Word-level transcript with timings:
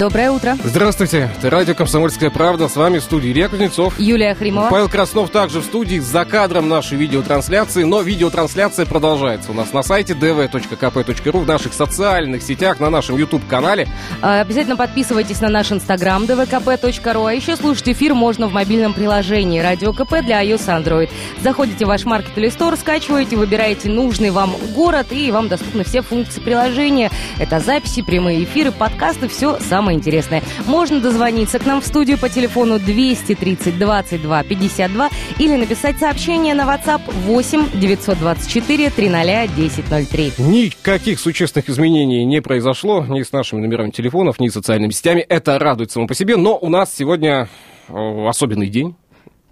Доброе 0.00 0.30
утро. 0.30 0.56
Здравствуйте, 0.64 1.30
это 1.36 1.50
радио 1.50 1.74
«Комсомольская 1.74 2.30
правда». 2.30 2.68
С 2.68 2.76
вами 2.76 3.00
в 3.00 3.02
студии 3.02 3.32
Илья 3.32 3.50
Кузнецов. 3.50 4.00
Юлия 4.00 4.34
Хримова. 4.34 4.70
Павел 4.70 4.88
Краснов 4.88 5.28
также 5.28 5.60
в 5.60 5.64
студии 5.64 5.98
за 5.98 6.24
кадром 6.24 6.70
нашей 6.70 6.96
видеотрансляции. 6.96 7.84
Но 7.84 8.00
видеотрансляция 8.00 8.86
продолжается 8.86 9.50
у 9.50 9.54
нас 9.54 9.74
на 9.74 9.82
сайте 9.82 10.14
dv.kp.ru, 10.14 11.40
в 11.40 11.46
наших 11.46 11.74
социальных 11.74 12.42
сетях, 12.42 12.80
на 12.80 12.88
нашем 12.88 13.18
YouTube-канале. 13.18 13.88
А, 14.22 14.40
Обязательно 14.40 14.78
подписывайтесь 14.78 15.42
на 15.42 15.50
наш 15.50 15.70
инстаграм 15.70 16.22
dvkp.ru, 16.22 17.28
а 17.28 17.34
еще 17.34 17.54
слушать 17.56 17.90
эфир 17.90 18.14
можно 18.14 18.48
в 18.48 18.54
мобильном 18.54 18.94
приложении 18.94 19.60
Радио 19.60 19.92
КП 19.92 20.22
для 20.22 20.42
iOS 20.42 20.82
Android. 20.82 21.10
Заходите 21.42 21.84
в 21.84 21.88
ваш 21.88 22.06
маркет 22.06 22.38
или 22.38 22.48
стор, 22.48 22.78
скачиваете, 22.78 23.36
выбираете 23.36 23.90
нужный 23.90 24.30
вам 24.30 24.54
город, 24.74 25.08
и 25.10 25.30
вам 25.30 25.48
доступны 25.48 25.84
все 25.84 26.00
функции 26.00 26.40
приложения. 26.40 27.10
Это 27.38 27.60
записи, 27.60 28.00
прямые 28.00 28.44
эфиры, 28.44 28.72
подкасты, 28.72 29.28
все 29.28 29.58
самое 29.60 29.89
интересное. 29.92 30.42
Можно 30.66 31.00
дозвониться 31.00 31.58
к 31.58 31.66
нам 31.66 31.80
в 31.80 31.86
студию 31.86 32.18
по 32.18 32.28
телефону 32.28 32.78
230 32.78 33.78
22 33.78 34.42
52 34.44 35.10
или 35.38 35.56
написать 35.56 35.98
сообщение 35.98 36.54
на 36.54 36.62
WhatsApp 36.62 37.02
8 37.26 37.80
924 37.80 38.90
300 38.90 39.42
1003. 39.42 40.32
Никаких 40.38 41.20
существенных 41.20 41.68
изменений 41.68 42.24
не 42.24 42.40
произошло 42.40 43.04
ни 43.04 43.22
с 43.22 43.32
нашими 43.32 43.60
номерами 43.60 43.90
телефонов, 43.90 44.40
ни 44.40 44.48
с 44.48 44.52
социальными 44.52 44.92
сетями. 44.92 45.20
Это 45.20 45.58
радует 45.58 45.90
само 45.90 46.06
по 46.06 46.14
себе. 46.14 46.36
Но 46.36 46.56
у 46.56 46.68
нас 46.68 46.94
сегодня 46.94 47.48
э, 47.88 48.26
особенный 48.28 48.68
день. 48.68 48.94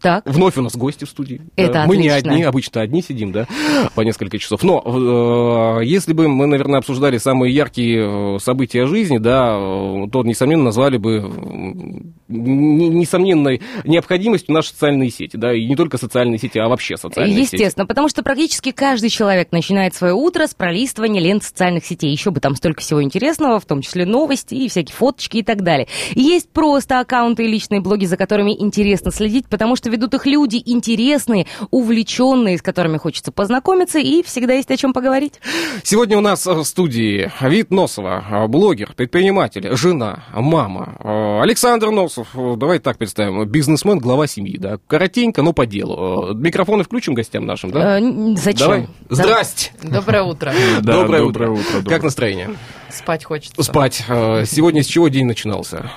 Так. 0.01 0.25
Вновь 0.27 0.57
у 0.57 0.63
нас 0.63 0.77
гости 0.77 1.05
в 1.05 1.09
студии. 1.09 1.41
Это 1.57 1.73
Да, 1.73 1.87
Мы 1.87 1.97
не 1.97 2.09
одни, 2.09 2.43
обычно 2.43 2.81
одни 2.81 3.03
сидим, 3.03 3.33
да, 3.33 3.47
по 3.95 4.03
несколько 4.03 4.39
часов. 4.39 4.63
Но 4.63 5.79
э, 5.81 5.85
если 5.85 6.13
бы 6.13 6.29
мы, 6.29 6.47
наверное, 6.47 6.79
обсуждали 6.79 7.19
самые 7.19 7.55
яркие 7.55 8.37
э, 8.37 8.39
события 8.41 8.87
жизни, 8.87 9.19
да, 9.19 9.57
э, 9.59 10.07
то, 10.13 10.23
несомненно, 10.23 10.65
назвали 10.65 10.97
бы 10.99 11.23
не- 12.29 12.89
несомненной 12.89 13.61
необходимостью 13.85 14.55
наши 14.55 14.71
социальные 14.71 15.11
сети, 15.11 15.37
да, 15.37 15.53
и 15.53 15.67
не 15.67 15.77
только 15.77 15.99
социальные 15.99 16.39
сети, 16.39 16.59
а 16.59 16.69
вообще 16.69 16.97
социальные 16.97 17.45
сети. 17.45 17.55
Естественно, 17.57 17.87
потому 17.87 18.09
что 18.09 18.23
практически 18.23 18.71
каждый 18.73 19.11
человек 19.11 19.53
начинает 19.53 19.95
свое 19.95 20.15
утро 20.15 20.47
с 20.47 20.55
пролистывания 20.55 21.21
лент 21.21 21.43
социальных 21.43 21.85
сетей. 21.85 22.11
Еще 22.11 22.31
бы 22.31 22.41
там 22.41 22.55
столько 22.55 22.81
всего 22.81 23.03
интересного, 23.03 23.59
в 23.61 23.65
том 23.65 23.81
числе 23.83 24.07
новости 24.07 24.55
и 24.55 24.69
всякие 24.69 24.95
фоточки 24.95 25.39
и 25.39 25.43
так 25.43 25.63
далее. 25.63 25.89
И 26.15 26.21
есть 26.21 26.51
просто 26.51 27.01
аккаунты 27.01 27.45
и 27.45 27.49
личные 27.49 27.81
блоги, 27.81 28.05
за 28.05 28.17
которыми 28.17 28.53
интересно 28.59 29.11
следить, 29.11 29.47
потому 29.49 29.77
что 29.77 29.88
ведут 29.89 30.15
их 30.15 30.27
люди 30.27 30.63
интересные, 30.65 31.47
увлеченные, 31.71 32.59
с 32.59 32.63
которыми 32.63 32.99
хочется 32.99 33.33
познакомиться, 33.33 33.99
и 33.99 34.23
всегда 34.23 34.55
есть 34.55 34.71
о 34.71 34.77
чем 34.77 34.93
поговорить. 34.93 35.35
Сегодня 35.83 36.19
у 36.19 36.21
нас 36.21 36.47
э, 36.47 36.53
в 36.55 36.65
студии 36.65 37.31
Вит 37.41 37.71
Носова, 37.71 38.25
э, 38.31 38.47
блогер, 38.47 38.93
предприниматель, 38.95 39.75
жена, 39.77 40.25
мама. 40.35 40.97
Э, 41.03 41.41
Александр 41.43 41.91
Носов, 41.91 42.29
э, 42.35 42.55
давай 42.57 42.79
так 42.79 42.99
представим, 42.99 43.45
бизнесмен, 43.47 43.99
глава 43.99 44.27
семьи, 44.27 44.57
да. 44.59 44.79
Коротенько, 44.87 45.43
но 45.43 45.53
по 45.53 45.67
делу. 45.67 46.35
Микрофоны 46.35 46.85
включим 46.85 47.15
гостям 47.15 47.47
нашим, 47.47 47.71
да? 47.71 47.99
Э, 47.99 48.03
зачем? 48.37 48.59
Давай. 48.69 48.89
Да. 49.09 49.15
Здрасте. 49.17 49.73
Доброе 49.83 50.23
утро. 50.23 50.53
Да, 50.83 50.93
доброе, 50.93 51.23
доброе 51.23 51.51
утро. 51.51 51.79
утро, 51.79 51.89
Как 51.91 52.03
настроение? 52.03 52.51
Спать 52.91 53.25
хочется. 53.25 53.63
Спать. 53.63 54.05
Сегодня 54.07 54.83
с 54.83 54.87
чего 54.87 55.09
день 55.09 55.27
начинался? 55.27 55.91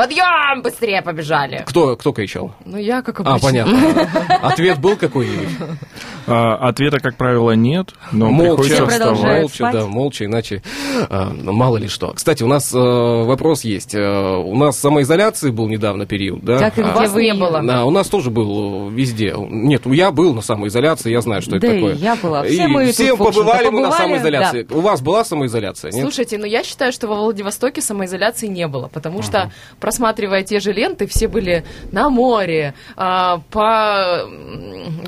Подъем! 0.00 0.62
Быстрее 0.62 1.02
побежали. 1.02 1.62
Кто, 1.66 1.94
кто 1.94 2.12
кричал? 2.12 2.54
Ну, 2.64 2.78
я, 2.78 3.02
как 3.02 3.20
обычно. 3.20 3.36
А, 3.36 3.38
понятно. 3.38 4.08
Ответ 4.42 4.78
был 4.80 4.96
какой-нибудь? 4.96 5.48
А, 6.26 6.54
ответа, 6.68 7.00
как 7.00 7.16
правило, 7.16 7.52
нет, 7.52 7.90
но 8.12 8.30
молча, 8.30 8.62
приходится 8.62 8.86
вставать. 8.86 9.40
молча, 9.40 9.54
спать. 9.54 9.72
да, 9.74 9.86
молча, 9.86 10.24
иначе 10.26 10.62
э, 11.08 11.24
мало 11.42 11.76
ли 11.76 11.88
что. 11.88 12.12
Кстати, 12.14 12.42
у 12.42 12.46
нас 12.46 12.72
э, 12.72 12.78
вопрос 12.78 13.64
есть. 13.64 13.94
Э, 13.94 14.36
у 14.36 14.56
нас 14.56 14.78
самоизоляции 14.78 15.50
был 15.50 15.68
недавно 15.68 16.06
период, 16.06 16.44
да? 16.44 16.58
Как 16.58 16.78
и 16.78 16.82
А, 16.82 16.92
Вас 16.92 17.14
не 17.14 17.34
было. 17.34 17.60
Да, 17.62 17.84
у 17.84 17.90
нас 17.90 18.08
тоже 18.08 18.30
был 18.30 18.88
э, 18.88 18.92
везде. 18.92 19.34
Нет, 19.36 19.86
я 19.86 20.12
был 20.12 20.32
на 20.32 20.40
самоизоляции, 20.40 21.10
я 21.10 21.20
знаю, 21.20 21.42
что 21.42 21.52
Да 21.52 21.56
это 21.58 21.74
такое. 21.74 21.94
я 21.94 22.16
была. 22.16 22.44
Все 22.44 22.64
И 22.64 22.66
мы 22.68 22.92
все 22.92 23.16
побывали 23.16 23.68
мы 23.68 23.82
на 23.82 23.92
самоизоляции. 23.92 24.66
У 24.70 24.80
вас 24.80 25.00
была 25.02 25.24
самоизоляция, 25.24 25.90
нет? 25.90 26.02
Слушайте, 26.02 26.38
ну 26.38 26.46
я 26.46 26.62
считаю, 26.62 26.92
что 26.92 27.06
во 27.08 27.16
Владивостоке 27.16 27.82
самоизоляции 27.82 28.46
не 28.46 28.66
было, 28.68 28.88
потому 28.88 29.22
что, 29.22 29.50
просматривая 29.90 30.44
те 30.44 30.60
же 30.60 30.72
ленты, 30.72 31.08
все 31.08 31.26
были 31.26 31.64
на 31.90 32.10
море, 32.10 32.74
а, 32.96 33.42
по, 33.50 34.24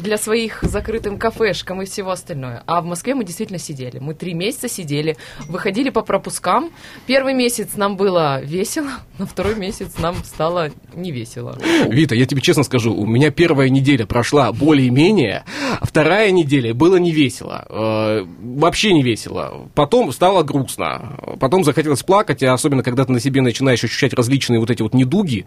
для 0.01 0.19
своих 0.19 0.61
закрытым 0.63 1.19
кафешкам 1.19 1.83
и 1.83 1.85
всего 1.85 2.11
остальное. 2.11 2.65
А 2.67 2.81
в 2.81 2.85
Москве 2.85 3.15
мы 3.15 3.23
действительно 3.25 3.61
сидели. 3.61 4.01
Мы 4.01 4.15
три 4.15 4.35
месяца 4.35 4.69
сидели, 4.69 5.17
выходили 5.49 5.91
по 5.91 6.03
пропускам. 6.03 6.73
Первый 7.07 7.33
месяц 7.33 7.77
нам 7.77 7.97
было 7.97 8.43
весело, 8.43 8.91
на 9.19 9.27
второй 9.27 9.55
месяц 9.55 9.99
нам 9.99 10.17
стало 10.25 10.73
не 10.97 11.13
весело. 11.13 11.57
Вита, 11.87 12.17
я 12.17 12.27
тебе 12.27 12.41
честно 12.41 12.65
скажу, 12.65 12.93
у 12.93 13.07
меня 13.07 13.31
первая 13.31 13.69
неделя 13.69 14.05
прошла 14.05 14.51
более-менее, 14.53 15.45
а 15.79 15.87
вторая 15.87 16.33
неделя 16.33 16.75
было 16.75 16.97
не 16.97 17.13
весело. 17.13 17.65
Э, 17.69 18.27
вообще 18.43 18.93
не 18.93 19.05
весело. 19.05 19.69
Потом 19.77 20.11
стало 20.11 20.43
грустно. 20.43 21.21
Потом 21.39 21.63
захотелось 21.63 22.03
плакать, 22.03 22.43
а 22.43 22.53
особенно 22.53 22.83
когда 22.83 23.05
ты 23.05 23.13
на 23.13 23.21
себе 23.21 23.43
начинаешь 23.43 23.85
ощущать 23.85 24.13
различные 24.13 24.59
вот 24.59 24.72
эти 24.73 24.83
вот 24.83 24.95
недуги, 24.95 25.45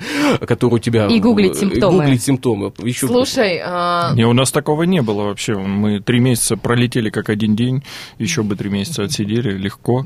которые 0.48 0.76
у 0.76 0.80
тебя... 0.80 1.08
И 1.08 1.20
гуглить 1.20 1.56
э, 1.58 1.60
симптомы. 1.60 1.98
Гуглить 2.00 2.24
симптомы. 2.24 2.74
Еще 2.84 3.08
Слушай, 3.08 3.62
а, 3.64 4.14
Не, 4.14 4.26
у 4.26 4.34
нас 4.34 4.52
такого 4.52 4.84
не 4.84 5.02
было 5.02 5.24
вообще. 5.24 5.56
Мы 5.56 6.00
три 6.00 6.20
месяца 6.20 6.58
пролетели 6.58 7.10
как 7.10 7.30
один 7.30 7.56
день, 7.56 7.84
еще 8.18 8.44
бы 8.44 8.56
три 8.56 8.70
месяца 8.70 9.04
отсидели, 9.04 9.58
легко. 9.58 10.06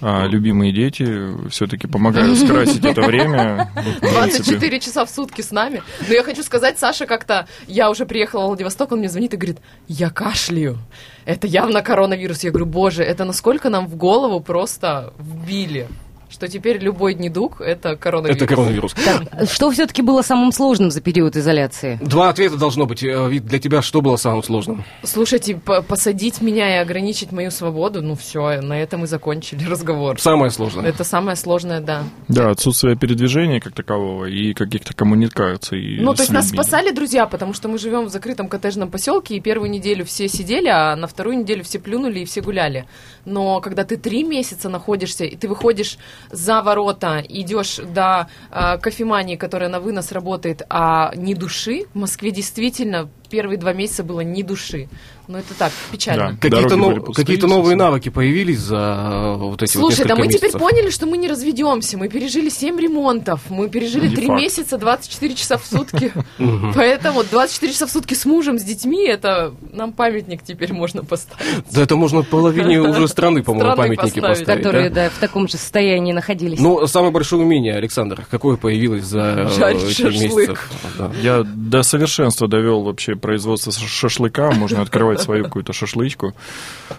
А 0.00 0.26
любимые 0.26 0.72
дети 0.72 1.48
все-таки 1.48 1.86
помогают 1.86 2.38
скрасить 2.44 2.84
это 2.84 3.02
время. 3.02 3.70
Ну, 3.74 3.82
в 3.82 4.00
принципе. 4.00 4.44
24 4.44 4.80
часа 4.80 5.04
в 5.06 5.10
сутки 5.10 5.40
с 5.40 5.50
нами. 5.50 5.82
Но 6.06 6.14
я 6.14 6.22
хочу 6.22 6.42
сказать, 6.42 6.78
Саша 6.78 7.06
как-то... 7.06 7.48
Я 7.66 7.90
уже 7.90 8.04
приехала 8.04 8.44
в 8.44 8.46
Владивосток, 8.48 8.92
он 8.92 8.98
мне 8.98 9.08
звонит 9.08 9.32
и 9.32 9.36
говорит, 9.36 9.58
я 9.88 10.10
кашляю. 10.10 10.78
Это 11.24 11.46
явно 11.46 11.82
коронавирус. 11.82 12.44
Я 12.44 12.50
говорю, 12.50 12.66
боже, 12.66 13.02
это 13.02 13.24
насколько 13.24 13.70
нам 13.70 13.86
в 13.86 13.96
голову 13.96 14.40
просто 14.40 15.14
вбили, 15.18 15.88
что 16.28 16.48
теперь 16.48 16.78
любой 16.78 17.14
недуг— 17.14 17.60
это 17.60 17.96
коронавирус. 17.96 18.36
Это 18.36 18.46
коронавирус. 18.46 18.94
Так, 18.94 19.48
что 19.50 19.70
все-таки 19.70 20.02
было 20.02 20.22
самым 20.22 20.52
сложным 20.52 20.90
за 20.90 21.00
период 21.00 21.36
изоляции? 21.36 21.98
Два 22.02 22.28
ответа 22.30 22.56
должно 22.56 22.86
быть. 22.86 23.02
Э, 23.02 23.28
для 23.30 23.58
тебя 23.58 23.82
что 23.82 24.00
было 24.00 24.16
самым 24.16 24.42
сложным? 24.42 24.84
Слушайте, 25.04 25.54
по- 25.56 25.82
посадить 25.82 26.40
меня 26.40 26.76
и 26.76 26.78
ограничить 26.78 27.32
мою 27.32 27.50
свободу, 27.50 28.02
ну 28.02 28.14
все, 28.16 28.60
на 28.60 28.80
этом 28.80 29.04
и 29.04 29.06
закончили 29.06 29.64
разговор. 29.68 30.20
Самое 30.20 30.50
сложное. 30.50 30.84
Это 30.86 31.04
самое 31.04 31.36
сложное, 31.36 31.80
да. 31.80 32.02
Да, 32.28 32.50
отсутствие 32.50 32.96
передвижения 32.96 33.60
как 33.60 33.72
такового 33.74 34.24
и 34.26 34.52
каких-то 34.52 34.94
коммуникаций. 34.94 35.98
Ну, 36.00 36.12
то 36.14 36.22
есть 36.22 36.32
нас 36.32 36.48
спасали 36.48 36.90
друзья, 36.90 37.26
потому 37.26 37.52
что 37.54 37.68
мы 37.68 37.78
живем 37.78 38.06
в 38.06 38.10
закрытом 38.10 38.48
коттеджном 38.48 38.90
поселке, 38.90 39.36
и 39.36 39.40
первую 39.40 39.70
неделю 39.70 40.04
все 40.04 40.28
сидели, 40.28 40.68
а 40.68 40.96
на 40.96 41.06
вторую 41.06 41.38
неделю 41.38 41.62
все 41.64 41.78
плюнули 41.78 42.20
и 42.20 42.24
все 42.24 42.40
гуляли. 42.40 42.86
Но 43.24 43.60
когда 43.60 43.84
ты 43.84 43.96
три 43.96 44.24
месяца 44.24 44.68
находишься, 44.68 45.24
и 45.24 45.36
ты 45.36 45.48
выходишь 45.48 45.98
за 46.30 46.62
ворота, 46.62 47.22
идешь 47.28 47.76
до 47.76 48.28
э, 48.50 48.78
кофемании, 48.78 49.36
которая 49.36 49.68
на 49.68 49.80
вынос 49.80 50.12
работает, 50.12 50.62
а 50.68 51.12
не 51.14 51.34
души, 51.34 51.84
в 51.94 51.98
Москве 51.98 52.30
действительно 52.30 53.08
первые 53.28 53.58
два 53.58 53.72
месяца 53.72 54.04
было 54.04 54.20
не 54.20 54.42
души. 54.42 54.88
Но 55.28 55.38
это 55.38 55.54
так, 55.54 55.72
печально. 55.90 56.32
Да. 56.32 56.38
Какие-то, 56.40 56.76
пустые, 56.76 57.14
какие-то 57.14 57.46
новые 57.48 57.76
навыки 57.76 58.10
появились 58.10 58.60
за 58.60 58.76
э, 58.76 59.36
вот 59.38 59.62
эти 59.62 59.76
вот 59.76 59.92
Слушай, 59.92 60.06
да 60.06 60.14
несколько 60.14 60.20
мы 60.20 60.28
теперь 60.28 60.42
месяцев? 60.42 60.60
поняли, 60.60 60.90
что 60.90 61.06
мы 61.06 61.18
не 61.18 61.28
разведемся. 61.28 61.98
Мы 61.98 62.08
пережили 62.08 62.48
7 62.48 62.78
ремонтов, 62.78 63.40
мы 63.48 63.68
пережили 63.68 64.08
Не 64.08 64.14
3 64.14 64.26
факт. 64.26 64.40
месяца, 64.40 64.78
24 64.78 65.34
часа 65.34 65.58
в 65.58 65.66
сутки. 65.66 66.12
Поэтому 66.74 67.24
24 67.24 67.72
часа 67.72 67.86
в 67.86 67.90
сутки 67.90 68.14
с 68.14 68.24
мужем, 68.24 68.58
с 68.58 68.62
детьми, 68.62 69.04
это 69.04 69.52
нам 69.72 69.92
памятник 69.92 70.42
теперь 70.42 70.72
можно 70.72 71.02
поставить. 71.04 71.64
Да 71.72 71.82
это 71.82 71.96
можно 71.96 72.22
половине 72.22 72.80
уже 72.88 73.08
страны, 73.08 73.42
по-моему, 73.42 73.74
памятники 73.74 74.20
поставить. 74.20 74.46
которые 74.46 74.90
да? 74.90 75.04
да, 75.04 75.10
в 75.10 75.18
таком 75.18 75.48
же 75.48 75.56
состоянии 75.56 76.12
находились. 76.12 76.60
Ну, 76.60 76.86
самое 76.86 77.12
большое 77.12 77.42
умение, 77.42 77.74
Александр, 77.74 78.24
какое 78.30 78.56
появилось 78.56 79.04
за 79.04 79.48
э, 79.58 79.72
эти? 79.72 80.56
Да. 80.98 81.10
Я 81.20 81.42
до 81.42 81.82
совершенства 81.82 82.46
довел 82.48 82.82
вообще 82.82 83.16
производства 83.16 83.72
шашлыка, 83.72 84.52
можно 84.52 84.82
открывать 84.82 85.15
свою 85.18 85.44
какую-то 85.44 85.72
шашлычку. 85.72 86.32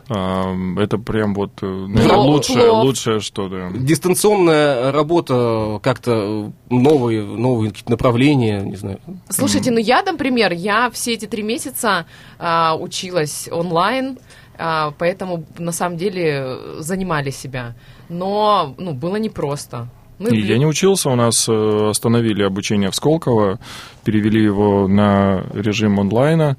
А, 0.09 0.53
это 0.77 0.97
прям 0.97 1.33
вот 1.33 1.51
э, 1.61 1.65
наверное, 1.65 2.17
лучшее, 2.17 2.69
лучшее 2.69 3.19
что-то. 3.19 3.71
Дистанционная 3.73 4.91
работа, 4.91 5.79
как-то 5.81 6.51
новые, 6.69 7.23
новые 7.23 7.71
какие-то 7.71 7.91
направления, 7.91 8.61
не 8.61 8.75
знаю. 8.75 8.99
Слушайте, 9.29 9.71
ну 9.71 9.79
я, 9.79 10.03
например, 10.03 10.51
я 10.53 10.89
все 10.89 11.13
эти 11.13 11.25
три 11.25 11.43
месяца 11.43 12.05
а, 12.39 12.75
училась 12.75 13.49
онлайн, 13.51 14.17
а, 14.57 14.93
поэтому 14.97 15.45
на 15.57 15.71
самом 15.71 15.97
деле 15.97 16.57
занимали 16.79 17.29
себя. 17.29 17.75
Но 18.09 18.75
ну, 18.77 18.93
было 18.93 19.17
непросто. 19.17 19.87
Ну, 20.19 20.29
и 20.29 20.41
я 20.41 20.57
не 20.57 20.65
учился, 20.65 21.09
у 21.09 21.15
нас 21.15 21.47
э, 21.47 21.89
остановили 21.89 22.41
обучение 22.41 22.89
в 22.89 22.95
Сколково, 22.95 23.59
перевели 24.03 24.43
его 24.43 24.87
на 24.87 25.43
режим 25.53 25.99
онлайна. 25.99 26.57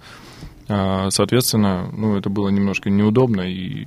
А, 0.69 1.11
соответственно, 1.11 1.89
ну, 1.93 2.17
это 2.17 2.29
было 2.31 2.49
немножко 2.49 2.91
неудобно, 2.91 3.43
и 3.43 3.87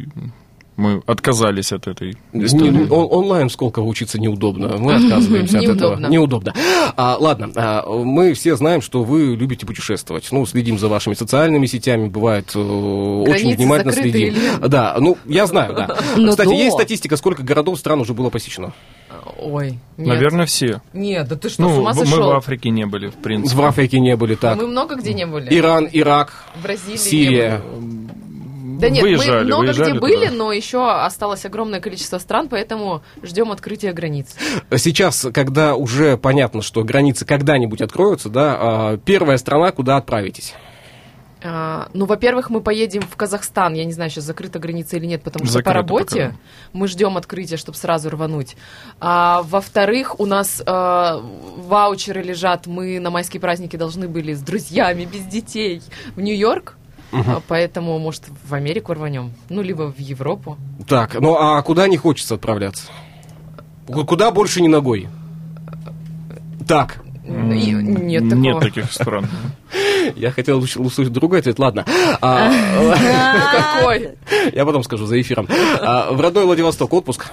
мы 0.82 1.02
отказались 1.06 1.72
от 1.72 1.88
этой 1.88 2.18
истории. 2.34 2.88
онлайн 2.90 3.50
сколько 3.50 3.80
учиться 3.80 4.20
неудобно. 4.20 4.78
Мы 4.78 4.96
отказываемся 4.96 5.60
от 5.60 5.66
этого. 5.66 6.10
Неудобно. 6.10 6.54
А, 6.98 7.18
ладно, 7.20 7.52
а, 7.56 7.86
мы 7.88 8.34
все 8.34 8.56
знаем, 8.56 8.82
что 8.82 9.04
вы 9.04 9.36
любите 9.36 9.66
путешествовать. 9.66 10.28
Ну, 10.32 10.46
следим 10.46 10.80
за 10.80 10.88
вашими 10.88 11.14
социальными 11.14 11.68
сетями, 11.68 12.08
бывает, 12.08 12.52
э, 12.56 12.60
очень 12.60 13.56
внимательно 13.56 13.94
следим. 13.94 14.36
Да, 14.68 14.96
ну, 15.00 15.18
я 15.26 15.46
знаю, 15.46 15.76
да. 15.76 15.98
Ну 16.18 16.32
Кстати, 16.32 16.54
есть 16.54 16.74
статистика, 16.74 17.16
сколько 17.16 17.44
городов, 17.44 17.78
стран 17.80 18.02
уже 18.02 18.14
было 18.14 18.30
посещено? 18.30 18.74
Ой, 19.38 19.80
нет. 19.98 20.08
Наверное, 20.08 20.46
все. 20.46 20.82
Нет, 20.94 21.28
да 21.28 21.36
ты 21.36 21.50
что, 21.50 21.64
ну, 21.64 21.76
с 21.76 21.78
ума 21.78 21.94
сошел? 21.94 22.20
Мы 22.20 22.28
в 22.28 22.32
Африке 22.32 22.70
не 22.70 22.86
были, 22.86 23.08
в 23.08 23.16
принципе. 23.16 23.56
В 23.56 23.66
Африке 23.66 24.00
не 24.00 24.16
были, 24.16 24.36
так. 24.36 24.58
Мы 24.58 24.68
много 24.68 24.96
где 24.96 25.14
не 25.14 25.26
были. 25.26 25.48
Иран, 25.54 25.88
Ирак, 25.92 26.34
Бразилия 26.62 26.98
Сирия. 26.98 27.62
Да 28.82 28.90
нет, 28.90 29.04
выезжали, 29.04 29.40
мы 29.40 29.46
много 29.46 29.66
выезжали 29.66 29.92
где 29.92 30.00
были, 30.00 30.26
туда. 30.26 30.38
но 30.38 30.52
еще 30.52 30.92
осталось 30.92 31.46
огромное 31.46 31.80
количество 31.80 32.18
стран, 32.18 32.50
поэтому 32.50 33.04
ждем 33.22 33.52
открытия 33.52 33.94
границ. 33.94 34.36
Сейчас, 34.76 35.28
когда 35.34 35.76
уже 35.76 36.18
понятно, 36.18 36.62
что 36.62 36.84
границы 36.84 37.26
когда-нибудь 37.26 37.82
откроются, 37.82 38.30
да, 38.30 38.58
а, 38.60 38.98
первая 38.98 39.38
страна, 39.38 39.72
куда 39.72 39.98
отправитесь? 39.98 40.54
А, 41.44 41.90
ну, 41.94 42.06
во-первых, 42.06 42.50
мы 42.50 42.62
поедем 42.62 43.02
в 43.02 43.16
Казахстан. 43.16 43.74
Я 43.74 43.86
не 43.86 43.94
знаю, 43.94 44.10
сейчас 44.10 44.26
закрыта 44.26 44.60
граница 44.60 44.98
или 44.98 45.06
нет, 45.06 45.24
потому 45.24 45.46
что 45.46 45.54
Закрыто 45.54 45.70
по 45.70 45.74
работе 45.74 46.26
пока. 46.26 46.36
мы 46.74 46.88
ждем 46.88 47.18
открытия, 47.18 47.58
чтобы 47.58 47.78
сразу 47.78 48.10
рвануть. 48.10 48.56
А, 49.00 49.42
во-вторых, 49.44 50.20
у 50.20 50.26
нас 50.26 50.62
а, 50.66 51.20
ваучеры 51.58 52.22
лежат. 52.22 52.68
Мы 52.68 53.00
на 53.00 53.10
майские 53.10 53.42
праздники 53.42 53.76
должны 53.76 54.08
были 54.08 54.34
с 54.34 54.42
друзьями, 54.42 55.06
без 55.06 55.24
детей 55.26 55.82
в 56.16 56.22
Нью-Йорк. 56.22 56.78
Угу. 57.12 57.44
Поэтому, 57.48 58.00
может, 58.00 58.24
в 58.48 58.54
Америку 58.54 58.94
рванем. 58.94 59.34
Ну, 59.50 59.62
либо 59.62 59.92
в 59.92 60.00
Европу. 60.00 60.58
Так, 60.88 61.20
ну 61.20 61.36
а 61.36 61.62
куда 61.62 61.88
не 61.88 61.98
хочется 61.98 62.36
отправляться? 62.36 62.88
Куда 63.88 64.32
больше 64.32 64.62
не 64.62 64.68
ногой? 64.68 65.10
Так. 66.68 67.04
Нет 67.24 68.30
такого. 68.30 68.42
Нет 68.42 68.60
таких 68.60 68.92
стран. 68.92 69.28
Я 70.16 70.32
хотел 70.32 70.60
услышать 70.60 71.14
другой 71.14 71.40
ответ, 71.40 71.60
ладно. 71.60 71.86
А, 72.22 72.52
Какой? 73.80 74.10
Я 74.54 74.66
потом 74.66 74.84
скажу 74.84 75.06
за 75.06 75.20
эфиром. 75.20 75.48
А, 75.82 76.12
в 76.12 76.20
родной 76.20 76.46
Владивосток 76.46 76.94
отпуск? 76.94 77.32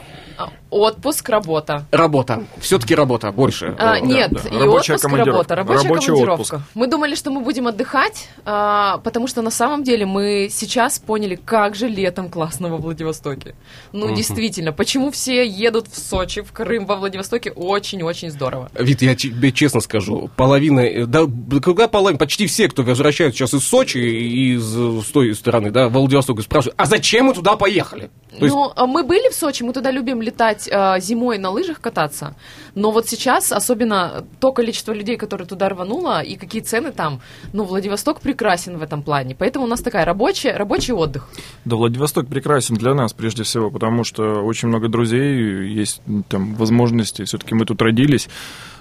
Отпуск, 0.71 1.29
работа. 1.29 1.87
Работа. 1.91 2.45
Все-таки 2.61 2.95
работа 2.95 3.33
больше. 3.33 3.75
А, 3.79 3.99
нет, 4.01 4.31
да, 4.31 4.41
да. 4.43 4.49
и 4.49 4.59
рабочая 4.59 4.95
отпуск, 4.95 5.17
работа. 5.17 5.55
Рабочая 5.55 5.83
Рабочий 5.83 6.07
командировка. 6.07 6.55
Отпуск. 6.55 6.69
Мы 6.75 6.87
думали, 6.87 7.15
что 7.15 7.31
мы 7.31 7.41
будем 7.41 7.67
отдыхать, 7.67 8.29
а, 8.45 8.99
потому 8.99 9.27
что 9.27 9.43
на 9.43 9.51
самом 9.51 9.83
деле 9.83 10.05
мы 10.05 10.49
сейчас 10.51 10.99
поняли, 10.99 11.37
как 11.37 11.75
же 11.75 11.89
летом 11.89 12.29
классно 12.31 12.69
во 12.69 12.77
Владивостоке. 12.77 13.55
Ну, 13.93 14.07
угу. 14.07 14.15
действительно, 14.15 14.73
почему 14.73 15.11
все 15.11 15.47
едут 15.47 15.89
в 15.89 15.99
Сочи, 15.99 16.43
в 16.43 16.53
Крым, 16.53 16.87
во 16.87 16.97
Владивостоке, 16.97 17.51
очень-очень 17.51 18.31
здорово. 18.31 18.71
Вид, 18.75 19.03
я 19.03 19.15
тебе 19.15 19.53
честно 19.53 19.81
скажу, 19.81 20.31
половина, 20.37 20.81
э, 20.81 21.07
да, 21.07 21.23
когда 21.63 21.89
половина, 21.89 22.19
почти 22.19 22.47
все, 22.47 22.69
кто 22.69 22.83
возвращаются 22.83 23.39
сейчас 23.39 23.55
из 23.55 23.67
Сочи, 23.67 23.99
из 23.99 24.63
с 24.63 25.11
той 25.11 25.35
стороны, 25.35 25.71
да, 25.71 25.89
Владивостока, 25.89 26.43
спрашивают, 26.43 26.75
а 26.79 26.85
зачем 26.85 27.27
мы 27.27 27.35
туда 27.35 27.57
поехали? 27.57 28.11
То 28.31 28.45
есть... 28.45 28.55
Ну, 28.55 28.73
а 28.75 28.87
мы 28.87 29.03
были 29.03 29.31
в 29.31 29.35
Сочи, 29.35 29.63
мы 29.63 29.73
туда 29.73 29.91
любим 29.91 30.21
летать 30.29 30.69
э, 30.71 31.01
зимой 31.01 31.39
на 31.39 31.51
лыжах 31.51 31.81
кататься, 31.81 32.35
но 32.75 32.91
вот 32.91 33.09
сейчас, 33.09 33.53
особенно 33.53 34.25
то 34.41 34.53
количество 34.53 34.93
людей, 34.93 35.17
которые 35.17 35.47
туда 35.47 35.69
рвануло, 35.69 36.23
и 36.23 36.37
какие 36.37 36.63
цены 36.63 36.93
там, 36.93 37.21
ну, 37.53 37.65
Владивосток 37.65 38.21
прекрасен 38.21 38.79
в 38.79 38.83
этом 38.83 39.03
плане, 39.03 39.35
поэтому 39.35 39.65
у 39.65 39.69
нас 39.69 39.81
такая 39.81 40.05
рабочая, 40.05 40.57
рабочий 40.57 40.93
отдых. 40.93 41.29
Да, 41.65 41.77
Владивосток 41.77 42.27
прекрасен 42.27 42.77
для 42.77 42.95
нас, 42.95 43.13
прежде 43.13 43.43
всего, 43.43 43.71
потому 43.71 44.05
что 44.05 44.43
очень 44.45 44.69
много 44.69 44.89
друзей, 44.89 45.79
есть 45.81 46.03
там 46.29 46.55
возможности, 46.55 47.25
все-таки 47.25 47.55
мы 47.55 47.65
тут 47.65 47.83
родились, 47.83 48.29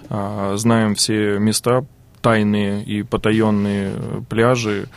э, 0.10 0.54
знаем 0.58 0.96
все 0.96 1.40
места 1.40 1.86
тайные 2.22 2.84
и 2.84 3.04
потаенные 3.04 3.94
пляжи, 4.30 4.88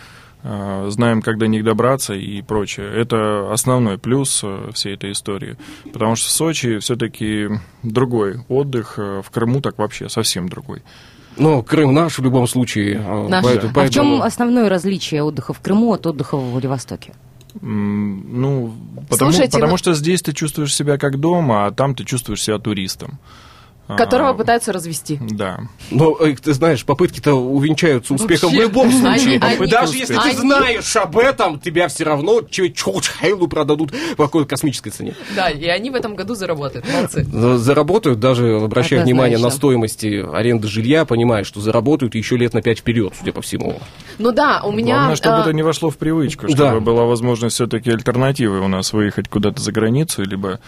знаем, 0.43 1.23
как 1.23 1.39
до 1.39 1.47
них 1.47 1.65
добраться 1.65 2.15
и 2.15 2.41
прочее. 2.43 2.91
Это 2.95 3.53
основной 3.53 3.99
плюс 3.99 4.41
э, 4.43 4.71
всей 4.73 4.95
этой 4.95 5.13
истории. 5.13 5.57
Потому 5.93 6.17
что 6.17 6.29
в 6.29 6.31
Сочи 6.31 6.79
все-таки 6.79 7.49
другой 7.83 8.41
отдых, 8.49 8.95
э, 8.99 9.23
в 9.23 9.31
Крыму 9.31 9.61
так 9.61 9.79
вообще 9.79 10.09
совсем 10.09 10.49
другой. 10.49 10.83
Ну, 11.37 11.63
Крым 11.63 11.95
наш 11.95 12.19
в 12.19 12.23
любом 12.23 12.47
случае. 12.47 12.99
Наш. 13.29 13.45
Поэтому, 13.45 13.73
а 13.75 13.87
в 13.87 13.91
чем 13.91 14.23
основное 14.23 14.69
различие 14.69 15.23
отдыха 15.23 15.53
в 15.53 15.61
Крыму 15.61 15.93
от 15.93 16.07
отдыха 16.07 16.37
в 16.37 16.51
Владивостоке? 16.53 17.15
Ну, 17.61 18.73
потому, 19.09 19.33
Слушайте, 19.33 19.53
потому 19.53 19.73
ну... 19.73 19.77
что 19.77 19.95
здесь 19.95 20.23
ты 20.23 20.33
чувствуешь 20.33 20.75
себя 20.75 20.99
как 20.99 21.19
дома, 21.19 21.67
а 21.67 21.71
там 21.71 21.95
ты 21.95 22.05
чувствуешь 22.05 22.43
себя 22.43 22.59
туристом. 22.59 23.19
Которого 23.97 24.31
а, 24.31 24.35
пытаются 24.35 24.73
развести. 24.73 25.19
Да. 25.21 25.61
Но, 25.91 26.17
э, 26.21 26.35
ты 26.35 26.53
знаешь, 26.53 26.85
попытки-то 26.85 27.35
увенчаются 27.35 28.15
успехом 28.15 28.51
Вообще, 28.51 28.67
в 28.67 28.69
любом 28.69 28.91
случае. 28.91 29.39
Они, 29.41 29.57
они, 29.57 29.67
Даже 29.67 29.97
если 29.97 30.15
они... 30.15 30.33
ты 30.33 30.39
знаешь 30.39 30.97
об 30.97 31.19
этом, 31.19 31.59
тебя 31.61 31.89
все 31.89 32.05
равно 32.05 32.43
Чоучхейлу 32.43 33.49
продадут 33.49 33.93
по 34.17 34.25
какой-то 34.25 34.49
космической 34.49 34.91
цене. 34.91 35.15
Да, 35.35 35.51
и 35.51 35.67
они 35.67 35.91
в 35.91 35.95
этом 35.95 36.15
году 36.15 36.35
заработают. 36.35 36.87
Молодцы. 36.93 37.25
Заработают, 37.25 38.21
даже 38.21 38.57
обращая 38.57 39.03
внимание 39.05 39.39
на 39.39 39.51
стоимости 39.51 40.25
аренды 40.33 40.69
жилья, 40.69 41.05
понимая, 41.05 41.45
что 41.45 41.61
заработают 41.61 42.15
еще 42.15 42.37
лет 42.37 42.55
на 42.55 42.63
пять 42.63 42.81
вперед, 42.81 43.13
судя 43.19 43.33
по 43.33 43.43
всему. 43.43 43.81
Ну 44.19 44.33
да, 44.33 44.63
у 44.65 44.73
меня... 44.73 44.95
Главное, 44.95 45.17
чтобы 45.17 45.37
а... 45.37 45.41
это 45.41 45.53
не 45.53 45.63
вошло 45.63 45.91
в 45.91 45.97
привычку, 45.97 46.49
чтобы 46.49 46.63
да. 46.63 46.81
была 46.81 47.05
возможность 47.05 47.55
все-таки 47.55 47.91
альтернативы 47.91 48.61
у 48.61 48.69
нас 48.69 48.93
выехать 48.93 49.29
куда-то 49.29 49.61
за 49.61 49.73
границу, 49.73 50.23
либо 50.23 50.61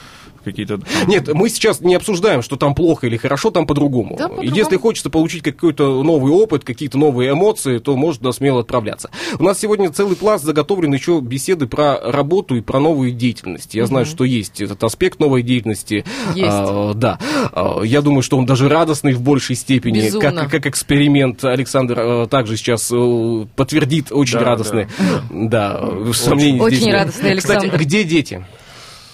какие-то... 0.42 0.80
Нет, 1.06 1.32
мы 1.32 1.48
сейчас 1.48 1.80
не 1.80 1.94
обсуждаем, 1.94 2.42
что 2.42 2.56
там 2.56 2.74
плохо 2.74 3.06
или 3.06 3.16
хорошо, 3.16 3.50
там 3.50 3.66
по-другому. 3.66 4.16
Да, 4.18 4.28
по 4.28 4.42
Если 4.42 4.76
хочется 4.76 5.10
получить 5.10 5.42
какой-то 5.42 6.02
новый 6.02 6.32
опыт, 6.32 6.64
какие-то 6.64 6.98
новые 6.98 7.32
эмоции, 7.32 7.78
то 7.78 7.96
можно 7.96 8.32
смело 8.32 8.60
отправляться. 8.60 9.10
У 9.38 9.42
нас 9.42 9.58
сегодня 9.58 9.90
целый 9.90 10.16
пласт 10.16 10.44
заготовлен 10.44 10.92
еще 10.92 11.20
беседы 11.20 11.66
про 11.66 11.98
работу 12.00 12.56
и 12.56 12.60
про 12.60 12.80
новые 12.80 13.12
деятельности. 13.12 13.76
Я 13.76 13.84
угу. 13.84 13.88
знаю, 13.88 14.06
что 14.06 14.24
есть 14.24 14.60
этот 14.60 14.82
аспект 14.84 15.20
новой 15.20 15.42
деятельности. 15.42 16.04
Есть. 16.34 16.48
А, 16.50 16.94
да. 16.94 17.18
А, 17.52 17.82
я 17.82 18.02
думаю, 18.02 18.22
что 18.22 18.38
он 18.38 18.46
даже 18.46 18.68
радостный 18.68 19.14
в 19.14 19.22
большей 19.22 19.56
степени, 19.56 20.10
как, 20.18 20.50
как 20.50 20.66
эксперимент. 20.66 21.44
Александр 21.44 21.94
а, 21.98 22.26
также 22.26 22.56
сейчас 22.56 22.90
а, 22.92 23.46
подтвердит 23.56 24.10
очень 24.10 24.38
да, 24.38 24.44
радостный. 24.44 24.86
Да, 25.30 25.80
да 25.80 25.80
очень, 25.80 26.60
очень 26.60 26.92
радостный 26.92 27.32
Александр. 27.32 27.66
Кстати, 27.66 27.82
где 27.82 28.04
дети? 28.04 28.44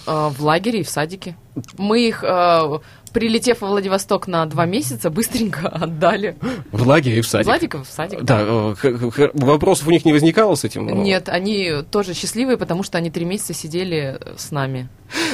Э, 0.09 0.31
в 0.31 0.43
лагере 0.43 0.81
и 0.81 0.83
в 0.83 0.89
садике. 0.89 1.37
Мы 1.77 2.09
их, 2.09 2.25
э, 2.25 2.79
прилетев 3.13 3.61
во 3.61 3.69
Владивосток 3.69 4.27
на 4.27 4.47
два 4.47 4.65
месяца, 4.65 5.11
быстренько 5.11 5.69
отдали. 5.69 6.37
В 6.73 6.87
лагере 6.87 7.19
и 7.19 7.21
в 7.21 7.29
садик? 7.29 7.47
В 7.47 7.51
лагере 7.51 7.69
и 7.75 7.85
в 7.85 7.89
садик. 7.89 8.23
Да, 8.23 8.41
э, 8.41 9.31
вопросов 9.35 9.87
у 9.87 9.91
них 9.91 10.07
не 10.07 10.15
возникало 10.15 10.55
с 10.55 10.65
этим? 10.65 11.03
Нет, 11.03 11.29
они 11.29 11.83
тоже 11.91 12.15
счастливые, 12.15 12.57
потому 12.57 12.83
что 12.83 12.97
они 12.97 13.11
три 13.11 13.27
месяца 13.27 13.53
сидели 13.53 14.19
с 14.39 14.51
нами. 14.51 14.89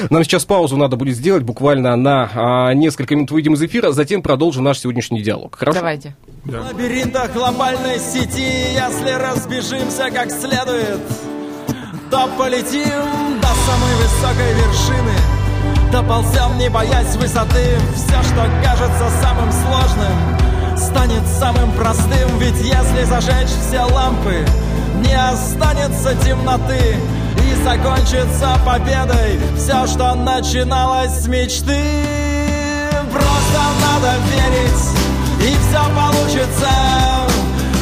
Нам 0.09 0.25
сейчас 0.25 0.43
паузу 0.43 0.75
надо 0.75 0.97
будет 0.97 1.15
сделать, 1.15 1.43
буквально 1.43 1.95
на 1.95 2.29
а, 2.33 2.73
несколько 2.73 3.15
минут 3.15 3.31
выйдем 3.31 3.53
из 3.53 3.61
эфира, 3.61 3.91
затем 3.91 4.21
продолжим 4.21 4.65
наш 4.65 4.79
сегодняшний 4.79 5.21
диалог. 5.21 5.55
Хорошо? 5.55 5.79
Давайте. 5.79 6.15
Да. 6.43 6.61
В 6.61 6.67
лабиринтах 6.67 7.33
глобальной 7.33 7.99
сети, 7.99 8.73
если 8.73 9.11
разбежимся 9.11 10.11
как 10.11 10.31
следует, 10.31 10.99
то 12.09 12.29
полетим 12.37 13.24
самой 13.65 13.95
высокой 13.95 14.53
вершины. 14.53 15.35
Доползем, 15.91 16.57
не 16.57 16.69
боясь 16.69 17.15
высоты 17.15 17.77
Все, 17.95 18.21
что 18.23 18.49
кажется 18.63 19.09
самым 19.21 19.51
сложным 19.51 20.77
Станет 20.77 21.25
самым 21.39 21.71
простым. 21.71 22.37
Ведь 22.39 22.59
если 22.61 23.03
зажечь 23.05 23.49
все 23.67 23.81
лампы 23.81 24.45
Не 24.95 25.13
останется 25.13 26.15
темноты. 26.23 26.97
И 27.37 27.63
закончится 27.63 28.59
победой 28.65 29.39
Все, 29.57 29.87
что 29.87 30.15
начиналось 30.15 31.23
с 31.23 31.27
мечты. 31.27 31.81
Просто 33.11 33.61
надо 33.81 34.15
верить 34.31 34.83
И 35.41 35.55
все 35.69 35.81
получится. 35.95 36.69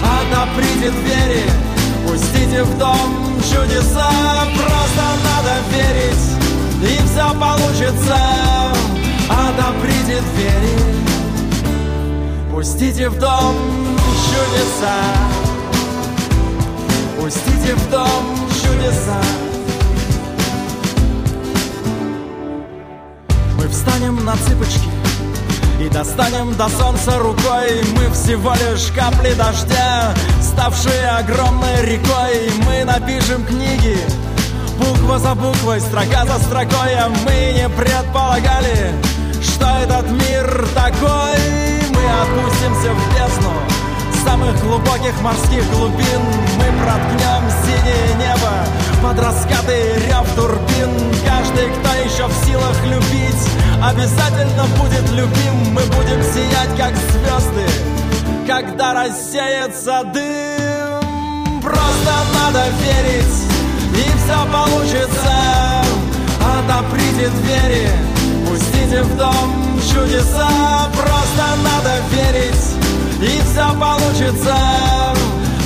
Отоприте 0.03 0.91
двери 0.91 1.49
Пустите 2.05 2.63
в 2.63 2.77
дом 2.77 3.22
чудеса, 3.49 4.09
просто 4.55 5.03
надо 5.23 5.53
верить, 5.71 6.25
и 6.81 6.97
все 7.05 7.27
получится. 7.39 8.17
Отоприте 9.29 10.21
двери, 10.33 10.77
пустите 12.51 13.09
в 13.09 13.19
дом 13.19 13.55
чудеса. 14.29 14.97
Пустите 17.19 17.75
в 17.75 17.89
дом 17.89 18.23
чудеса. 18.49 19.21
Мы 23.57 23.67
встанем 23.69 24.23
на 24.25 24.33
цыпочки 24.37 24.89
и 25.79 25.89
достанем 25.89 26.55
до 26.55 26.69
солнца 26.69 27.17
рукой 27.17 27.81
Мы 27.95 28.13
всего 28.13 28.53
лишь 28.53 28.91
капли 28.95 29.33
дождя, 29.33 30.13
ставшие 30.53 31.07
огромной 31.09 31.81
рекой. 31.81 32.51
Мы 32.65 32.83
напишем 32.85 33.43
книги, 33.45 33.97
буква 34.77 35.19
за 35.19 35.35
буквой, 35.35 35.81
строка 35.81 36.25
за 36.25 36.37
строкой 36.39 36.95
А 36.95 37.09
мы 37.09 37.53
не 37.53 37.67
предполагали, 37.69 38.93
что 39.41 39.65
этот 39.83 40.09
мир 40.11 40.67
такой. 40.75 41.37
Мы 41.89 42.03
опустимся 42.21 42.93
в 42.93 43.15
бездну 43.15 43.51
самых 44.23 44.59
глубоких 44.61 45.19
морских 45.21 45.69
глубин. 45.71 46.21
Мы 46.57 46.65
проткнем 46.81 47.43
синее 47.65 48.15
небо 48.19 48.51
под 49.01 49.19
раскаты 49.19 49.99
рев 50.07 50.27
турбин. 50.35 50.91
Каждый, 51.25 51.69
кто 51.69 51.93
еще 52.05 52.27
в 52.27 52.45
силах 52.45 52.77
любить, 52.85 53.49
обязательно 53.83 54.65
будет 54.79 55.09
любим. 55.11 55.73
Мы 55.73 55.81
будем 55.97 56.21
сиять, 56.23 56.77
как 56.77 56.95
звезды, 56.95 57.67
когда 58.45 58.93
рассеется 58.93 60.03
дым 60.13 61.61
Просто 61.61 62.13
надо 62.33 62.63
верить, 62.81 63.37
и 63.93 64.17
все 64.17 64.37
получится 64.51 65.33
Отоприте 66.39 67.29
двери, 67.29 67.89
пустите 68.47 69.01
в 69.03 69.17
дом 69.17 69.79
чудеса 69.91 70.49
Просто 70.93 71.45
надо 71.63 71.91
верить 72.11 72.83
и 73.23 73.41
все 73.41 73.73
получится. 73.79 74.55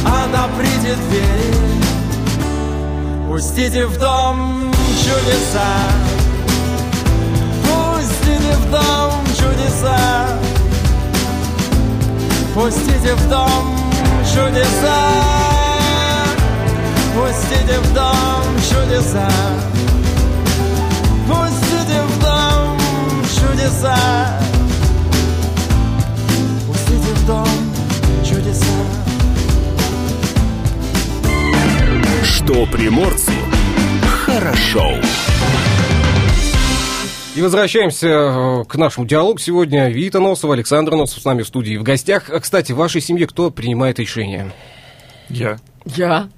Отоприте 0.06 0.96
двери, 1.10 1.56
пустите 3.28 3.86
в 3.88 3.98
дом 3.98 4.72
чудеса. 5.02 5.66
Пустите 7.64 8.54
в 8.58 8.72
дом 8.72 9.12
чудеса. 9.36 10.57
Пустите 12.58 13.14
в 13.14 13.30
дом 13.30 13.78
чудеса. 14.24 14.98
Пустите 17.14 17.80
в 17.80 17.94
дом 17.94 18.44
чудеса. 18.68 19.30
Пустите 21.28 22.02
в 22.02 22.20
дом 22.20 22.78
чудеса 23.22 24.28
дом 27.28 27.48
чудеса. 28.24 28.66
Что 32.24 32.66
приморцу 32.68 33.34
хорошо. 34.26 34.94
И 37.38 37.42
возвращаемся 37.44 38.08
э, 38.08 38.64
к 38.68 38.76
нашему 38.78 39.06
диалогу 39.06 39.38
сегодня. 39.38 39.90
Вита 39.90 40.20
Носова, 40.20 40.56
Александр 40.56 40.96
Носов 40.96 41.22
с 41.22 41.26
нами 41.26 41.44
в 41.44 41.48
студии 41.48 41.78
в 41.78 41.84
гостях. 41.84 42.32
А, 42.32 42.40
кстати, 42.40 42.72
в 42.72 42.78
вашей 42.78 43.00
семье 43.00 43.28
кто 43.28 43.52
принимает 43.52 44.00
решения? 44.00 44.52
Я. 45.30 45.60
Я. 45.86 46.30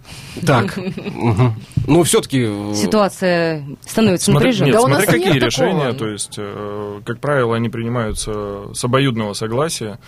Так. 0.45 0.77
Угу. 0.77 1.53
Ну, 1.87 2.03
все-таки... 2.03 2.43
Э, 2.49 2.73
Ситуация 2.75 3.65
становится 3.87 4.25
Смотри, 4.25 4.49
напряженной. 4.49 4.71
нет, 4.71 4.75
Да 4.75 4.81
у 4.81 4.87
смотри, 4.87 5.05
нас 5.05 5.15
какие 5.15 5.33
нет 5.35 5.43
решения. 5.43 5.79
такого. 5.79 5.93
То 5.93 6.07
есть, 6.09 6.33
э, 6.37 7.01
как 7.05 7.19
правило, 7.21 7.55
они 7.55 7.69
принимаются 7.69 8.73
с 8.73 8.83
обоюдного 8.83 9.31
согласия. 9.31 9.99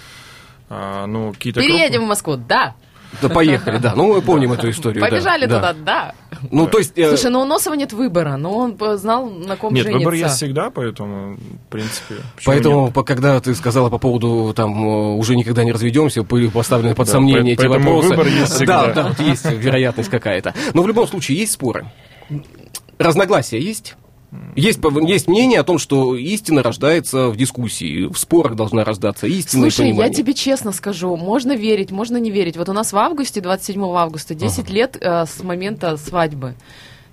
А, 0.69 1.05
ну, 1.05 1.31
какие-то 1.31 1.62
Переедем 1.62 2.01
крупные- 2.01 2.05
в 2.05 2.07
Москву, 2.10 2.36
да. 2.36 2.75
Да 3.22 3.30
поехали, 3.30 3.77
да. 3.77 3.94
Ну, 3.96 4.13
мы 4.13 4.22
помним 4.22 4.53
эту 4.53 4.70
историю. 4.70 5.03
Побежали 5.03 5.46
да. 5.46 5.56
туда, 5.56 5.74
да. 5.74 6.15
Ну, 6.50 6.68
то 6.68 6.77
есть... 6.80 6.98
э, 6.98 7.10
Слушай, 7.10 7.30
ну 7.32 7.41
у 7.41 7.46
Носова 7.46 7.74
нет 7.74 7.94
выбора, 7.94 8.38
но 8.38 8.56
он 8.56 8.77
знал, 8.98 9.30
на 9.30 9.58
ком 9.58 9.74
Нет, 9.74 9.84
женится. 9.84 10.00
выбор 10.00 10.13
есть 10.13 10.36
всегда, 10.36 10.70
поэтому, 10.70 11.36
в 11.36 11.70
принципе... 11.70 12.15
Поэтому, 12.46 12.86
нет? 12.86 12.94
по- 12.94 13.03
когда 13.03 13.39
ты 13.39 13.53
сказала 13.53 13.89
по 13.89 13.98
поводу 13.98 14.53
там 14.56 14.84
э, 14.84 15.15
уже 15.15 15.36
никогда 15.36 15.63
не 15.63 15.72
разведемся, 15.72 16.24
были 16.24 16.48
поставлены 16.48 16.96
под 16.96 17.10
сомнение 17.10 17.53
эти 17.53 17.65
вопросы. 17.65 18.10
выбор 18.10 18.27
есть 18.27 18.53
всегда. 18.53 18.88
Да, 18.94 19.13
да, 19.18 19.24
есть 19.24 19.46
вероятность 19.46 20.10
какая-то. 20.10 20.53
Но 20.74 20.82
в 20.82 20.88
любом 20.88 21.08
случае 21.08 21.38
есть 21.39 21.53
споры. 21.53 21.86
Разногласия 22.98 23.60
есть? 23.60 23.96
Есть, 24.56 24.80
есть 25.08 25.28
мнение 25.28 25.60
о 25.60 25.64
том, 25.64 25.78
что 25.78 26.16
истина 26.16 26.64
рождается 26.64 27.28
в 27.28 27.36
дискуссии, 27.36 28.06
в 28.06 28.18
спорах 28.18 28.56
должна 28.56 28.86
рождаться 28.86 29.28
истина 29.28 29.64
Слушай, 29.64 29.88
и 29.88 29.90
я 29.90 29.94
понимание. 29.94 30.14
тебе 30.14 30.34
честно 30.34 30.72
скажу, 30.72 31.18
можно 31.18 31.56
верить, 31.56 31.92
можно 31.92 32.16
не 32.16 32.32
верить. 32.32 32.56
Вот 32.56 32.70
у 32.70 32.74
нас 32.74 32.94
в 32.94 32.98
августе, 32.98 33.42
27 33.42 33.84
августа, 33.84 34.34
10 34.34 34.70
лет 34.70 34.98
э, 35.02 35.26
с 35.26 35.44
момента 35.44 35.98
свадьбы. 35.98 36.56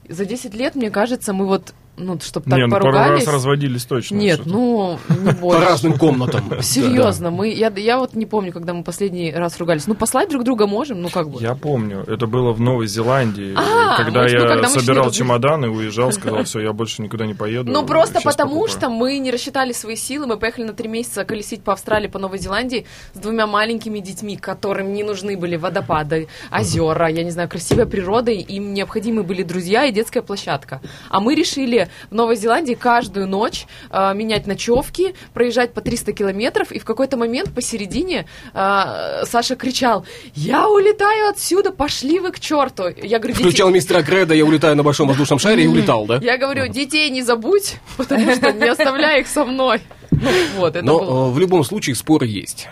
За 0.09 0.25
10 0.25 0.55
лет, 0.55 0.77
мне 0.77 0.91
кажется, 0.91 1.33
мы 1.33 1.47
вот, 1.47 1.75
ну, 1.99 2.19
чтобы 2.21 2.49
так 2.50 2.59
Не, 2.59 2.67
ну, 2.67 2.71
пару 2.71 2.85
поругались... 2.85 3.26
раз 3.26 3.35
разводились 3.35 3.85
точно. 3.85 4.17
Нет, 4.17 4.40
ну, 4.45 4.99
не 5.09 5.33
По 5.33 5.40
больше. 5.40 5.64
разным 5.64 5.99
комнатам. 5.99 6.62
Серьезно, 6.62 7.31
мы, 7.31 7.50
я, 7.52 7.73
я 7.76 7.99
вот 7.99 8.14
не 8.14 8.26
помню, 8.26 8.52
когда 8.52 8.73
мы 8.75 8.85
последний 8.85 9.33
раз 9.33 9.59
ругались. 9.59 9.87
Ну, 9.87 9.95
послать 9.95 10.28
друг 10.31 10.45
друга 10.45 10.67
можем, 10.67 11.02
ну, 11.02 11.09
как 11.09 11.28
бы. 11.28 11.40
Я 11.40 11.55
помню, 11.55 12.05
это 12.07 12.26
было 12.26 12.52
в 12.52 12.61
Новой 12.61 12.87
Зеландии, 12.87 13.55
А, 13.57 13.97
когда 13.97 14.23
может, 14.23 14.37
ну, 14.38 14.43
я 14.45 14.49
когда 14.49 14.69
собирал 14.69 15.05
шли, 15.07 15.19
чемоданы, 15.19 15.69
уезжал, 15.69 16.12
сказал, 16.12 16.45
все, 16.45 16.61
я 16.61 16.73
больше 16.73 17.02
никуда 17.02 17.26
не 17.26 17.35
поеду. 17.35 17.71
Ну, 17.73 17.85
просто 17.85 18.21
потому, 18.21 18.61
покупаю». 18.61 18.78
что 18.78 18.88
мы 18.88 19.19
не 19.19 19.31
рассчитали 19.31 19.73
свои 19.73 19.97
силы. 19.97 20.26
Мы 20.26 20.37
поехали 20.37 20.64
на 20.64 20.73
три 20.73 20.88
месяца 20.88 21.25
колесить 21.25 21.62
по 21.62 21.73
Австралии, 21.73 22.09
по 22.09 22.19
Новой 22.19 22.38
Зеландии 22.38 22.87
с 23.14 23.19
двумя 23.19 23.47
маленькими 23.47 23.99
детьми, 24.00 24.37
которым 24.37 24.93
не 24.93 25.02
нужны 25.02 25.37
были 25.37 25.57
водопады, 25.57 26.28
озера, 26.50 27.09
я 27.09 27.25
не 27.25 27.31
знаю, 27.31 27.49
красивая 27.49 27.87
природа. 27.87 28.31
Им 28.31 28.75
необходимы 28.75 29.23
были 29.23 29.43
друзья 29.43 29.85
и 29.87 29.93
детская 29.93 30.23
площадка. 30.23 30.81
А 31.09 31.21
мы 31.21 31.35
решили 31.35 31.88
в 32.11 32.14
Новой 32.14 32.37
Зеландии 32.37 32.75
каждую 32.75 33.26
ночь 33.26 33.66
э, 33.90 34.14
менять 34.14 34.47
ночевки, 34.47 35.14
проезжать 35.35 35.73
по 35.75 35.80
300 35.80 36.12
километров. 36.12 36.73
И 36.73 36.78
в 36.78 36.85
какой-то 36.85 37.16
момент 37.16 37.54
посередине 37.54 38.26
э, 38.54 39.25
Саша 39.25 39.57
кричал, 39.57 40.04
я 40.35 40.68
улетаю 40.68 41.28
отсюда, 41.30 41.71
пошли 41.73 42.21
вы 42.21 42.33
к 42.33 42.40
черту. 42.40 42.85
Я 43.02 43.18
говорю, 43.18 43.35
«Дети- 43.35 43.42
Включал 43.49 43.71
мистера 43.71 44.02
Креда, 44.02 44.35
я 44.35 44.45
улетаю 44.45 44.76
на 44.76 44.83
большом 44.83 45.09
воздушном 45.09 45.38
шаре 45.38 45.64
и 45.64 45.66
улетал, 45.66 46.07
да? 46.07 46.18
я 46.23 46.37
говорю, 46.38 46.68
детей 46.68 47.11
не 47.11 47.23
забудь, 47.23 47.76
потому 47.97 48.35
что 48.35 48.52
не 48.52 48.68
оставляй 48.68 49.21
их 49.21 49.26
со 49.28 49.45
мной. 49.45 49.80
Ну, 50.11 50.30
вот, 50.57 50.75
это 50.75 50.85
было. 50.85 51.00
Но 51.04 51.28
э, 51.28 51.30
в 51.33 51.38
любом 51.38 51.64
случае 51.64 51.95
споры 51.95 52.26
есть. 52.26 52.66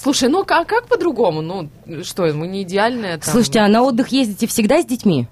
Слушай, 0.00 0.28
ну 0.28 0.42
а 0.46 0.64
как 0.64 0.86
по-другому? 0.88 1.40
Ну, 1.40 1.70
что, 2.04 2.24
мы 2.34 2.46
не 2.46 2.62
идеальные 2.62 3.16
там. 3.18 3.32
Слушайте, 3.32 3.60
а 3.60 3.68
на 3.68 3.82
отдых 3.82 4.08
ездите 4.08 4.46
всегда 4.46 4.82
с 4.82 4.84
детьми? 4.84 5.26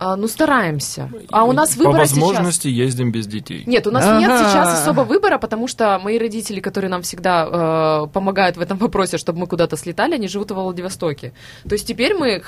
А, 0.00 0.16
ну, 0.16 0.28
стараемся. 0.28 1.10
А 1.30 1.44
у 1.44 1.52
нас 1.52 1.74
По 1.74 1.80
выбора 1.84 1.98
возможности 1.98 2.68
ездим 2.68 3.12
без 3.12 3.26
детей. 3.26 3.58
сейчас... 3.58 3.68
Нет, 3.68 3.86
у 3.86 3.90
нас 3.90 4.04
нет 4.18 4.30
Ага. 4.30 4.48
сейчас 4.48 4.82
особо 4.82 5.02
выбора, 5.02 5.36
потому 5.36 5.68
что 5.68 6.00
мои 6.02 6.18
родители, 6.18 6.60
которые 6.60 6.90
нам 6.90 7.02
всегда 7.02 8.04
э, 8.04 8.06
помогают 8.10 8.56
в 8.56 8.62
этом 8.62 8.78
вопросе, 8.78 9.18
чтобы 9.18 9.40
мы 9.40 9.46
куда-то 9.46 9.76
слетали, 9.76 10.14
они 10.14 10.26
живут 10.26 10.52
в 10.52 10.54
Владивостоке. 10.54 11.34
То 11.68 11.74
есть 11.74 11.86
теперь 11.86 12.14
мы 12.14 12.42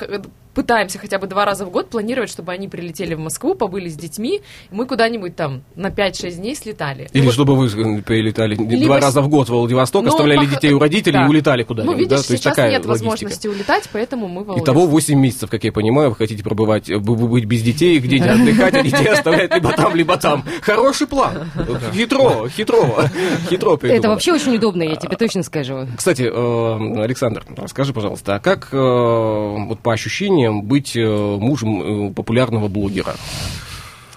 пытаемся 0.54 0.98
хотя 0.98 1.18
бы 1.18 1.26
два 1.26 1.44
раза 1.44 1.64
в 1.64 1.70
год 1.70 1.88
планировать, 1.90 2.30
чтобы 2.30 2.52
они 2.52 2.68
прилетели 2.68 3.14
в 3.14 3.18
Москву, 3.20 3.54
побыли 3.54 3.88
с 3.88 3.94
детьми, 3.96 4.36
и 4.70 4.74
мы 4.74 4.86
куда-нибудь 4.86 5.34
там 5.36 5.62
на 5.74 5.88
5-6 5.88 6.32
дней 6.36 6.54
слетали. 6.54 7.08
Или 7.12 7.20
Ну, 7.20 7.24
вот 7.26 7.34
чтобы 7.34 7.56
вы 7.56 7.66
э, 7.66 8.02
прилетали 8.02 8.54
Либо 8.54 8.84
два 8.84 9.00
раза 9.00 9.22
в 9.22 9.28
год 9.28 9.48
в 9.48 9.52
Владивосток, 9.52 10.02
Ну, 10.04 10.10
оставляли 10.10 10.46
пох- 10.46 10.50
детей 10.50 10.72
у 10.72 10.78
родителей 10.78 11.14
да. 11.18 11.24
и 11.24 11.28
улетали 11.28 11.62
куда-нибудь. 11.62 11.94
Ну, 11.94 11.98
видишь, 11.98 12.10
да? 12.10 12.22
То 12.22 12.32
есть 12.32 12.42
сейчас 12.42 12.54
такая 12.56 12.70
нет 12.70 12.84
логистика. 12.84 13.08
возможности 13.10 13.48
улетать, 13.48 13.88
поэтому 13.92 14.28
мы 14.28 14.44
в 14.44 14.58
Итого 14.58 14.86
8 14.86 15.18
месяцев, 15.18 15.48
как 15.50 15.64
я 15.64 15.72
понимаю, 15.72 16.10
вы 16.10 16.16
хотите 16.16 16.42
пробывать, 16.42 16.90
э, 16.90 16.98
быть 16.98 17.44
без 17.46 17.62
детей, 17.62 17.98
где-то 17.98 18.32
отдыхать, 18.34 18.74
а 18.74 18.82
детей 18.82 19.06
оставлять 19.08 19.54
либо 19.54 19.72
там, 19.72 19.94
либо 19.96 20.16
там. 20.18 20.44
Хороший 20.60 21.06
план. 21.06 21.50
Хитро, 21.94 22.48
хитро, 22.48 23.08
хитро 23.48 23.72
Это 23.72 23.78
придумано. 23.78 24.08
вообще 24.10 24.32
очень 24.32 24.54
удобно, 24.56 24.82
я 24.82 24.96
тебе 24.96 25.16
точно 25.16 25.42
скажу. 25.42 25.86
Кстати, 25.96 26.22
э, 26.22 27.02
Александр, 27.02 27.44
скажи, 27.68 27.92
пожалуйста, 27.94 28.34
а 28.36 28.40
как 28.40 28.70
вот 28.72 29.80
по 29.80 29.92
ощущениям 29.92 30.41
быть 30.50 30.96
э, 30.96 31.06
мужем 31.06 32.08
э, 32.08 32.12
популярного 32.12 32.68
блогера? 32.68 33.14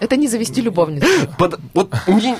Это 0.01 0.17
не 0.17 0.27
завести 0.27 0.61
любовницу. 0.61 1.07
Под- 1.37 1.57
вот 1.73 1.89
не- 2.07 2.35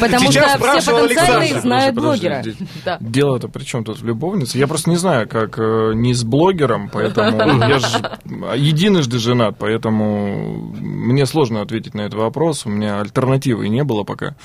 Потому 0.00 0.30
Сейчас 0.30 0.58
что 0.58 0.80
все 0.80 0.92
потенциальные 1.00 1.36
Александр. 1.38 1.60
знают 1.62 1.94
Подожди, 1.94 2.26
блогера. 2.28 2.38
подожди. 2.42 2.66
Да. 2.84 2.98
Дело-то 3.00 3.48
при 3.48 3.64
чем 3.64 3.84
тут 3.84 4.00
в 4.00 4.04
любовнице? 4.04 4.58
Я 4.58 4.66
просто 4.68 4.90
не 4.90 4.96
знаю, 4.96 5.26
как 5.26 5.58
э, 5.58 5.92
не 5.94 6.12
с 6.12 6.24
блогером, 6.24 6.90
поэтому 6.92 7.58
я 7.68 7.78
же 7.78 8.18
единожды 8.54 9.18
женат, 9.18 9.56
поэтому 9.58 10.74
мне 10.78 11.24
сложно 11.24 11.62
ответить 11.62 11.94
на 11.94 12.02
этот 12.02 12.14
вопрос. 12.20 12.66
У 12.66 12.68
меня 12.68 13.00
альтернативы 13.00 13.68
не 13.70 13.82
было 13.82 14.04
пока. 14.04 14.36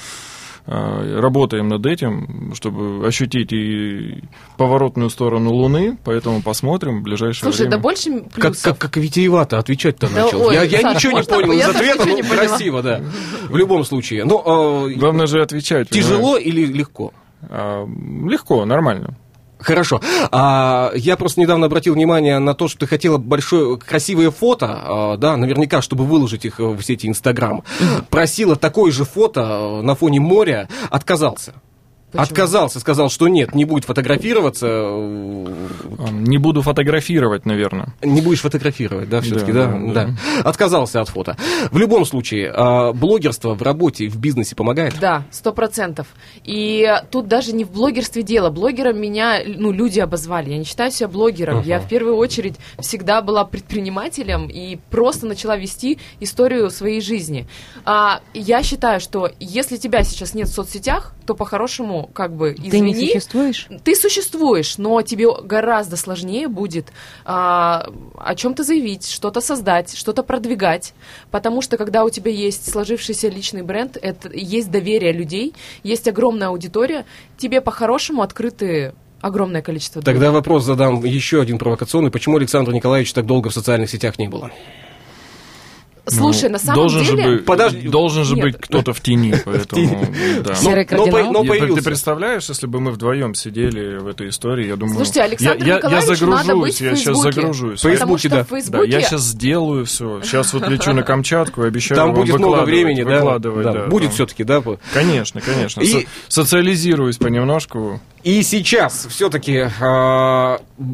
Э, 0.66 1.20
работаем 1.20 1.68
над 1.68 1.86
этим, 1.86 2.54
чтобы 2.56 3.06
ощутить 3.08 3.52
и 3.54 4.24
поворотную 4.58 5.10
сторону 5.10 5.52
Луны, 5.52 5.98
поэтому 6.04 6.42
посмотрим 6.42 7.00
в 7.00 7.04
ближайшее 7.04 7.44
Слушай, 7.44 7.62
время. 7.68 7.72
да 7.72 7.78
больше 7.80 8.20
Как, 8.22 8.34
плюсов. 8.54 8.64
как, 8.64 8.78
как 8.78 8.98
витиевато 8.98 9.58
отвечать-то 9.58 10.08
Да, 10.14 10.24
начал. 10.26 10.42
ой, 10.42 10.56
я 10.56 10.64
я 10.64 10.82
Саш, 10.82 10.96
ничего 10.96 11.20
не 11.20 11.26
понял 11.26 11.52
из 11.54 11.68
ответа, 11.70 12.06
но 12.06 12.16
поняла. 12.18 12.36
красиво, 12.36 12.82
да. 12.84 13.02
В 13.50 13.56
любом 13.58 13.84
случае. 13.84 14.26
Но 14.26 14.88
э, 14.90 14.94
Главное 14.96 15.28
же 15.28 15.42
отвечать. 15.42 15.90
тяжело 15.90 16.38
или 16.38 16.66
легко? 16.66 17.14
А, 17.44 17.86
легко, 18.28 18.66
нормально. 18.66 19.16
Хорошо. 19.60 20.02
А, 20.32 20.92
я 20.96 21.18
просто 21.18 21.42
недавно 21.42 21.66
обратил 21.66 21.94
внимание 21.94 22.40
на 22.40 22.54
то, 22.54 22.68
что 22.68 22.80
ты 22.80 22.88
хотела 22.88 23.18
большое, 23.18 23.78
красивые 23.78 24.32
фото, 24.32 24.68
а, 24.72 25.18
да, 25.18 25.36
наверняка, 25.36 25.82
чтобы 25.82 26.06
выложить 26.06 26.46
их 26.46 26.60
в 26.60 26.82
сети 26.82 27.08
Инстаграм. 27.08 27.64
Просила 28.10 28.56
такое 28.56 28.92
же 28.92 29.04
фото 29.04 29.42
э, 29.42 29.82
на 29.82 29.96
фоне 29.96 30.20
моря, 30.20 30.70
отказался. 30.90 31.54
Почему? 32.12 32.24
Отказался, 32.24 32.80
сказал, 32.80 33.10
что 33.10 33.28
нет, 33.28 33.54
не 33.54 33.66
будет 33.66 33.86
фотографироваться, 33.86 34.68
Не 36.12 36.38
буду 36.38 36.62
фотографировать, 36.62 37.46
наверное. 37.46 37.94
не 38.02 38.22
будешь 38.22 38.42
фотографировать, 38.42 39.10
да, 39.10 39.22
все-таки, 39.22 39.52
Да, 39.52 39.68
да, 39.68 39.94
да, 39.94 40.06
да. 40.06 40.50
Отказался 40.50 41.02
от 41.02 41.10
фото. 41.10 41.38
В 41.72 41.78
любом 41.78 42.06
случае, 42.06 42.52
а, 42.54 42.94
блогерство 42.94 43.54
в 43.54 43.62
работе, 43.62 44.08
в 44.08 44.18
бизнесе 44.18 44.56
помогает? 44.56 44.96
Да, 45.00 45.24
сто 45.32 45.52
процентов. 45.52 46.08
И 46.44 46.88
тут 47.12 47.28
даже 47.28 47.54
не 47.54 47.64
в 47.64 47.72
блогерстве 47.72 48.24
дело. 48.24 48.50
Блогером 48.50 49.00
меня, 49.00 49.40
ну, 49.46 49.72
люди 49.72 50.00
обозвали. 50.00 50.52
Я 50.52 50.58
не 50.58 50.64
считаю 50.66 50.92
себя 50.92 51.08
блогером. 51.10 51.62
Я 51.62 51.80
в 51.80 51.88
первую 51.88 52.16
очередь 52.16 52.56
всегда 52.80 53.22
была 53.22 53.46
предпринимателем 53.46 54.48
и 54.48 54.78
просто 54.90 55.26
начала 55.28 55.58
вести 55.58 56.00
историю 56.20 56.70
своей 56.70 57.02
жизни. 57.02 57.48
А, 57.86 58.22
я 58.34 58.64
считаю, 58.64 59.00
что 59.00 59.30
если 59.40 59.78
тебя 59.78 60.04
сейчас 60.04 60.34
нет 60.34 60.48
в 60.48 60.54
соцсетях, 60.54 61.14
то 61.26 61.36
по-хорошему, 61.36 61.99
как 62.04 62.36
бы, 62.36 62.54
извини, 62.54 62.70
Ты 62.70 62.80
не 62.80 63.08
существуешь? 63.08 63.68
ты 63.84 63.96
существуешь, 63.96 64.78
но 64.78 65.02
тебе 65.02 65.28
гораздо 65.44 65.98
сложнее 65.98 66.48
будет 66.48 66.88
а, 67.26 67.90
о 68.18 68.36
чем-то 68.36 68.64
заявить, 68.64 69.10
что-то 69.10 69.42
создать, 69.42 69.96
что-то 69.96 70.24
продвигать, 70.24 70.94
потому 71.32 71.62
что 71.62 71.78
когда 71.78 72.04
у 72.04 72.10
тебя 72.10 72.32
есть 72.32 72.72
сложившийся 72.72 73.30
личный 73.30 73.62
бренд, 73.62 73.98
это 74.02 74.30
есть 74.34 74.72
доверие 74.72 75.12
людей, 75.12 75.54
есть 75.84 76.08
огромная 76.08 76.50
аудитория, 76.50 77.06
тебе 77.38 77.62
по-хорошему 77.62 78.22
открыты 78.22 78.94
огромное 79.22 79.62
количество 79.62 80.02
дверей. 80.02 80.16
Тогда 80.16 80.32
вопрос 80.32 80.64
задам 80.64 81.04
еще 81.04 81.42
один 81.42 81.58
провокационный. 81.58 82.12
Почему 82.12 82.38
Александра 82.38 82.72
Николаевича 82.72 83.16
так 83.16 83.26
долго 83.26 83.50
в 83.50 83.54
социальных 83.54 83.90
сетях 83.90 84.18
не 84.18 84.28
было? 84.28 84.52
Слушай, 86.10 86.44
Ну, 86.46 86.50
на 86.54 86.60
самом 86.60 86.76
должен 86.76 87.04
деле... 87.04 87.24
Же 87.24 87.30
быть, 87.38 87.46
Подожди. 87.46 87.88
Должен 87.88 88.24
же 88.26 88.36
Нет. 88.36 88.44
быть 88.46 88.58
кто-то 88.60 88.94
в 88.94 89.02
тени, 89.02 89.36
поэтому... 89.46 90.06
да. 90.44 90.56
Серый 90.56 90.88
но, 90.92 91.06
кардинал? 91.06 91.32
но 91.34 91.54
Я-. 91.54 91.76
Ты 91.76 91.84
представляешь, 91.84 92.50
если 92.50 92.68
бы 92.68 92.80
мы 92.80 92.92
вдвоем 92.92 93.34
сидели 93.36 93.98
в 93.98 94.08
этой 94.08 94.30
истории, 94.30 94.68
я 94.68 94.76
думаю... 94.76 94.96
Слушайте, 94.96 95.22
Александру 95.22 95.60
я, 95.66 95.66
я, 95.66 95.74
я 95.74 95.78
Николаевичу 95.78 96.26
надо 96.28 96.56
быть 96.56 96.78
загружусь, 96.78 96.78
в 96.78 96.82
я 96.84 96.96
сейчас 96.96 97.18
загружусь. 97.18 97.82
Фейсбуке, 97.82 98.30
да. 98.30 98.36
в 98.44 98.50
Да, 98.50 98.56
Фейсбуке... 98.56 98.90
я 98.90 99.02
сейчас 99.02 99.22
сделаю 99.22 99.86
все. 99.86 100.22
Сейчас 100.24 100.54
вот 100.54 100.68
лечу 100.68 100.94
на 100.94 101.04
Камчатку 101.04 101.64
и 101.64 101.68
обещаю 101.68 101.98
Там 101.98 102.14
вам 102.14 102.16
будет 102.22 102.38
много 102.38 102.62
времени, 102.64 103.04
да? 103.04 103.16
выкладывать, 103.16 103.64
Да, 103.66 103.74
да, 103.74 103.88
будет 103.88 104.14
все-таки, 104.14 104.44
да? 104.44 104.62
Конечно, 104.94 105.42
конечно. 105.42 105.82
И- 105.82 105.88
Со- 105.88 106.08
социализируюсь 106.28 107.18
понемножку. 107.18 108.00
И 108.24 108.44
сейчас 108.44 109.08
все-таки 109.10 109.70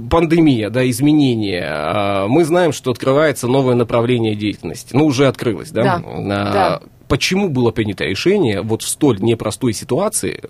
пандемия, 0.10 0.70
да, 0.70 0.88
изменения. 0.90 1.66
а, 1.68 2.28
мы 2.28 2.44
знаем, 2.44 2.74
что 2.74 2.92
открывается 2.92 3.48
новое 3.48 3.76
направление 3.76 4.36
деятельности. 4.36 4.96
Ну, 4.96 5.06
уже 5.06 5.28
открылось, 5.28 5.72
да? 5.72 5.84
Да, 5.84 6.02
А, 6.06 6.54
да. 6.54 6.82
Почему 7.08 7.50
было 7.50 7.72
принято 7.72 8.04
решение 8.04 8.62
вот 8.62 8.82
в 8.82 8.88
столь 8.88 9.22
непростой 9.22 9.74
ситуации, 9.74 10.42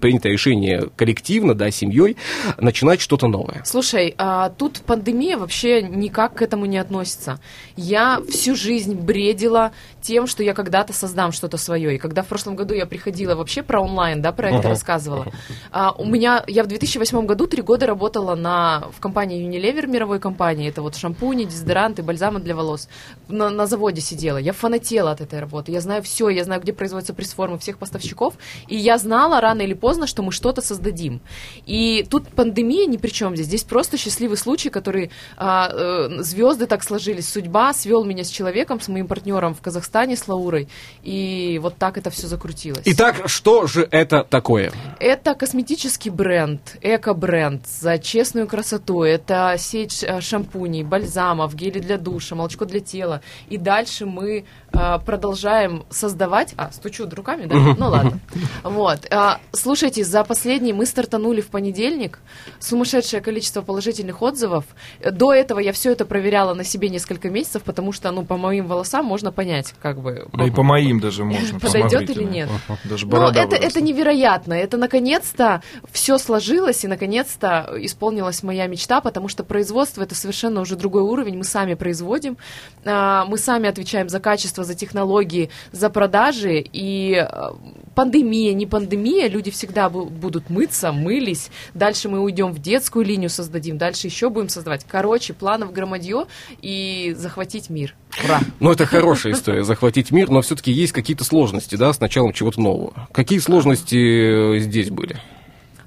принято 0.00 0.28
решение 0.28 0.88
коллективно, 0.96 1.54
да, 1.54 1.70
семьей, 1.70 2.16
начинать 2.58 3.00
что-то 3.00 3.28
новое? 3.28 3.62
Слушай, 3.64 4.14
а, 4.18 4.50
тут 4.50 4.82
пандемия 4.82 5.38
вообще 5.38 5.82
никак 5.82 6.34
к 6.34 6.42
этому 6.42 6.66
не 6.66 6.78
относится. 6.78 7.40
Я 7.76 8.20
всю 8.28 8.54
жизнь 8.54 8.94
бредила 8.94 9.72
тем, 10.02 10.26
что 10.26 10.42
я 10.42 10.52
когда-то 10.52 10.92
создам 10.92 11.32
что-то 11.32 11.56
свое. 11.56 11.94
И 11.94 11.98
когда 11.98 12.22
в 12.22 12.26
прошлом 12.26 12.56
году 12.56 12.74
я 12.74 12.86
приходила 12.86 13.34
вообще 13.34 13.62
про 13.62 13.80
онлайн, 13.80 14.20
да, 14.20 14.32
проект 14.32 14.60
Ага. 14.60 14.68
рассказывала, 14.70 15.26
а, 15.70 15.92
у 15.92 16.04
меня, 16.04 16.44
я 16.46 16.64
в 16.64 16.66
2008 16.66 17.24
году 17.24 17.46
три 17.46 17.62
года 17.62 17.86
работала 17.86 18.34
на, 18.34 18.84
в 18.96 19.00
компании 19.00 19.48
Unilever, 19.48 19.86
мировой 19.86 20.20
компании, 20.20 20.68
это 20.68 20.82
вот 20.82 20.96
шампуни, 20.96 21.44
дезодоранты, 21.44 22.02
бальзамы 22.02 22.40
для 22.40 22.54
волос. 22.54 22.88
На, 23.28 23.50
на 23.50 23.66
заводе 23.66 24.00
сидела, 24.00 24.38
я 24.38 24.52
фанатела 24.52 25.12
от 25.12 25.20
этой 25.20 25.40
работы, 25.40 25.72
я 25.72 25.80
знаю 25.80 26.01
все, 26.02 26.28
я 26.28 26.44
знаю, 26.44 26.60
где 26.60 26.72
производятся 26.72 27.14
пресс-формы 27.14 27.58
всех 27.58 27.78
поставщиков, 27.78 28.34
и 28.68 28.76
я 28.76 28.98
знала 28.98 29.40
рано 29.40 29.62
или 29.62 29.74
поздно, 29.74 30.06
что 30.06 30.22
мы 30.22 30.32
что-то 30.32 30.62
создадим. 30.62 31.20
И 31.66 32.06
тут 32.10 32.28
пандемия 32.28 32.86
ни 32.86 32.96
при 32.96 33.10
чем 33.10 33.34
здесь. 33.34 33.46
Здесь 33.46 33.64
просто 33.64 33.96
счастливый 33.96 34.36
случай, 34.36 34.70
который 34.70 35.10
а, 35.36 35.70
э, 35.72 36.22
звезды 36.22 36.66
так 36.66 36.82
сложились. 36.82 37.28
Судьба 37.28 37.72
свел 37.74 38.04
меня 38.04 38.24
с 38.24 38.28
человеком, 38.28 38.80
с 38.80 38.88
моим 38.88 39.06
партнером 39.06 39.54
в 39.54 39.60
Казахстане, 39.60 40.16
с 40.16 40.28
Лаурой. 40.28 40.68
И 41.02 41.58
вот 41.62 41.76
так 41.76 41.98
это 41.98 42.10
все 42.10 42.26
закрутилось. 42.26 42.82
Итак, 42.84 43.22
что 43.26 43.66
же 43.66 43.86
это 43.90 44.24
такое? 44.24 44.72
Это 45.00 45.34
косметический 45.34 46.10
бренд, 46.10 46.76
эко-бренд 46.80 47.66
за 47.66 47.98
честную 47.98 48.46
красоту. 48.46 49.02
Это 49.02 49.54
сеть 49.58 50.02
э, 50.02 50.20
шампуней, 50.20 50.82
бальзамов, 50.82 51.54
гели 51.54 51.78
для 51.78 51.98
душа, 51.98 52.34
молочко 52.34 52.64
для 52.64 52.80
тела. 52.80 53.20
И 53.48 53.58
дальше 53.58 54.06
мы 54.06 54.44
э, 54.72 54.98
продолжаем 55.04 55.84
создавать... 55.92 56.54
А, 56.56 56.72
стучу 56.72 57.08
руками, 57.08 57.46
да? 57.46 57.56
Ну 57.56 57.88
ладно. 57.88 58.18
Вот. 58.62 59.06
А, 59.10 59.40
Слушайте, 59.52 60.04
за 60.04 60.24
последний 60.24 60.72
мы 60.72 60.86
стартанули 60.86 61.40
в 61.40 61.48
понедельник. 61.48 62.18
Сумасшедшее 62.58 63.20
количество 63.20 63.62
положительных 63.62 64.22
отзывов. 64.22 64.64
До 65.00 65.32
этого 65.32 65.58
я 65.60 65.72
все 65.72 65.92
это 65.92 66.04
проверяла 66.04 66.54
на 66.54 66.64
себе 66.64 66.88
несколько 66.88 67.30
месяцев, 67.30 67.62
потому 67.62 67.92
что, 67.92 68.10
ну, 68.10 68.24
по 68.24 68.36
моим 68.36 68.66
волосам 68.66 69.04
можно 69.04 69.30
понять, 69.30 69.74
как 69.80 70.00
бы... 70.00 70.28
Да 70.32 70.44
и 70.44 70.50
по 70.50 70.62
моим 70.62 71.00
даже 71.00 71.24
можно. 71.24 71.58
Подойдет 71.60 72.10
или 72.10 72.24
нет? 72.24 72.48
Даже 72.84 73.06
Ну, 73.06 73.12
борода 73.12 73.42
это, 73.42 73.56
это 73.56 73.80
невероятно. 73.80 74.54
Это 74.54 74.76
наконец-то 74.76 75.62
все 75.90 76.18
сложилось, 76.18 76.84
и 76.84 76.88
наконец-то 76.88 77.72
исполнилась 77.76 78.42
моя 78.42 78.66
мечта, 78.66 79.00
потому 79.00 79.28
что 79.28 79.44
производство 79.44 80.02
это 80.02 80.14
совершенно 80.14 80.60
уже 80.60 80.76
другой 80.76 81.02
уровень. 81.02 81.36
Мы 81.36 81.44
сами 81.44 81.74
производим, 81.74 82.36
а, 82.84 83.24
мы 83.26 83.38
сами 83.38 83.68
отвечаем 83.68 84.08
за 84.08 84.20
качество, 84.20 84.64
за 84.64 84.74
технологии, 84.74 85.50
за 85.72 85.81
продажи. 85.90 86.64
И 86.72 87.14
а, 87.14 87.56
пандемия, 87.94 88.52
не 88.54 88.66
пандемия, 88.66 89.28
люди 89.28 89.50
всегда 89.50 89.86
бу- 89.86 90.08
будут 90.08 90.50
мыться, 90.50 90.92
мылись. 90.92 91.50
Дальше 91.74 92.08
мы 92.08 92.20
уйдем 92.20 92.52
в 92.52 92.60
детскую 92.60 93.04
линию, 93.04 93.30
создадим, 93.30 93.78
дальше 93.78 94.06
еще 94.06 94.30
будем 94.30 94.48
создавать. 94.48 94.84
Короче, 94.88 95.32
планов 95.32 95.72
громадье 95.72 96.26
и 96.60 97.14
захватить 97.16 97.70
мир. 97.70 97.94
Ура! 98.24 98.40
Ну, 98.60 98.72
это 98.72 98.86
хорошая 98.86 99.32
история, 99.32 99.64
захватить 99.64 100.10
мир, 100.10 100.30
но 100.30 100.42
все-таки 100.42 100.70
есть 100.70 100.92
какие-то 100.92 101.24
сложности, 101.24 101.76
да, 101.76 101.92
с 101.92 102.00
началом 102.00 102.32
чего-то 102.32 102.60
нового. 102.60 103.08
Какие 103.12 103.38
сложности 103.38 104.56
э, 104.56 104.58
здесь 104.58 104.90
были? 104.90 105.18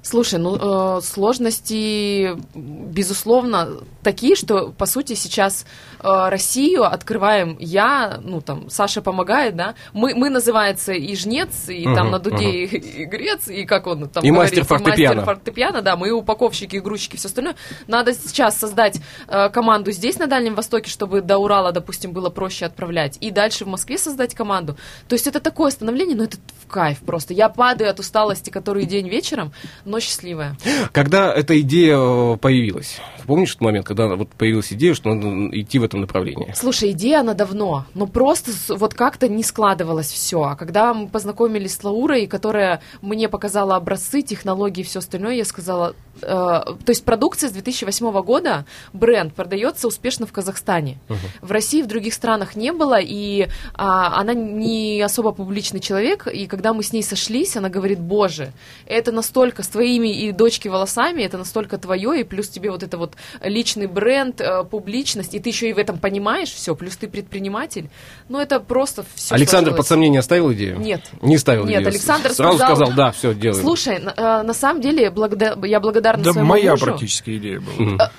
Слушай, 0.06 0.38
ну 0.38 0.56
э, 0.56 1.00
сложности, 1.02 2.36
безусловно, 2.54 3.78
такие, 4.04 4.36
что 4.36 4.68
по 4.68 4.86
сути 4.86 5.14
сейчас 5.14 5.66
э, 5.95 5.95
Россию 6.00 6.84
открываем 6.84 7.56
я, 7.58 8.18
ну 8.22 8.40
там 8.40 8.68
Саша 8.70 9.02
помогает, 9.02 9.56
да. 9.56 9.74
Мы, 9.92 10.14
мы 10.14 10.30
называется 10.30 10.92
и 10.92 11.14
жнец, 11.16 11.68
и 11.68 11.84
там 11.84 12.06
Мгм, 12.06 12.10
на 12.10 12.18
дуде 12.18 12.50
и, 12.50 13.02
и 13.02 13.04
грец, 13.04 13.48
и 13.48 13.64
как 13.64 13.86
он 13.86 14.08
там 14.08 14.24
И 14.24 14.30
говорит, 14.30 14.56
мастер 14.56 14.62
и 14.62 14.66
фортепиано. 14.66 15.14
мастер 15.16 15.34
фортепиано, 15.34 15.82
да, 15.82 15.96
мы 15.96 16.10
упаковщики, 16.10 16.76
игрушечки, 16.76 17.16
все 17.16 17.28
остальное. 17.28 17.56
Надо 17.86 18.12
сейчас 18.12 18.58
создать 18.58 19.00
э, 19.28 19.48
команду 19.50 19.90
здесь 19.92 20.18
на 20.18 20.26
Дальнем 20.26 20.54
Востоке, 20.54 20.90
чтобы 20.90 21.20
до 21.20 21.38
Урала, 21.38 21.72
допустим, 21.72 22.12
было 22.12 22.30
проще 22.30 22.66
отправлять, 22.66 23.18
и 23.20 23.30
дальше 23.30 23.64
в 23.64 23.68
Москве 23.68 23.98
создать 23.98 24.34
команду. 24.34 24.76
То 25.08 25.14
есть 25.14 25.26
это 25.26 25.40
такое 25.40 25.70
становление, 25.70 26.16
но 26.16 26.24
это 26.24 26.36
в 26.62 26.66
кайф 26.66 26.98
просто. 26.98 27.34
Я 27.34 27.48
падаю 27.48 27.90
от 27.90 28.00
усталости, 28.00 28.50
который 28.50 28.84
день 28.86 29.08
вечером, 29.08 29.52
но 29.84 30.00
счастливая. 30.00 30.56
Когда 30.92 31.32
эта 31.32 31.58
идея 31.60 31.96
э, 31.96 32.36
появилась? 32.36 33.00
Помнишь 33.26 33.52
тот 33.52 33.62
момент, 33.62 33.86
когда 33.86 34.14
вот 34.14 34.28
появилась 34.30 34.72
идея, 34.72 34.94
что 34.94 35.12
надо 35.12 35.58
идти 35.58 35.78
в 35.78 35.84
этом 35.86 36.00
направлении? 36.00 36.52
Слушай, 36.54 36.92
идея 36.92 37.20
она 37.20 37.34
давно, 37.34 37.84
но 37.94 38.06
просто 38.06 38.52
вот 38.74 38.94
как-то 38.94 39.28
не 39.28 39.42
складывалось 39.42 40.10
все. 40.10 40.42
А 40.42 40.56
когда 40.56 40.92
мы 40.94 41.08
познакомились 41.08 41.74
с 41.74 41.84
Лаурой, 41.84 42.26
которая 42.26 42.80
мне 43.02 43.28
показала 43.28 43.76
образцы, 43.76 44.22
технологии 44.22 44.80
и 44.80 44.84
все 44.84 44.98
остальное, 44.98 45.34
я 45.34 45.44
сказала, 45.44 45.94
э, 46.20 46.26
то 46.26 46.88
есть 46.88 47.04
продукция 47.04 47.48
с 47.48 47.52
2008 47.52 48.22
года, 48.22 48.66
бренд 48.92 49.34
продается 49.34 49.86
успешно 49.88 50.26
в 50.26 50.32
Казахстане. 50.32 50.98
В 51.40 51.50
России, 51.50 51.82
в 51.82 51.86
других 51.86 52.14
странах 52.14 52.56
не 52.56 52.72
было, 52.72 52.98
и 53.00 53.48
а, 53.74 54.20
она 54.20 54.34
не 54.34 55.00
особо 55.00 55.32
публичный 55.32 55.80
человек, 55.80 56.26
и 56.26 56.46
когда 56.46 56.72
мы 56.72 56.82
с 56.82 56.92
ней 56.92 57.02
сошлись, 57.02 57.56
она 57.56 57.68
говорит, 57.68 58.00
боже, 58.00 58.52
это 58.86 59.12
настолько 59.12 59.62
с 59.62 59.68
твоими 59.68 60.08
и 60.08 60.32
дочки 60.32 60.68
волосами, 60.68 61.22
это 61.22 61.38
настолько 61.38 61.78
твое, 61.78 62.20
и 62.20 62.24
плюс 62.24 62.48
тебе 62.48 62.70
вот 62.70 62.82
это 62.82 62.98
вот 62.98 63.14
личный 63.42 63.86
бренд, 63.86 64.40
э, 64.40 64.64
публичность, 64.64 65.34
и 65.34 65.40
ты 65.40 65.50
еще 65.50 65.70
и 65.70 65.72
в 65.76 65.78
этом 65.78 65.98
понимаешь 65.98 66.48
все, 66.52 66.74
плюс 66.74 66.96
ты 66.96 67.06
предприниматель. 67.06 67.88
Ну, 68.28 68.40
это 68.40 68.58
просто 68.60 69.04
все 69.14 69.34
Александр 69.34 69.74
под 69.74 69.86
сомнение 69.86 70.22
ставил 70.22 70.52
идею? 70.54 70.78
Нет. 70.80 71.02
Не 71.22 71.36
ставил 71.38 71.64
Нет, 71.66 71.76
идею. 71.82 71.88
Александр 71.88 72.32
Сразу 72.32 72.58
сказал- 72.58 72.76
сказал, 72.76 72.94
да, 72.96 73.12
все, 73.12 73.34
делаем. 73.34 73.62
Слушай, 73.62 73.98
на, 73.98 74.10
э, 74.16 74.42
на 74.42 74.54
самом 74.54 74.80
деле, 74.80 75.10
благодар- 75.10 75.64
я 75.66 75.78
благодарна 75.80 76.24
Да 76.24 76.32
своему 76.32 76.48
моя 76.48 76.72
мужу. 76.72 76.86
практически 76.86 77.36
идея 77.36 77.60
была. 77.60 78.10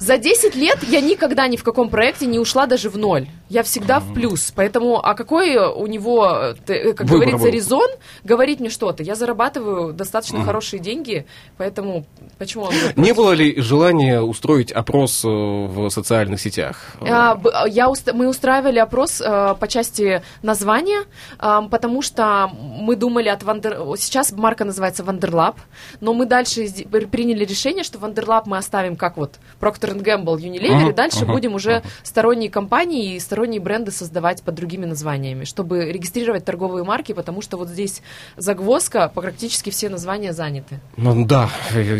За 0.00 0.18
10 0.18 0.54
лет 0.54 0.78
я 0.88 1.00
никогда 1.00 1.48
ни 1.48 1.56
в 1.56 1.62
каком 1.64 1.88
проекте 1.90 2.26
не 2.26 2.38
ушла 2.38 2.66
даже 2.66 2.88
в 2.90 2.96
ноль. 2.96 3.26
Я 3.48 3.62
всегда 3.62 4.00
в 4.00 4.12
плюс. 4.14 4.52
Поэтому, 4.54 5.04
а 5.04 5.14
какой 5.14 5.56
у 5.56 5.86
него, 5.86 6.54
э, 6.66 6.92
как 6.94 7.06
говорится, 7.06 7.48
резон 7.48 7.88
говорить 8.24 8.60
мне 8.60 8.70
что-то? 8.70 9.02
Я 9.02 9.14
зарабатываю 9.14 9.92
достаточно 9.92 10.44
хорошие 10.44 10.80
деньги, 10.80 11.26
поэтому 11.56 12.06
почему 12.38 12.64
он... 12.64 12.74
будет 12.74 12.96
Не 12.96 13.12
было 13.12 13.32
ли 13.32 13.60
желания 13.60 14.20
устроить 14.20 14.72
опрос 14.72 15.24
э, 15.24 15.28
в 15.28 15.88
социальных 15.96 16.40
сетях? 16.40 16.76
А, 17.00 17.38
а, 17.52 17.68
я 17.68 17.86
мы 18.12 18.28
устраивали 18.28 18.78
опрос 18.78 19.20
э, 19.20 19.54
по 19.58 19.68
части 19.68 20.22
названия, 20.42 21.00
а, 21.38 21.62
потому 21.62 22.02
что 22.02 22.50
мы 22.52 22.96
думали 22.96 23.28
от 23.28 23.42
Wonder... 23.42 23.78
Сейчас 23.96 24.32
марка 24.32 24.64
называется 24.64 25.02
Wonderlab, 25.04 25.56
но 26.00 26.12
мы 26.12 26.26
дальше 26.26 26.66
приняли 27.10 27.44
решение, 27.44 27.84
что 27.84 27.98
Wonderlab 27.98 28.46
мы 28.46 28.58
оставим 28.58 28.96
как 28.96 29.16
вот 29.16 29.36
Procter 29.60 29.96
Gamble, 29.96 30.36
Unilever, 30.36 30.76
Мгм, 30.76 30.90
и 30.90 30.92
дальше 30.92 31.20
ага, 31.22 31.32
будем 31.32 31.54
уже 31.54 31.82
сторонние 32.02 32.50
компании 32.50 33.14
и 33.14 33.20
сторонние 33.20 33.60
бренды 33.60 33.90
создавать 33.90 34.42
под 34.42 34.54
другими 34.54 34.84
названиями, 34.84 35.44
чтобы 35.44 35.90
регистрировать 35.90 36.44
торговые 36.44 36.84
марки, 36.84 37.12
потому 37.12 37.40
что 37.42 37.56
вот 37.56 37.68
здесь 37.68 38.02
загвоздка, 38.36 39.10
практически 39.14 39.70
все 39.70 39.88
названия 39.88 40.32
заняты. 40.32 40.80
Ну, 40.96 41.24
да, 41.24 41.48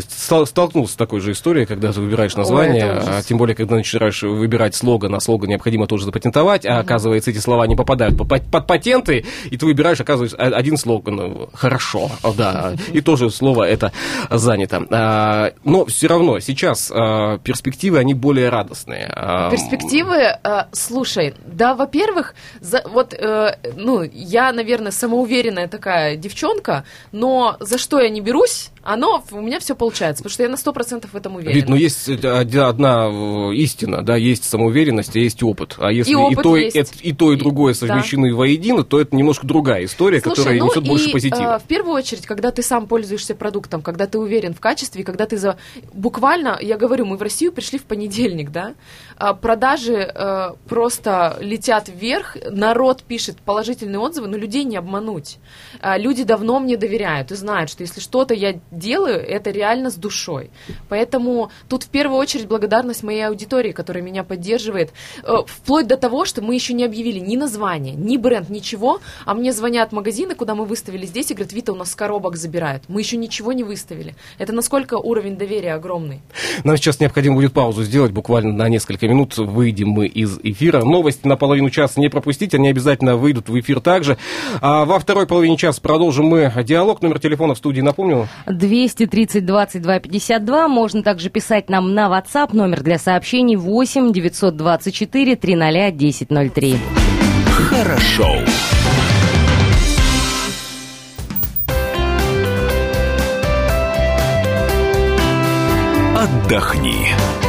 стал- 0.09 0.47
столкнулся 0.47 0.93
с 0.95 0.97
такой 0.97 1.21
же 1.21 1.33
историей, 1.33 1.67
когда 1.67 1.93
ты 1.93 2.01
выбираешь 2.01 2.35
Ой, 2.35 2.39
название, 2.39 2.93
ужас. 2.93 3.09
а 3.09 3.23
тем 3.23 3.39
более, 3.39 3.55
когда 3.55 3.77
начинаешь 3.87 4.23
выбирать 4.23 4.75
слоган, 4.75 5.15
а 5.15 5.21
слоган 5.21 5.49
необходимо 5.51 5.87
тоже 5.87 6.05
запатентовать, 6.05 6.67
а 6.67 6.79
оказывается, 6.81 7.31
эти 7.31 7.39
слова 7.39 7.67
не 7.67 7.77
попадают 7.77 8.17
под, 8.17 8.67
патенты, 8.67 9.25
и 9.51 9.57
ты 9.57 9.65
выбираешь, 9.67 10.01
оказывается, 10.01 10.37
один 10.37 10.77
слоган. 10.77 11.49
Хорошо, 11.53 12.11
да, 12.37 12.75
и 12.93 13.01
тоже 13.01 13.31
слово 13.31 13.65
это 13.65 13.93
занято. 14.31 14.85
А, 14.91 15.53
Но 15.65 15.85
все 15.87 16.09
равно 16.09 16.41
сейчас 16.41 16.91
а, 16.93 17.39
перспективы, 17.39 17.99
они 17.99 18.15
более 18.15 18.49
радостные. 18.49 19.07
А, 19.15 19.51
Перспективы, 19.51 20.37
слушай, 20.73 21.35
да, 21.47 21.75
во-первых, 21.75 22.35
за- 22.61 22.83
вот, 22.91 23.15
э, 23.15 23.57
ну, 23.77 24.03
я, 24.03 24.53
наверное, 24.53 24.91
самоуверенная 24.91 25.69
такая 25.69 26.17
девчонка, 26.17 26.85
но 27.13 27.57
за 27.61 27.79
что 27.79 28.01
я 28.01 28.09
не 28.09 28.21
берусь, 28.21 28.71
оно 28.87 29.23
у 29.33 29.41
меня 29.41 29.59
все 29.61 29.75
получается, 29.75 30.23
потому 30.23 30.33
что 30.33 30.43
я 30.45 30.49
на 30.49 30.57
сто 30.57 30.73
процентов 30.73 31.13
в 31.13 31.17
этом 31.17 31.37
уверена. 31.37 31.55
Вид, 31.55 31.69
ну 31.69 31.77
есть 31.77 32.09
э, 32.09 32.15
од- 32.15 32.55
одна 32.55 33.09
э, 33.11 33.55
истина, 33.55 34.03
да, 34.03 34.17
есть 34.17 34.45
самоуверенность, 34.45 35.15
а 35.17 35.19
есть 35.19 35.43
опыт. 35.43 35.75
А 35.79 35.91
если 35.93 36.13
и, 36.13 36.15
опыт 36.15 36.43
то, 36.43 36.57
есть. 36.57 36.77
эт- 36.77 37.01
и 37.03 37.13
то, 37.13 37.33
и 37.33 37.37
другое 37.37 37.75
Да. 37.75 37.81
совмещены 37.87 38.35
воедино, 38.35 38.85
то 38.85 39.01
это 39.01 39.15
немножко 39.17 39.47
другая 39.47 39.85
история, 39.85 40.21
Слушай, 40.21 40.37
которая 40.37 40.59
ну 40.61 40.67
несет 40.67 40.87
больше 40.87 41.09
и, 41.11 41.13
позитива. 41.13 41.57
э, 41.57 41.59
в 41.59 41.65
первую 41.65 41.95
очередь, 41.97 42.27
когда 42.27 42.51
ты 42.51 42.63
сам 42.63 42.87
пользуешься 42.87 43.35
продуктом, 43.35 43.83
когда 43.83 44.07
ты 44.07 44.19
уверен 44.19 44.55
в 44.55 44.61
качестве, 44.61 45.03
и 45.03 45.05
когда 45.05 45.27
ты 45.27 45.37
за... 45.37 45.57
Буквально, 45.93 46.59
я 46.61 46.77
говорю, 46.77 47.05
мы 47.07 47.17
в 47.17 47.23
Россию 47.23 47.53
пришли 47.53 47.79
в 47.79 47.85
понедельник, 47.85 48.51
да? 48.53 48.75
А, 49.17 49.35
Продажи 49.35 49.95
э, 49.95 50.51
просто 50.69 51.37
летят 51.41 51.89
вверх, 51.89 52.37
народ 52.51 53.03
пишет 53.03 53.39
положительные 53.39 53.99
отзывы, 53.99 54.29
но 54.29 54.37
людей 54.37 54.65
не 54.65 54.77
обмануть. 54.77 55.39
А, 55.81 55.97
Люди 55.99 56.23
давно 56.25 56.61
мне 56.61 56.77
доверяют 56.77 57.33
и 57.33 57.35
знают, 57.35 57.71
что 57.71 57.83
если 57.83 58.01
что-то 58.01 58.35
я 58.35 58.61
делаю, 58.79 59.19
это 59.19 59.51
реально 59.51 59.91
с 59.91 59.95
душой. 59.95 60.51
Поэтому 60.89 61.51
тут 61.69 61.85
в 61.85 61.89
первую 61.89 62.19
очередь 62.19 62.47
благодарность 62.47 63.03
моей 63.03 63.27
аудитории, 63.27 63.73
которая 63.73 64.03
меня 64.03 64.25
поддерживает, 64.25 64.93
э, 65.23 65.33
вплоть 65.47 65.87
до 65.87 65.97
того, 65.97 66.25
что 66.25 66.43
мы 66.43 66.55
еще 66.55 66.75
не 66.75 66.85
объявили 66.85 67.19
ни 67.19 67.37
название, 67.37 67.95
ни 67.95 68.17
бренд, 68.17 68.51
ничего, 68.51 69.01
а 69.25 69.35
мне 69.35 69.53
звонят 69.53 69.93
магазины, 69.93 70.35
куда 70.35 70.55
мы 70.55 70.65
выставили 70.65 71.07
здесь, 71.07 71.31
и 71.31 71.35
говорят, 71.35 71.53
Вита, 71.53 71.73
у 71.73 71.77
нас 71.77 71.95
коробок 71.95 72.37
забирают. 72.37 72.85
Мы 72.89 73.01
еще 73.01 73.17
ничего 73.17 73.53
не 73.53 73.65
выставили. 73.65 74.15
Это 74.39 74.53
насколько 74.53 74.95
уровень 74.95 75.37
доверия 75.37 75.75
огромный. 75.75 76.21
Нам 76.65 76.77
сейчас 76.77 77.01
необходимо 77.01 77.37
будет 77.37 77.53
паузу 77.53 77.83
сделать, 77.83 78.13
буквально 78.13 78.53
на 78.53 78.69
несколько 78.69 79.09
минут 79.09 79.37
выйдем 79.37 79.89
мы 79.89 80.07
из 80.07 80.39
эфира. 80.43 80.85
Новости 80.85 81.27
на 81.27 81.37
половину 81.37 81.71
часа 81.71 82.01
не 82.01 82.09
пропустить, 82.09 82.55
они 82.55 82.69
обязательно 82.69 83.17
выйдут 83.17 83.49
в 83.49 83.59
эфир 83.59 83.81
также. 83.81 84.19
А 84.61 84.85
во 84.85 84.99
второй 84.99 85.27
половине 85.27 85.57
часа 85.57 85.81
продолжим 85.81 86.27
мы 86.27 86.53
диалог. 86.65 87.03
Номер 87.03 87.19
телефона 87.19 87.55
в 87.55 87.59
студии 87.59 87.81
напомню. 87.81 88.29
230 88.67 89.45
22 89.45 90.01
52. 90.01 90.69
Можно 90.69 91.03
также 91.03 91.31
писать 91.31 91.71
нам 91.71 91.95
на 91.95 92.09
WhatsApp. 92.09 92.49
Номер 92.53 92.83
для 92.83 92.99
сообщений 92.99 93.57
8 93.57 94.13
924 94.13 95.37
300 95.37 95.87
1003. 95.89 96.77
Хорошо. 97.71 98.27
Отдохни. 106.17 107.46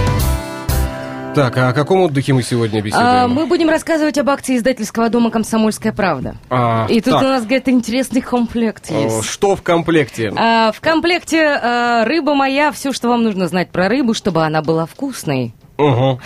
Так, 1.38 1.56
а 1.58 1.70
о 1.70 1.74
каком 1.74 2.02
отдыхе 2.02 2.34
мы 2.34 2.42
сегодня 2.42 2.82
беседуем? 2.82 3.08
А, 3.08 3.28
мы 3.28 3.46
будем 3.46 3.70
рассказывать 3.70 4.18
об 4.18 4.28
акции 4.28 4.58
издательского 4.58 5.08
дома 5.10 5.30
«Комсомольская 5.30 5.94
правда». 5.94 6.36
А, 6.50 6.88
И 6.90 7.00
тут 7.00 7.14
так, 7.14 7.22
у 7.22 7.26
нас, 7.26 7.44
говорит, 7.44 7.70
интересный 7.70 8.22
комплект 8.22 8.90
есть. 8.90 9.24
Что 9.24 9.56
в 9.56 9.62
комплекте? 9.62 10.34
А, 10.36 10.72
в 10.72 10.82
комплекте 10.82 11.46
а, 11.46 12.06
рыба 12.06 12.34
моя, 12.34 12.72
все, 12.72 12.92
что 12.92 13.10
вам 13.10 13.22
нужно 13.22 13.48
знать 13.48 13.70
про 13.70 13.88
рыбу, 13.88 14.16
чтобы 14.16 14.44
она 14.46 14.64
была 14.64 14.88
вкусной. 14.88 15.54
Угу. 15.78 16.20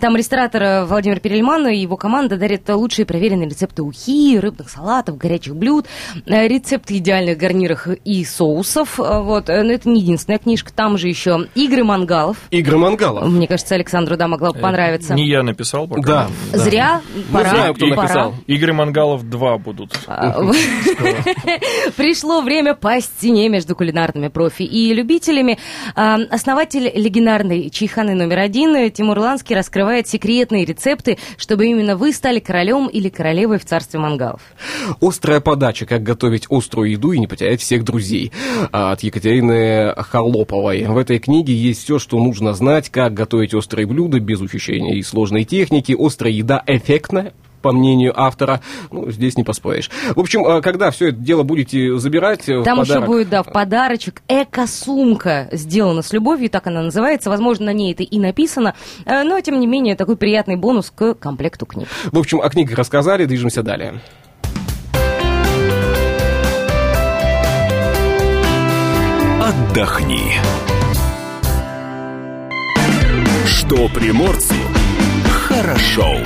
Там 0.00 0.16
ресторатор 0.16 0.62
э, 0.62 0.84
Владимир 0.84 1.20
Перельман 1.20 1.66
и 1.68 1.76
его 1.76 1.96
команда 1.96 2.36
дарят 2.36 2.68
лучшие 2.68 3.06
проверенные 3.06 3.48
рецепты 3.48 3.82
ухи, 3.82 4.38
рыбных 4.38 4.68
салатов, 4.70 5.16
горячих 5.16 5.54
блюд, 5.56 5.86
э, 6.26 6.48
рецепты 6.48 6.96
идеальных 6.98 7.38
гарниров 7.38 7.86
и 7.86 8.24
соусов. 8.24 8.98
А, 8.98 9.20
Вот. 9.20 9.48
э, 9.48 9.62
Но 9.62 9.72
это 9.72 9.88
не 9.88 10.00
единственная 10.00 10.38
книжка. 10.38 10.72
Там 10.72 10.98
же 10.98 11.08
еще 11.08 11.46
игры 11.54 11.84
мангалов. 11.84 12.36
Игры 12.50 12.78
мангалов. 12.78 13.28
Мне 13.28 13.46
кажется, 13.46 13.74
Александру, 13.74 14.16
да, 14.16 14.28
могла 14.28 14.52
бы 14.52 14.58
понравиться. 14.58 15.14
Не 15.14 15.26
я 15.28 15.42
написал 15.42 15.86
пока. 15.86 16.02
Да. 16.02 16.58
Зря, 16.58 17.00
Мы 17.14 17.22
пора, 17.32 17.50
знаем, 17.50 17.74
кто 17.74 17.88
пора. 17.88 18.02
написал. 18.02 18.34
Игры 18.46 18.72
мангалов 18.72 19.22
2 19.28 19.58
будут. 19.58 19.98
А, 20.06 20.40
Пришло 21.96 22.40
время 22.40 22.74
по 22.74 23.00
стене 23.00 23.48
между 23.48 23.74
кулинарными 23.76 24.28
профи 24.28 24.62
и 24.62 24.92
любителями. 24.94 25.58
Основатель 25.94 26.90
легендарной 26.94 27.70
чайханы 27.70 28.14
номер 28.14 28.38
один 28.38 28.76
Тимур 28.88 29.18
Ланский 29.18 29.54
раскрывает 29.54 30.08
секретные 30.08 30.64
рецепты, 30.64 31.18
чтобы 31.36 31.66
именно 31.66 31.96
вы 31.96 32.12
стали 32.12 32.40
королем 32.40 32.86
или 32.86 33.10
королевой 33.10 33.58
в 33.58 33.66
царстве 33.66 34.00
мангалов. 34.00 34.40
Острая 35.00 35.40
подача, 35.40 35.84
как 35.84 36.02
готовить 36.02 36.46
острую 36.48 36.90
еду 36.90 37.12
и 37.12 37.18
не 37.18 37.26
потерять 37.26 37.60
всех 37.60 37.84
друзей. 37.84 38.32
А, 38.72 38.92
От 38.92 39.02
Екатерины 39.02 39.92
Холоповой. 39.96 40.84
В 40.86 40.96
этой 40.96 41.18
книге 41.18 41.54
есть 41.54 41.84
все, 41.84 41.98
что 41.98 42.18
нужно 42.18 42.54
знать, 42.54 42.88
как 42.88 43.12
готовить 43.12 43.52
острые 43.54 43.86
блюда 43.86 44.20
без 44.20 44.40
ухищрения 44.40 44.94
и 44.94 45.02
сложной 45.02 45.44
техники. 45.44 45.94
Острая 45.98 46.32
еда 46.32 46.62
эффектная, 46.66 47.32
по 47.60 47.72
мнению 47.72 48.12
автора, 48.18 48.60
ну, 48.90 49.10
здесь 49.10 49.36
не 49.36 49.44
поспоришь. 49.44 49.90
В 50.14 50.20
общем, 50.20 50.44
а, 50.44 50.60
когда 50.60 50.90
все 50.90 51.08
это 51.08 51.18
дело 51.18 51.42
будете 51.42 51.96
забирать 51.98 52.48
э, 52.48 52.58
в 52.58 52.64
Там 52.64 52.80
еще 52.80 52.94
подарок, 52.94 53.08
будет, 53.08 53.28
да, 53.28 53.42
в 53.42 53.52
подарочек 53.52 54.22
эко-сумка, 54.28 55.48
сделана 55.52 56.02
с 56.02 56.12
любовью, 56.12 56.50
так 56.50 56.66
она 56.66 56.82
называется. 56.82 57.30
Возможно, 57.30 57.66
на 57.66 57.72
ней 57.72 57.92
это 57.92 58.02
и 58.02 58.18
написано, 58.18 58.74
э, 59.04 59.22
но, 59.22 59.40
тем 59.40 59.60
не 59.60 59.66
менее, 59.66 59.96
такой 59.96 60.16
приятный 60.16 60.56
бонус 60.56 60.90
к 60.94 61.14
комплекту 61.14 61.66
книг. 61.66 61.88
В 62.10 62.18
общем, 62.18 62.40
о 62.40 62.48
книгах 62.48 62.76
рассказали, 62.76 63.24
движемся 63.24 63.62
далее. 63.62 64.00
Отдохни. 69.42 70.32
Что 73.46 73.88
приморцу 73.88 74.54
хорошо. 75.50 76.16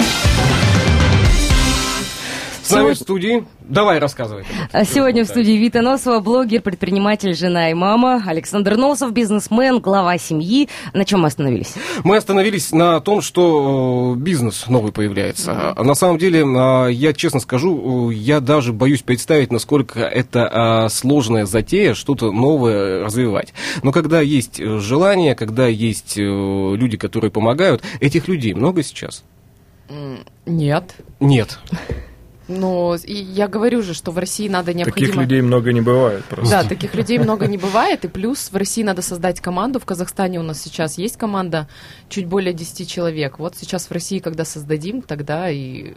С 2.64 2.70
нами 2.70 2.94
в 2.94 2.96
студии. 2.96 3.44
Давай, 3.60 3.98
рассказывай. 3.98 4.44
А 4.72 4.84
Сегодня 4.84 5.24
в 5.24 5.28
студии 5.28 5.52
Вита 5.52 5.82
Носова, 5.82 6.20
блогер, 6.20 6.62
предприниматель, 6.62 7.34
жена 7.34 7.70
и 7.70 7.74
мама. 7.74 8.22
Александр 8.26 8.76
Носов, 8.76 9.12
бизнесмен, 9.12 9.80
глава 9.80 10.16
семьи. 10.16 10.68
На 10.94 11.04
чем 11.04 11.20
мы 11.20 11.28
остановились? 11.28 11.74
Мы 12.04 12.16
остановились 12.16 12.72
на 12.72 13.00
том, 13.00 13.20
что 13.20 14.14
э, 14.16 14.18
бизнес 14.18 14.66
новый 14.68 14.92
появляется. 14.92 15.74
А 15.76 15.84
На 15.84 15.94
самом 15.94 16.18
деле, 16.18 16.44
а, 16.44 16.88
я 16.88 17.12
честно 17.12 17.40
скажу, 17.40 18.10
э, 18.10 18.14
я 18.14 18.40
даже 18.40 18.72
боюсь 18.72 19.02
представить, 19.02 19.52
насколько 19.52 20.00
это 20.00 20.88
сложная 20.90 21.44
затея, 21.44 21.94
что-то 21.94 22.32
новое 22.32 23.04
развивать. 23.04 23.52
Но 23.82 23.92
когда 23.92 24.20
есть 24.20 24.58
э, 24.58 24.78
желание, 24.78 25.34
когда 25.34 25.66
есть 25.66 26.16
э, 26.16 26.22
люди, 26.22 26.96
которые 26.96 27.30
помогают, 27.30 27.82
этих 28.00 28.28
людей 28.28 28.54
много 28.54 28.82
сейчас? 28.82 29.22
Нет. 30.46 30.94
Нет. 31.20 31.58
И 32.48 33.14
я 33.14 33.48
говорю 33.48 33.82
же, 33.82 33.94
что 33.94 34.10
в 34.10 34.18
России 34.18 34.48
надо 34.48 34.74
необходимо... 34.74 35.06
Таких 35.08 35.22
людей 35.22 35.40
много 35.40 35.72
не 35.72 35.80
бывает 35.80 36.24
просто. 36.24 36.50
Да, 36.50 36.68
таких 36.68 36.94
людей 36.94 37.18
много 37.18 37.46
не 37.46 37.56
бывает, 37.56 38.04
и 38.04 38.08
плюс 38.08 38.50
в 38.50 38.56
России 38.56 38.82
надо 38.82 39.00
создать 39.02 39.40
команду. 39.40 39.80
В 39.80 39.86
Казахстане 39.86 40.40
у 40.40 40.42
нас 40.42 40.60
сейчас 40.60 40.98
есть 40.98 41.16
команда 41.16 41.68
чуть 42.08 42.26
более 42.26 42.52
10 42.52 42.88
человек. 42.88 43.38
Вот 43.38 43.56
сейчас 43.56 43.88
в 43.88 43.92
России, 43.92 44.18
когда 44.18 44.44
создадим, 44.44 45.00
тогда 45.00 45.48
и... 45.50 45.94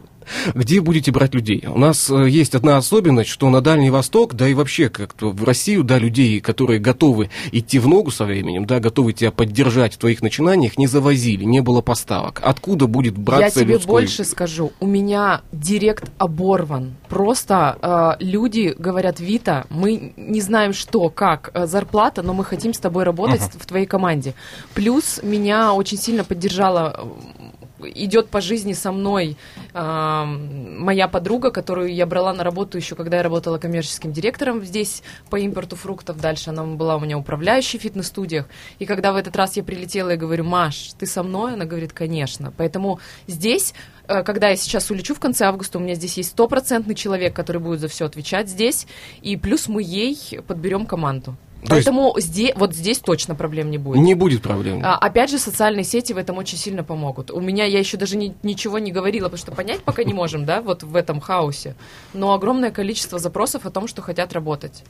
Где 0.53 0.81
будете 0.81 1.11
брать 1.11 1.33
людей? 1.33 1.63
У 1.67 1.77
нас 1.77 2.09
э, 2.09 2.29
есть 2.29 2.55
одна 2.55 2.77
особенность, 2.77 3.29
что 3.29 3.49
на 3.49 3.61
Дальний 3.61 3.89
Восток, 3.89 4.33
да 4.33 4.47
и 4.47 4.53
вообще 4.53 4.89
как-то 4.89 5.29
в 5.31 5.43
Россию, 5.43 5.83
да, 5.83 5.97
людей, 5.97 6.39
которые 6.41 6.79
готовы 6.79 7.29
идти 7.51 7.79
в 7.79 7.87
ногу 7.87 8.11
со 8.11 8.25
временем, 8.25 8.65
да, 8.65 8.79
готовы 8.79 9.13
тебя 9.13 9.31
поддержать 9.31 9.95
в 9.95 9.97
твоих 9.97 10.21
начинаниях, 10.21 10.77
не 10.77 10.87
завозили, 10.87 11.43
не 11.43 11.61
было 11.61 11.81
поставок. 11.81 12.41
Откуда 12.43 12.87
будет 12.87 13.17
браться 13.17 13.59
Я 13.59 13.65
тебе 13.65 13.75
людской- 13.75 13.87
больше 13.87 14.23
скажу. 14.23 14.71
У 14.79 14.87
меня 14.87 15.41
директ 15.51 16.11
оборван. 16.17 16.95
Просто 17.09 17.77
э, 18.19 18.23
люди 18.23 18.75
говорят, 18.77 19.19
Вита, 19.19 19.65
мы 19.69 20.13
не 20.17 20.41
знаем 20.41 20.73
что, 20.73 21.09
как, 21.09 21.51
э, 21.53 21.65
зарплата, 21.67 22.21
но 22.21 22.33
мы 22.33 22.43
хотим 22.43 22.73
с 22.73 22.79
тобой 22.79 23.03
работать 23.03 23.41
в 23.41 23.65
твоей 23.65 23.85
команде. 23.85 24.33
Плюс 24.73 25.19
меня 25.23 25.73
очень 25.73 25.97
сильно 25.97 26.23
поддержала 26.23 26.95
э, 26.97 27.56
идет 27.79 28.29
по 28.29 28.41
жизни 28.41 28.73
со 28.73 28.91
мной 28.91 29.37
э, 29.73 30.23
моя 30.25 31.07
подруга, 31.07 31.51
которую 31.51 31.93
я 31.93 32.05
брала 32.05 32.33
на 32.33 32.43
работу 32.43 32.77
еще, 32.77 32.95
когда 32.95 33.17
я 33.17 33.23
работала 33.23 33.57
коммерческим 33.57 34.11
директором 34.11 34.63
здесь 34.65 35.03
по 35.29 35.37
импорту 35.37 35.75
фруктов. 35.75 36.19
Дальше 36.19 36.49
она 36.49 36.63
была 36.63 36.97
у 36.97 36.99
меня 36.99 37.17
управляющей 37.17 37.79
в 37.79 37.81
фитнес-студиях. 37.81 38.47
И 38.79 38.85
когда 38.85 39.13
в 39.13 39.15
этот 39.15 39.35
раз 39.35 39.57
я 39.57 39.63
прилетела 39.63 40.11
и 40.11 40.17
говорю, 40.17 40.43
Маш, 40.43 40.91
ты 40.97 41.05
со 41.05 41.23
мной? 41.23 41.53
Она 41.53 41.65
говорит, 41.65 41.93
конечно. 41.93 42.53
Поэтому 42.55 42.99
здесь 43.27 43.73
э, 44.07 44.23
когда 44.23 44.49
я 44.49 44.55
сейчас 44.55 44.89
улечу 44.91 45.15
в 45.15 45.19
конце 45.19 45.45
августа, 45.45 45.77
у 45.77 45.81
меня 45.81 45.95
здесь 45.95 46.17
есть 46.17 46.29
стопроцентный 46.31 46.95
человек, 46.95 47.35
который 47.35 47.61
будет 47.61 47.79
за 47.79 47.87
все 47.87 48.05
отвечать 48.05 48.49
здесь, 48.49 48.87
и 49.21 49.37
плюс 49.37 49.67
мы 49.67 49.81
ей 49.83 50.17
подберем 50.47 50.85
команду. 50.85 51.35
То 51.67 51.75
есть- 51.75 51.87
Поэтому 51.87 52.13
здесь, 52.17 52.53
вот 52.55 52.73
здесь 52.73 52.99
точно 52.99 53.35
проблем 53.35 53.69
не 53.71 53.77
будет. 53.77 54.01
Не 54.01 54.13
будет 54.13 54.41
проблем. 54.41 54.81
А, 54.83 54.95
опять 54.97 55.29
же, 55.29 55.37
социальные 55.37 55.83
сети 55.83 56.13
в 56.13 56.17
этом 56.17 56.37
очень 56.37 56.57
сильно 56.57 56.83
помогут. 56.83 57.31
У 57.31 57.39
меня, 57.39 57.65
я 57.65 57.79
еще 57.79 57.97
даже 57.97 58.17
ни- 58.17 58.35
ничего 58.43 58.79
не 58.79 58.91
говорила, 58.91 59.25
потому 59.25 59.37
что 59.39 59.51
понять 59.51 59.81
пока 59.83 60.03
не 60.03 60.13
можем, 60.13 60.45
да, 60.45 60.61
вот 60.61 60.83
в 60.83 60.95
этом 60.95 61.19
хаосе. 61.19 61.75
Но 62.13 62.33
огромное 62.33 62.71
количество 62.71 63.19
запросов 63.19 63.65
о 63.65 63.69
том, 63.71 63.87
что 63.87 64.01
хотят 64.01 64.33
работать. 64.33 64.83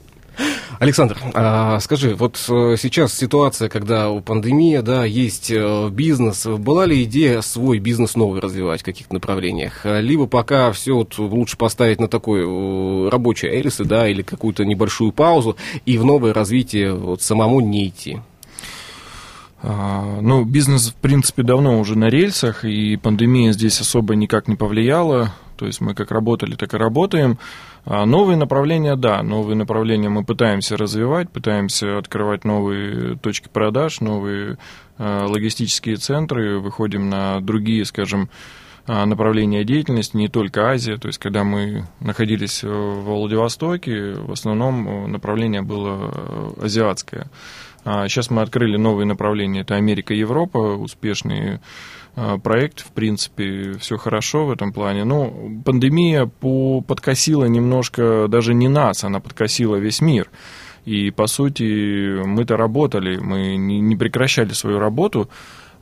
Александр, 0.80 1.18
а, 1.34 1.80
скажи, 1.80 2.14
вот 2.14 2.36
э, 2.50 2.76
сейчас 2.78 3.14
ситуация, 3.14 3.68
когда 3.68 4.12
у 4.12 4.22
пандемия, 4.22 4.84
да, 4.84 5.06
есть 5.06 5.50
э, 5.50 5.90
бизнес, 5.90 6.46
была 6.46 6.86
ли 6.86 7.04
идея 7.04 7.42
свой 7.42 7.80
бизнес 7.80 8.16
новый 8.16 8.42
развивать 8.42 8.82
в 8.82 8.86
каких-то 8.86 9.14
направлениях? 9.14 9.82
Либо 9.86 10.28
пока 10.28 10.72
все 10.72 10.94
вот 10.94 11.18
лучше 11.18 11.58
поставить 11.58 12.00
на 12.00 12.08
такой 12.08 12.42
э, 12.42 13.10
рабочий 13.10 13.50
рельсы, 13.50 13.86
да, 13.86 14.08
или 14.08 14.22
какую-то 14.22 14.66
небольшую 14.66 15.12
паузу, 15.12 15.58
и 15.86 15.98
в 15.98 16.06
новое 16.06 16.34
развитие 16.34 16.94
вот 16.94 17.24
самому 17.24 17.60
не 17.60 17.88
идти? 17.88 18.20
А, 19.64 20.20
Ну, 20.22 20.46
бизнес, 20.46 20.90
в 20.90 20.96
принципе, 20.96 21.42
давно 21.42 21.80
уже 21.80 21.98
на 21.98 22.10
рельсах, 22.10 22.64
и 22.66 22.98
пандемия 22.98 23.52
здесь 23.52 23.82
особо 23.82 24.16
никак 24.16 24.48
не 24.48 24.56
повлияла. 24.56 25.34
То 25.58 25.66
есть 25.66 25.82
мы 25.82 25.96
как 25.96 26.12
работали, 26.12 26.56
так 26.56 26.74
и 26.76 26.78
работаем. 26.78 27.40
А 27.90 28.06
новые 28.06 28.36
направления, 28.36 28.98
да, 28.98 29.24
новые 29.24 29.56
направления 29.56 30.10
мы 30.10 30.26
пытаемся 30.26 30.76
развивать, 30.76 31.30
пытаемся 31.30 31.98
открывать 31.98 32.44
новые 32.44 33.18
точки 33.18 33.48
продаж, 33.48 34.02
новые 34.02 34.58
а, 34.98 35.26
логистические 35.26 35.96
центры, 35.96 36.60
выходим 36.60 37.10
на 37.10 37.40
другие, 37.40 37.86
скажем, 37.86 38.30
а, 38.88 39.06
направления 39.06 39.64
деятельности, 39.64 40.18
не 40.18 40.28
только 40.28 40.70
Азия. 40.70 40.98
То 40.98 41.08
есть, 41.08 41.18
когда 41.18 41.46
мы 41.46 41.86
находились 42.02 42.62
э, 42.62 42.68
в 42.68 43.04
Владивостоке, 43.06 44.16
в 44.16 44.34
основном 44.34 44.88
э, 44.88 45.08
направление 45.08 45.62
было 45.62 46.12
э, 46.14 46.66
азиатское. 46.66 47.28
А 47.86 48.10
Сейчас 48.10 48.30
мы 48.30 48.42
открыли 48.42 48.76
новые 48.76 49.06
направления. 49.06 49.62
Это 49.62 49.76
Америка 49.76 50.14
и 50.14 50.18
Европа, 50.18 50.58
успешный 50.58 51.56
а, 51.56 51.60
проект, 52.44 52.82
в 52.82 52.92
принципе, 52.92 53.74
все 53.80 53.98
хорошо 53.98 54.46
в 54.46 54.52
этом 54.52 54.74
плане. 54.74 55.04
Но 55.04 55.32
пандемия 55.64 56.26
по- 56.26 56.82
подкосила 56.82 57.46
немножко 57.46 58.28
даже 58.28 58.54
не 58.54 58.68
нас, 58.68 59.04
она 59.04 59.20
подкосила 59.20 59.76
весь 59.76 60.02
мир. 60.02 60.30
И, 60.86 61.12
по 61.12 61.28
сути, 61.28 62.24
мы-то 62.26 62.56
работали, 62.56 63.18
мы 63.18 63.58
не 63.58 63.96
прекращали 63.96 64.54
свою 64.54 64.80
работу, 64.80 65.30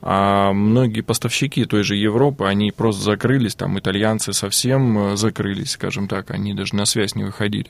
а 0.07 0.53
многие 0.53 1.01
поставщики 1.01 1.65
той 1.65 1.81
же 1.81 1.95
Европы, 1.95 2.45
они 2.45 2.71
просто 2.71 3.01
закрылись, 3.01 3.55
там 3.55 3.79
итальянцы 3.79 4.33
совсем 4.33 4.99
э, 4.99 5.17
закрылись, 5.17 5.71
скажем 5.71 6.07
так, 6.07 6.29
они 6.29 6.53
даже 6.53 6.75
на 6.75 6.85
связь 6.85 7.15
не 7.15 7.23
выходили. 7.23 7.65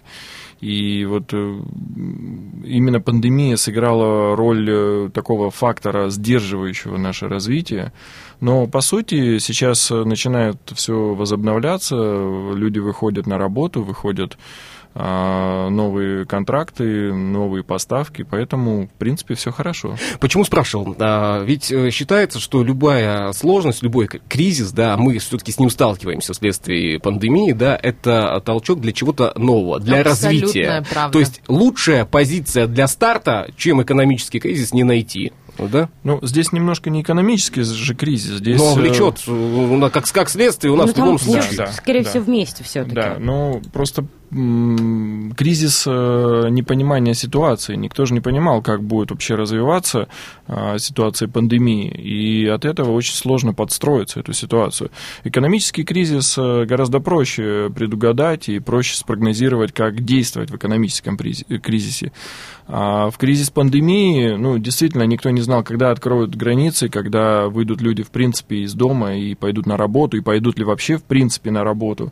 И 0.59 1.05
вот 1.05 1.29
э, 1.31 1.59
именно 2.65 2.99
пандемия 2.99 3.55
сыграла 3.55 4.35
роль 4.35 4.67
э, 4.69 5.09
такого 5.13 5.49
фактора, 5.49 6.09
сдерживающего 6.09 6.97
наше 6.97 7.29
развитие. 7.29 7.93
Но, 8.41 8.67
по 8.67 8.81
сути, 8.81 9.37
сейчас 9.37 9.89
начинает 9.89 10.57
все 10.73 11.13
возобновляться, 11.13 11.95
люди 11.95 12.79
выходят 12.79 13.27
на 13.27 13.37
работу, 13.37 13.81
выходят 13.81 14.37
новые 14.95 16.25
контракты, 16.25 17.13
новые 17.13 17.63
поставки, 17.63 18.23
поэтому, 18.29 18.88
в 18.88 18.97
принципе, 18.97 19.36
все 19.36 19.51
хорошо. 19.51 19.95
Почему 20.19 20.45
спрашивал? 20.45 20.95
А, 20.99 21.43
ведь 21.43 21.71
э, 21.71 21.89
считается, 21.91 22.39
что 22.39 22.63
любая 22.63 23.31
сложность, 23.34 23.84
любой 23.84 24.08
кризис, 24.08 24.71
да, 24.71 24.95
мы 24.97 25.17
все-таки 25.19 25.51
с 25.51 25.60
ним 25.60 25.69
сталкиваемся 25.69 26.34
вследствие 26.34 26.99
пандемии, 26.99 27.51
да, 27.51 27.77
это 27.81 28.41
толчок 28.45 28.79
для 28.79 28.93
чего-то 28.93 29.34
нового, 29.36 29.79
для 29.79 30.01
Абсолютная 30.01 30.41
развития. 30.41 30.86
правда. 30.91 31.13
То 31.13 31.19
есть 31.19 31.41
лучшая 31.47 32.05
позиция 32.05 32.67
для 32.67 32.88
старта, 32.88 33.49
чем 33.58 33.81
экономический 33.81 34.39
кризис, 34.39 34.73
не 34.73 34.84
найти. 34.84 35.34
Да? 35.58 35.89
Ну, 36.03 36.19
здесь 36.21 36.51
немножко 36.51 36.89
не 36.89 37.01
экономический 37.01 37.62
же 37.63 37.95
кризис, 37.95 38.39
здесь... 38.39 38.60
Но 38.60 38.71
э, 38.71 38.75
влечет, 38.75 39.21
э, 39.27 39.89
как, 39.89 40.05
как 40.12 40.29
следствие, 40.29 40.71
у 40.73 40.75
нас 40.75 40.88
Ну, 40.88 40.93
в 40.93 40.97
любом 40.97 41.17
там 41.17 41.19
случае. 41.19 41.43
лучше, 41.43 41.58
Да, 41.58 41.67
скорее 41.71 42.03
да. 42.03 42.10
всего, 42.10 42.23
вместе 42.25 42.63
все-таки. 42.63 42.95
Да, 42.95 43.15
ну 43.19 43.62
просто 43.71 44.05
кризис 44.35 45.85
э, 45.87 46.49
непонимания 46.49 47.13
ситуации. 47.13 47.75
Никто 47.75 48.05
же 48.05 48.13
не 48.13 48.19
понимал, 48.19 48.61
как 48.61 48.83
будет 48.83 49.11
вообще 49.11 49.35
развиваться 49.35 50.09
а, 50.47 50.77
ситуация 50.77 51.29
пандемии. 51.29 51.87
И 51.87 52.45
от 52.47 52.65
этого 52.65 52.91
очень 52.91 53.15
сложно 53.15 53.53
подстроиться 53.53 54.19
эту 54.19 54.33
ситуацию. 54.33 54.91
Экономический 55.23 55.83
кризис 55.83 56.37
э, 56.37 56.65
гораздо 56.65 56.99
проще 56.99 57.71
предугадать 57.73 58.49
и 58.49 58.59
проще 58.59 58.97
спрогнозировать, 58.97 59.71
как 59.71 60.03
действовать 60.03 60.51
в 60.51 60.55
экономическом 60.57 61.15
э, 61.15 61.57
кризисе. 61.57 62.11
А 62.67 63.11
в 63.11 63.17
кризис 63.17 63.51
пандемии, 63.51 64.35
ну, 64.35 64.57
действительно, 64.57 65.03
никто 65.03 65.29
не 65.29 65.41
знал, 65.41 65.63
когда 65.63 65.91
откроют 65.91 66.35
границы, 66.35 66.89
когда 66.89 67.47
выйдут 67.47 67.79
люди, 67.79 68.03
в 68.03 68.09
принципе, 68.09 68.63
из 68.63 68.73
дома 68.73 69.15
и 69.15 69.35
пойдут 69.35 69.65
на 69.65 69.77
работу, 69.77 70.17
и 70.17 70.21
пойдут 70.21 70.57
ли 70.57 70.65
вообще, 70.65 70.97
в 70.97 71.03
принципе, 71.03 71.51
на 71.51 71.63
работу. 71.63 72.11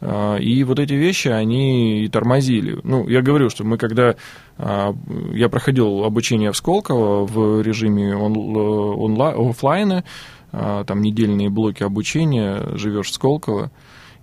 А, 0.00 0.36
И 0.36 0.62
вот 0.64 0.78
эти 0.78 0.92
вещи, 0.94 1.28
они 1.28 2.04
и 2.04 2.08
тормозили. 2.08 2.78
Ну, 2.84 3.08
я 3.08 3.20
говорю, 3.22 3.50
что 3.50 3.64
мы 3.64 3.78
когда... 3.78 4.14
а, 4.56 4.94
Я 5.34 5.48
проходил 5.48 6.04
обучение 6.04 6.52
в 6.52 6.56
Сколково 6.56 7.26
в 7.26 7.62
режиме 7.62 8.16
он, 8.16 8.34
онла- 8.34 9.34
оффлайна, 9.50 10.04
а, 10.52 10.84
там 10.84 11.02
недельные 11.02 11.50
блоки 11.50 11.82
обучения, 11.82 12.62
живешь 12.74 13.08
в 13.08 13.12
Сколково, 13.14 13.70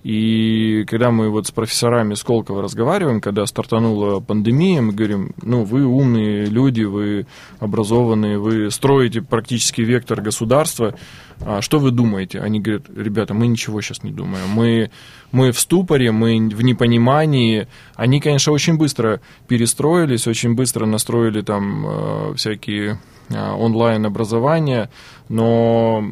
и 0.05 0.83
когда 0.85 1.09
мы 1.09 1.31
вот 1.31 1.47
с 1.47 1.51
профессорами 1.51 2.13
Сколково 2.13 2.61
разговариваем, 2.61 3.19
когда 3.21 3.43
стартанула 3.47 4.19
пандемия, 4.19 4.79
мы 4.79 4.93
говорим, 4.93 5.31
ну, 5.41 5.63
вы 5.63 5.83
умные 5.83 6.45
люди, 6.45 6.83
вы 6.83 7.25
образованные, 7.59 8.37
вы 8.37 8.69
строите 8.69 9.23
практически 9.23 9.81
вектор 9.81 10.21
государства, 10.21 10.93
а 11.41 11.63
что 11.63 11.79
вы 11.79 11.89
думаете? 11.89 12.39
Они 12.39 12.59
говорят, 12.59 12.83
ребята, 12.95 13.33
мы 13.33 13.47
ничего 13.47 13.81
сейчас 13.81 14.03
не 14.03 14.11
думаем, 14.11 14.47
мы, 14.47 14.91
мы 15.31 15.51
в 15.51 15.59
ступоре, 15.59 16.11
мы 16.11 16.37
в 16.49 16.61
непонимании. 16.61 17.67
Они, 17.95 18.19
конечно, 18.19 18.53
очень 18.53 18.77
быстро 18.77 19.21
перестроились, 19.47 20.27
очень 20.27 20.53
быстро 20.53 20.85
настроили 20.85 21.41
там 21.41 21.83
э, 21.87 22.33
всякие 22.35 22.99
э, 23.29 23.51
онлайн-образования, 23.53 24.91
но 25.29 26.03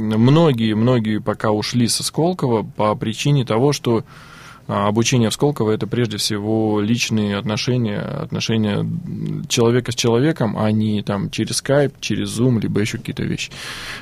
многие-многие 0.00 1.20
пока 1.20 1.50
ушли 1.50 1.88
со 1.88 2.02
Сколково 2.02 2.62
по 2.62 2.94
причине 2.94 3.44
того, 3.44 3.72
что 3.72 4.04
обучение 4.70 5.30
в 5.30 5.34
Сколково 5.34 5.72
это 5.72 5.86
прежде 5.86 6.16
всего 6.16 6.80
личные 6.80 7.36
отношения, 7.36 7.98
отношения 7.98 8.86
человека 9.48 9.92
с 9.92 9.94
человеком, 9.94 10.56
а 10.58 10.70
не 10.70 11.02
там 11.02 11.30
через 11.30 11.62
Skype, 11.62 11.94
через 12.00 12.38
Zoom, 12.38 12.60
либо 12.60 12.80
еще 12.80 12.98
какие-то 12.98 13.24
вещи. 13.24 13.50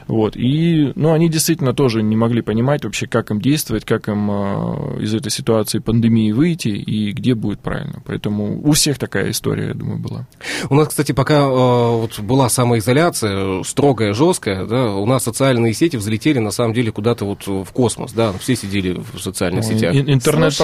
Вот. 0.06 0.36
И, 0.36 0.92
ну, 0.94 1.12
они 1.12 1.28
действительно 1.28 1.72
тоже 1.72 2.02
не 2.02 2.16
могли 2.16 2.42
понимать 2.42 2.84
вообще, 2.84 3.06
как 3.06 3.30
им 3.30 3.40
действовать, 3.40 3.84
как 3.84 4.08
им 4.08 4.30
э, 4.30 5.02
из 5.02 5.14
этой 5.14 5.30
ситуации 5.30 5.78
пандемии 5.78 6.32
выйти 6.32 6.68
и 6.68 7.12
где 7.12 7.34
будет 7.34 7.60
правильно. 7.60 8.02
Поэтому 8.04 8.60
у 8.62 8.72
всех 8.72 8.98
такая 8.98 9.30
история, 9.30 9.68
я 9.68 9.74
думаю, 9.74 9.98
была. 9.98 10.26
У 10.70 10.74
нас, 10.74 10.88
кстати, 10.88 11.12
пока 11.12 11.36
э, 11.40 11.46
вот 11.48 12.18
была 12.20 12.48
самоизоляция, 12.48 13.62
строгая, 13.62 14.12
жесткая, 14.12 14.66
да, 14.66 14.94
у 14.94 15.06
нас 15.06 15.24
социальные 15.24 15.74
сети 15.74 15.96
взлетели, 15.96 16.38
на 16.38 16.50
самом 16.50 16.74
деле, 16.74 16.92
куда-то 16.92 17.24
вот 17.24 17.46
в 17.46 17.66
космос, 17.72 18.12
да, 18.12 18.32
все 18.38 18.56
сидели 18.56 19.00
в 19.12 19.18
социальных 19.20 19.64
сетях. 19.64 19.94
ин- 19.94 20.08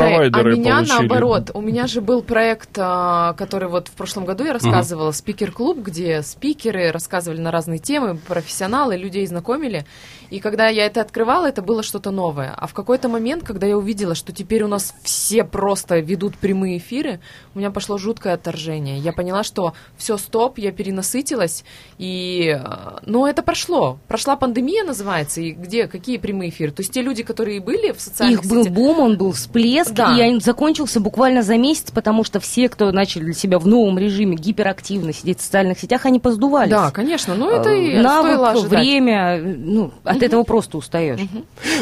Слушай, 0.00 0.30
а 0.32 0.42
меня 0.42 0.74
получили. 0.76 0.98
наоборот. 0.98 1.50
У 1.54 1.60
меня 1.60 1.86
же 1.86 2.00
был 2.00 2.22
проект, 2.22 2.70
а, 2.76 3.32
который 3.34 3.68
вот 3.68 3.88
в 3.88 3.92
прошлом 3.92 4.24
году 4.24 4.44
я 4.44 4.52
рассказывала, 4.52 5.12
спикер-клуб, 5.12 5.78
где 5.78 6.22
спикеры 6.22 6.90
рассказывали 6.90 7.40
на 7.40 7.50
разные 7.50 7.78
темы, 7.78 8.16
профессионалы, 8.16 8.96
людей 8.96 9.26
знакомили. 9.26 9.84
И 10.30 10.40
когда 10.40 10.68
я 10.68 10.86
это 10.86 11.00
открывала, 11.00 11.46
это 11.46 11.62
было 11.62 11.82
что-то 11.82 12.10
новое. 12.10 12.52
А 12.56 12.66
в 12.66 12.74
какой-то 12.74 13.08
момент, 13.08 13.44
когда 13.44 13.66
я 13.66 13.76
увидела, 13.76 14.14
что 14.14 14.32
теперь 14.32 14.62
у 14.64 14.68
нас 14.68 14.94
все 15.02 15.44
просто 15.44 15.98
ведут 16.00 16.36
прямые 16.36 16.78
эфиры, 16.78 17.20
у 17.54 17.58
меня 17.58 17.70
пошло 17.70 17.98
жуткое 17.98 18.34
отторжение. 18.34 18.98
Я 18.98 19.12
поняла, 19.12 19.44
что 19.44 19.74
все, 19.96 20.16
стоп, 20.16 20.58
я 20.58 20.72
перенасытилась. 20.72 21.64
И, 21.98 22.58
э, 22.58 22.98
но 23.06 23.28
это 23.28 23.42
прошло. 23.42 23.98
Прошла 24.08 24.36
пандемия, 24.36 24.84
называется. 24.84 25.40
И 25.40 25.52
где, 25.52 25.86
какие 25.86 26.16
прямые 26.16 26.50
эфиры? 26.50 26.72
То 26.72 26.82
есть 26.82 26.92
те 26.92 27.02
люди, 27.02 27.22
которые 27.22 27.60
были 27.60 27.92
в 27.92 28.00
социальных 28.00 28.42
Их 28.44 28.50
был 28.50 28.62
сетях- 28.64 28.74
бум, 28.74 28.98
он 29.00 29.16
был 29.16 29.32
всплеск, 29.32 29.83
Да. 29.90 30.16
и 30.16 30.32
он 30.34 30.40
закончился 30.40 31.00
буквально 31.00 31.42
за 31.42 31.56
месяц, 31.56 31.90
потому 31.90 32.24
что 32.24 32.40
все, 32.40 32.68
кто 32.68 32.90
начали 32.92 33.24
для 33.24 33.34
себя 33.34 33.58
в 33.58 33.66
новом 33.66 33.98
режиме 33.98 34.36
гиперактивно 34.36 35.12
сидеть 35.12 35.40
в 35.40 35.42
социальных 35.42 35.78
сетях, 35.78 36.06
они 36.06 36.20
поздувались. 36.20 36.70
Да, 36.70 36.90
конечно. 36.90 37.34
Ну, 37.34 37.50
это 37.50 37.70
и 37.70 37.92
Э, 37.94 38.02
Навык, 38.02 38.32
стоило 38.32 38.50
ожидать. 38.50 38.70
время, 38.80 39.40
ну, 39.42 39.92
от 40.04 40.22
этого 40.22 40.42
просто 40.44 40.78
устаешь. 40.78 41.20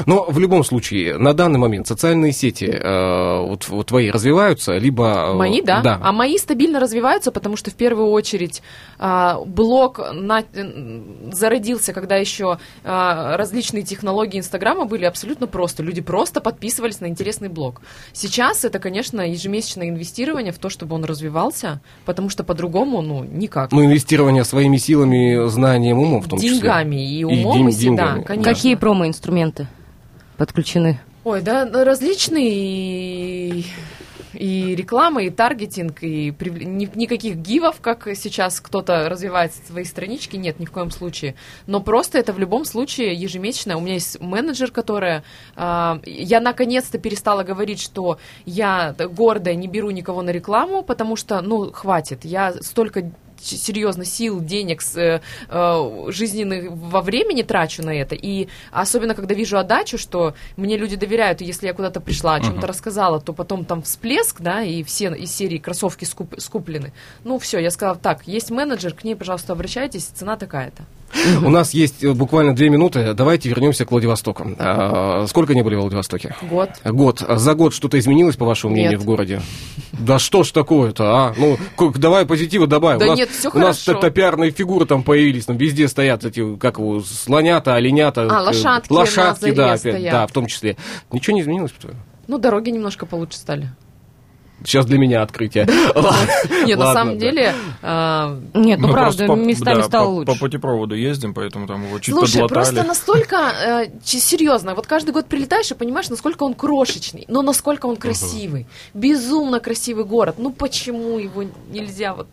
Но 0.06 0.24
в 0.28 0.38
любом 0.38 0.64
случае, 0.64 1.18
на 1.18 1.34
данный 1.34 1.58
момент 1.58 1.86
социальные 1.86 2.32
сети 2.32 2.64
э, 2.64 3.40
вот, 3.46 3.68
вот 3.68 3.86
твои 3.86 4.10
развиваются, 4.10 4.78
либо... 4.78 5.28
э, 5.30 5.34
Мои, 5.34 5.60
да? 5.62 5.80
Да. 5.82 6.00
А 6.02 6.12
мои 6.12 6.38
стабильно 6.38 6.80
развиваются, 6.80 7.30
потому 7.32 7.56
что 7.56 7.70
в 7.70 7.74
первую 7.74 8.08
очередь 8.08 8.62
а, 8.98 9.40
блог 9.44 10.00
на- 10.14 10.44
зародился, 11.32 11.92
когда 11.92 12.16
еще 12.16 12.58
а, 12.84 13.36
различные 13.36 13.82
технологии 13.82 14.38
Инстаграма 14.38 14.84
были 14.86 15.04
абсолютно 15.04 15.46
просто. 15.46 15.82
Люди 15.82 16.00
просто 16.00 16.40
подписывались 16.40 17.00
на 17.00 17.06
интересный 17.06 17.48
блог. 17.48 17.81
Сейчас 18.12 18.64
это, 18.64 18.78
конечно, 18.78 19.20
ежемесячное 19.22 19.88
инвестирование 19.88 20.52
в 20.52 20.58
то, 20.58 20.68
чтобы 20.68 20.94
он 20.94 21.04
развивался, 21.04 21.80
потому 22.04 22.28
что 22.28 22.44
по-другому, 22.44 23.02
ну, 23.02 23.24
никак. 23.24 23.72
Ну, 23.72 23.84
инвестирование 23.84 24.44
своими 24.44 24.76
силами, 24.76 25.48
знанием, 25.48 25.98
умом 25.98 26.22
в 26.22 26.28
том 26.28 26.38
числе. 26.38 26.54
деньгами 26.56 26.96
и 26.96 27.20
И 27.20 27.24
умом, 27.24 27.68
и, 27.68 27.72
си- 27.72 27.78
да, 27.78 27.84
деньгами. 27.84 28.22
конечно. 28.24 28.52
Какие 28.54 28.74
промо-инструменты 28.74 29.66
подключены? 30.36 31.00
Ой, 31.24 31.40
да, 31.40 31.64
различные 31.84 33.64
и, 34.34 34.74
реклама, 34.74 35.22
и 35.22 35.30
таргетинг, 35.30 36.02
и 36.02 36.30
привл- 36.30 36.64
ни- 36.64 36.90
никаких 36.94 37.36
гивов, 37.36 37.80
как 37.80 38.08
сейчас 38.14 38.60
кто-то 38.60 39.08
развивает 39.08 39.52
свои 39.54 39.84
странички, 39.84 40.36
нет, 40.36 40.60
ни 40.60 40.64
в 40.64 40.70
коем 40.70 40.90
случае. 40.90 41.34
Но 41.66 41.80
просто 41.80 42.18
это 42.18 42.32
в 42.32 42.38
любом 42.38 42.64
случае 42.64 43.14
ежемесячно. 43.14 43.76
У 43.76 43.80
меня 43.80 43.94
есть 43.94 44.20
менеджер, 44.20 44.70
которая... 44.70 45.24
а, 45.56 46.00
я 46.04 46.40
наконец-то 46.40 46.98
перестала 46.98 47.42
говорить, 47.42 47.80
что 47.80 48.18
я 48.44 48.94
гордая, 48.98 49.54
не 49.54 49.68
беру 49.68 49.90
никого 49.90 50.22
на 50.22 50.30
рекламу, 50.30 50.82
потому 50.82 51.16
что, 51.16 51.40
ну, 51.40 51.72
хватит. 51.72 52.24
Я 52.24 52.52
столько 52.60 53.12
серьезно 53.42 54.04
сил, 54.04 54.40
денег, 54.40 54.82
с, 54.82 54.96
э, 54.96 55.20
э, 55.48 56.04
жизненных 56.08 56.70
во 56.70 57.00
времени 57.02 57.42
трачу 57.42 57.82
на 57.82 57.90
это. 57.90 58.14
И 58.14 58.48
особенно, 58.70 59.14
когда 59.14 59.34
вижу 59.34 59.58
отдачу, 59.58 59.98
что 59.98 60.34
мне 60.56 60.76
люди 60.76 60.96
доверяют, 60.96 61.42
и 61.42 61.44
если 61.44 61.66
я 61.66 61.74
куда-то 61.74 62.00
пришла, 62.00 62.34
о 62.34 62.40
чем-то 62.40 62.66
рассказала, 62.66 63.20
то 63.20 63.32
потом 63.32 63.64
там 63.64 63.82
всплеск, 63.82 64.40
да, 64.40 64.62
и 64.62 64.82
все 64.82 65.12
из 65.14 65.34
серии 65.34 65.58
кроссовки 65.58 66.04
скуп- 66.04 66.38
скуплены. 66.40 66.92
Ну, 67.24 67.38
все, 67.38 67.58
я 67.58 67.70
сказала, 67.70 67.96
так, 67.96 68.26
есть 68.26 68.50
менеджер, 68.50 68.94
к 68.94 69.04
ней, 69.04 69.14
пожалуйста, 69.16 69.52
обращайтесь, 69.52 70.04
цена 70.04 70.36
такая-то. 70.36 70.84
У 71.44 71.50
нас 71.50 71.74
есть 71.74 72.02
э, 72.02 72.12
буквально 72.12 72.54
две 72.54 72.68
минуты. 72.70 73.14
Давайте 73.14 73.48
вернемся 73.48 73.84
к 73.84 73.90
Владивостоку. 73.90 74.50
А, 74.58 75.26
Сколько 75.28 75.54
не 75.54 75.62
были 75.62 75.74
в 75.74 75.80
Владивостоке? 75.80 76.34
Год. 76.42 76.70
Год. 76.84 77.22
А 77.26 77.36
За 77.36 77.54
год 77.54 77.74
что-то 77.74 77.98
изменилось, 77.98 78.36
по 78.36 78.44
вашему 78.44 78.72
мнению, 78.72 78.92
Нет. 78.92 79.00
в 79.02 79.04
городе? 79.04 79.40
Да 79.92 80.18
что 80.18 80.42
ж 80.42 80.50
такое-то, 80.52 81.04
а? 81.14 81.34
Ну, 81.36 81.58
давай 81.96 82.26
позитива 82.26 82.66
добавим. 82.66 82.98
Да 82.98 83.06
у 83.06 83.08
нас, 83.10 83.18
нет, 83.18 83.30
всё 83.30 83.50
У 83.52 83.58
нас 83.58 83.84
хорошо. 83.84 84.00
топиарные 84.00 84.50
фигуры 84.50 84.86
там 84.86 85.02
появились, 85.02 85.44
там 85.44 85.56
везде 85.56 85.86
стоят 85.88 86.24
эти, 86.24 86.56
как 86.56 86.78
его, 86.78 87.00
слонята, 87.00 87.74
оленята. 87.74 88.22
А, 88.22 88.40
э, 88.40 88.46
лошадки 88.46 88.92
Лошадки, 88.92 89.50
да, 89.52 89.72
опять, 89.74 90.02
да, 90.02 90.26
в 90.26 90.32
том 90.32 90.46
числе. 90.46 90.76
Ничего 91.10 91.34
не 91.34 91.42
изменилось, 91.42 91.72
по-твоему? 91.72 92.00
Ну, 92.28 92.38
дороги 92.38 92.70
немножко 92.70 93.04
получше 93.06 93.38
стали. 93.38 93.68
Сейчас 94.64 94.86
для 94.86 94.98
меня 94.98 95.22
открытие. 95.22 95.66
Нет, 96.66 96.78
на 96.78 96.92
самом 96.92 97.18
деле... 97.18 97.54
а, 97.82 98.38
Нет, 98.54 98.80
ну 98.80 98.88
Мы 98.88 98.92
правда, 98.92 99.26
местами 99.26 99.82
стало 99.82 100.08
лучше. 100.08 100.32
По 100.32 100.38
путепроводу 100.38 100.94
ездим, 100.94 101.34
поэтому 101.34 101.66
там 101.66 101.84
его 101.84 101.98
чуть 101.98 102.14
Слушай, 102.14 102.46
просто 102.48 102.84
настолько 102.84 103.36
э, 103.36 103.86
серьезно. 104.04 104.74
Вот 104.74 104.86
каждый 104.86 105.12
год 105.12 105.26
прилетаешь 105.26 105.70
и 105.70 105.74
понимаешь, 105.74 106.08
насколько 106.08 106.42
он 106.44 106.54
крошечный, 106.54 107.24
но 107.28 107.42
насколько 107.42 107.86
он 107.86 107.96
красивый. 107.96 108.66
Безумно 108.94 109.60
красивый 109.60 110.04
город. 110.04 110.36
Ну 110.38 110.50
почему 110.50 111.18
его 111.18 111.44
нельзя 111.70 112.14
вот 112.14 112.28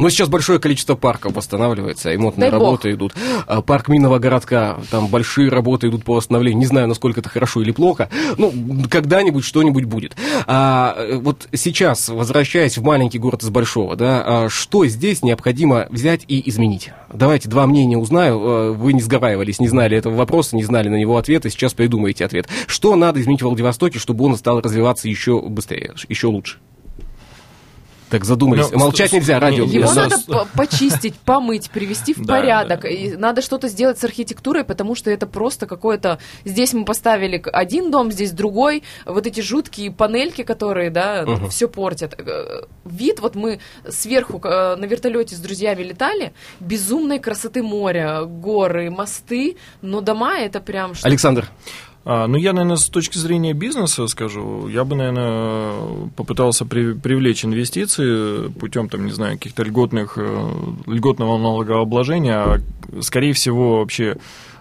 Ну, 0.00 0.08
сейчас 0.08 0.30
большое 0.30 0.58
количество 0.58 0.94
парков 0.94 1.34
восстанавливается, 1.34 2.10
ремонтные 2.10 2.50
Дай 2.50 2.58
бог. 2.58 2.68
работы 2.68 2.92
идут. 2.92 3.14
А, 3.46 3.60
Парк 3.60 3.88
Минного 3.88 4.18
городка, 4.18 4.78
там 4.90 5.08
большие 5.08 5.50
работы 5.50 5.88
идут 5.88 6.04
по 6.04 6.14
восстановлению. 6.14 6.58
Не 6.58 6.64
знаю, 6.64 6.88
насколько 6.88 7.20
это 7.20 7.28
хорошо 7.28 7.60
или 7.60 7.70
плохо. 7.70 8.08
Ну, 8.38 8.50
когда-нибудь 8.88 9.44
что-нибудь 9.44 9.84
будет. 9.84 10.16
А, 10.46 10.94
э, 10.96 11.16
вот 11.16 11.48
сейчас, 11.52 12.08
возвращаясь 12.08 12.78
в 12.78 12.82
маленький 12.82 13.18
город 13.18 13.42
из 13.42 13.50
большого, 13.50 13.94
да, 13.94 14.22
а, 14.24 14.48
что 14.48 14.86
здесь 14.86 15.22
необходимо 15.22 15.86
взять 15.90 16.24
и 16.28 16.48
изменить? 16.48 16.90
Давайте 17.12 17.50
два 17.50 17.66
мнения 17.66 17.98
узнаю. 17.98 18.40
Э, 18.40 18.72
Вы 18.72 18.94
не 18.94 19.02
сговаривались, 19.02 19.60
не 19.60 19.68
знали 19.68 19.98
этого 19.98 20.14
вопроса, 20.14 20.56
не 20.56 20.64
знали 20.64 20.88
на 20.88 20.96
него 20.96 21.18
ответа, 21.18 21.50
сейчас 21.50 21.74
придумаете 21.74 22.24
ответ. 22.24 22.48
Что 22.66 22.96
надо 22.96 23.20
изменить 23.20 23.42
в 23.42 23.44
Владивостоке, 23.44 23.98
чтобы 23.98 24.24
он 24.24 24.34
стал 24.36 24.62
развиваться 24.62 25.08
еще 25.08 25.42
быстрее, 25.42 25.92
еще 26.08 26.28
лучше? 26.28 26.56
Так 28.10 28.24
задумались. 28.24 28.70
Ну, 28.72 28.78
Молчать 28.78 29.10
с- 29.10 29.12
нельзя, 29.12 29.38
радио. 29.38 29.64
Его 29.64 29.86
за- 29.86 30.02
надо 30.02 30.16
по- 30.26 30.46
почистить, 30.56 31.14
помыть, 31.18 31.70
привести 31.70 32.12
в 32.12 32.24
Да, 32.26 32.34
порядок. 32.34 32.80
да. 32.82 32.88
И 32.88 33.16
надо 33.16 33.40
что-то 33.40 33.68
сделать 33.68 33.98
с 33.98 34.04
архитектурой, 34.04 34.64
потому 34.64 34.94
что 34.94 35.10
это 35.10 35.26
просто 35.26 35.66
какое-то... 35.66 36.18
Здесь 36.44 36.72
мы 36.72 36.84
поставили 36.84 37.40
один 37.52 37.90
дом, 37.90 38.10
здесь 38.10 38.32
другой. 38.32 38.82
Вот 39.06 39.26
эти 39.26 39.40
жуткие 39.40 39.92
панельки, 39.92 40.42
которые, 40.42 40.90
да, 40.90 41.24
все 41.48 41.68
портят. 41.68 42.14
Э, 42.18 42.62
Вид, 42.84 43.20
вот 43.20 43.36
мы 43.36 43.60
сверху 43.88 44.40
э, 44.42 44.74
на 44.76 44.84
вертолете 44.86 45.36
с 45.36 45.38
друзьями 45.38 45.82
летали, 45.82 46.32
безумной 46.58 47.20
красоты 47.20 47.62
моря, 47.62 48.22
горы, 48.24 48.90
мосты, 48.90 49.56
но 49.82 50.00
дома 50.00 50.38
это 50.38 50.60
прям... 50.60 50.92
Александр, 51.02 51.48
ну, 52.04 52.36
я, 52.38 52.52
наверное, 52.52 52.76
с 52.76 52.88
точки 52.88 53.18
зрения 53.18 53.52
бизнеса 53.52 54.06
скажу, 54.06 54.68
я 54.68 54.84
бы, 54.84 54.96
наверное, 54.96 56.08
попытался 56.16 56.64
при- 56.64 56.94
привлечь 56.94 57.44
инвестиции 57.44 58.48
путем, 58.48 58.88
там, 58.88 59.04
не 59.04 59.12
знаю, 59.12 59.36
каких-то 59.36 59.62
льготных, 59.64 60.14
э, 60.16 60.50
льготного 60.86 61.36
налогообложения, 61.36 62.36
а, 62.38 62.60
скорее 63.02 63.34
всего, 63.34 63.80
вообще 63.80 64.16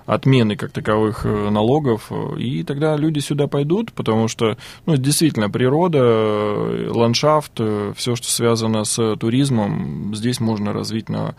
отмены 0.05 0.57
как 0.57 0.71
таковых 0.71 1.25
э, 1.25 1.49
налогов, 1.49 2.11
и 2.37 2.63
тогда 2.63 2.97
люди 2.97 3.19
сюда 3.19 3.47
пойдут, 3.47 3.93
потому 3.93 4.27
что, 4.27 4.57
ну, 4.85 4.97
действительно, 4.97 5.49
природа, 5.49 5.99
э, 6.01 6.89
ландшафт, 6.91 7.61
все, 7.95 8.15
что 8.15 8.27
связано 8.27 8.83
с 8.83 9.15
туризмом, 9.17 10.13
здесь 10.13 10.39
можно 10.39 10.73
развить 10.73 11.09
на 11.09 11.35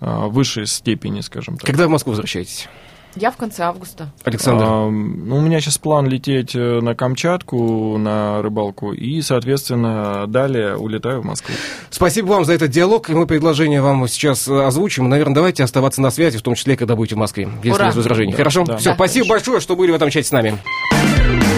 э, 0.00 0.26
высшей 0.28 0.66
степени, 0.66 1.22
скажем 1.22 1.56
так. 1.56 1.66
когда 1.66 1.86
в 1.86 1.90
Москву 1.90 2.12
возвращаетесь? 2.12 2.68
Я 3.16 3.30
в 3.30 3.36
конце 3.36 3.62
августа. 3.62 4.08
Александр. 4.24 4.64
А, 4.66 4.90
ну, 4.90 5.36
у 5.36 5.40
меня 5.40 5.60
сейчас 5.60 5.78
план 5.78 6.06
лететь 6.08 6.54
э, 6.56 6.80
на 6.80 6.94
Камчатку 6.96 7.96
на 7.96 8.42
рыбалку 8.42 8.92
и, 8.92 9.20
соответственно, 9.22 10.26
далее 10.26 10.76
улетаю 10.76 11.20
в 11.22 11.24
Москву. 11.24 11.54
Спасибо 11.90 12.26
вам 12.26 12.44
за 12.44 12.54
этот 12.54 12.70
диалог. 12.70 13.08
И 13.10 13.14
мы 13.14 13.26
предложение 13.26 13.80
вам 13.80 14.08
сейчас 14.08 14.48
э, 14.48 14.64
озвучим. 14.64 15.08
Наверное, 15.08 15.34
давайте 15.34 15.62
оставаться 15.62 16.00
на 16.00 16.10
связи, 16.10 16.38
в 16.38 16.42
том 16.42 16.54
числе, 16.54 16.76
когда 16.76 16.96
будете 16.96 17.14
в 17.14 17.18
Москве, 17.18 17.48
если 17.62 17.70
Ура. 17.70 17.86
нет 17.86 17.94
возражений. 17.96 18.32
Да, 18.32 18.38
Хорошо? 18.38 18.64
да. 18.64 18.76
Все, 18.78 18.90
Да. 18.90 18.96
спасибо 18.96 19.28
большое, 19.28 19.60
что 19.60 19.76
были 19.76 19.92
в 19.92 19.94
этом 19.94 20.10
чате 20.10 20.28
с 20.28 20.32
нами. 20.32 20.58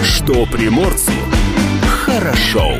Что 0.04 0.44
приморцу 0.46 1.12
хорошо. 2.04 2.72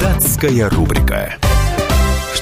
Датская 0.00 0.68
рубрика. 0.70 1.36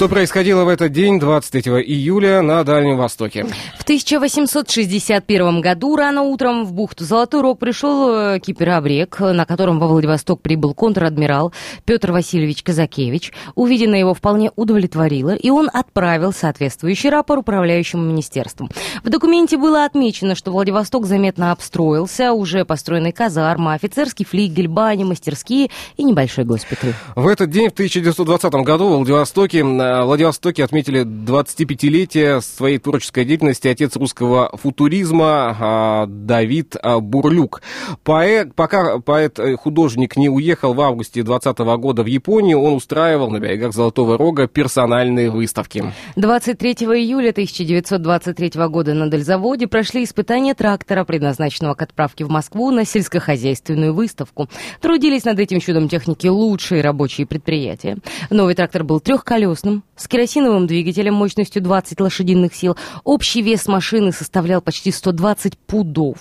Что 0.02 0.08
происходило 0.08 0.64
в 0.64 0.68
этот 0.68 0.90
день, 0.90 1.20
23 1.20 1.74
июля, 1.80 2.42
на 2.42 2.64
Дальнем 2.64 2.96
Востоке? 2.96 3.46
В 3.78 3.84
1861 3.84 5.60
году 5.60 5.94
рано 5.94 6.22
утром 6.22 6.64
в 6.64 6.72
бухту 6.72 7.04
Золотой 7.04 7.40
Рог 7.40 7.60
пришел 7.60 8.12
э, 8.12 8.40
кипер-обрек, 8.40 9.20
на 9.20 9.46
котором 9.46 9.78
во 9.78 9.86
Владивосток 9.86 10.42
прибыл 10.42 10.74
контр-адмирал 10.74 11.52
Петр 11.84 12.10
Васильевич 12.10 12.64
Казакевич. 12.64 13.32
Увиденное 13.54 14.00
его 14.00 14.12
вполне 14.12 14.50
удовлетворило, 14.56 15.36
и 15.36 15.50
он 15.50 15.70
отправил 15.72 16.32
соответствующий 16.32 17.08
рапорт 17.08 17.42
управляющему 17.42 18.02
министерству. 18.02 18.68
В 19.04 19.08
документе 19.08 19.56
было 19.56 19.84
отмечено, 19.84 20.34
что 20.34 20.50
Владивосток 20.50 21.06
заметно 21.06 21.52
обстроился, 21.52 22.32
уже 22.32 22.64
построены 22.64 23.12
казармы, 23.12 23.74
офицерский 23.74 24.24
флигель, 24.24 24.66
бани, 24.66 25.04
мастерские 25.04 25.70
и 25.96 26.02
небольшой 26.02 26.44
госпиталь. 26.44 26.92
В 27.14 27.28
этот 27.28 27.50
день, 27.50 27.68
в 27.68 27.74
1920 27.74 28.52
году, 28.64 28.88
в 28.88 28.96
Владивостоке 28.96 29.62
Владивостоке 30.00 30.64
отметили 30.64 31.04
25-летие 31.04 32.40
своей 32.40 32.78
творческой 32.78 33.24
деятельности 33.24 33.68
отец 33.68 33.96
русского 33.96 34.50
футуризма 34.56 35.56
а, 35.58 36.06
Давид 36.06 36.76
а, 36.80 37.00
Бурлюк. 37.00 37.62
Поэт, 38.02 38.54
пока 38.54 38.98
поэт-художник 38.98 40.16
не 40.16 40.28
уехал 40.28 40.74
в 40.74 40.80
августе 40.80 41.22
2020 41.22 41.58
года 41.80 42.02
в 42.02 42.06
Японию, 42.06 42.60
он 42.60 42.74
устраивал 42.74 43.30
на 43.30 43.38
берегах 43.38 43.72
Золотого 43.72 44.16
Рога 44.16 44.46
персональные 44.46 45.30
выставки. 45.30 45.84
23 46.16 46.72
июля 46.72 47.30
1923 47.30 48.52
года 48.68 48.94
на 48.94 49.10
Дальзаводе 49.10 49.66
прошли 49.66 50.04
испытания 50.04 50.54
трактора, 50.54 51.04
предназначенного 51.04 51.74
к 51.74 51.82
отправке 51.82 52.24
в 52.24 52.30
Москву 52.30 52.70
на 52.70 52.84
сельскохозяйственную 52.84 53.94
выставку. 53.94 54.48
Трудились 54.80 55.24
над 55.24 55.38
этим 55.38 55.60
чудом 55.60 55.88
техники 55.88 56.26
лучшие 56.26 56.82
рабочие 56.82 57.26
предприятия. 57.26 57.98
Новый 58.30 58.54
трактор 58.54 58.84
был 58.84 59.00
трехколесным, 59.00 59.81
с 59.96 60.08
керосиновым 60.08 60.66
двигателем 60.66 61.14
мощностью 61.14 61.62
20 61.62 62.00
лошадиных 62.00 62.54
сил. 62.54 62.76
Общий 63.04 63.42
вес 63.42 63.66
машины 63.68 64.12
составлял 64.12 64.60
почти 64.60 64.90
120 64.90 65.58
пудов. 65.58 66.18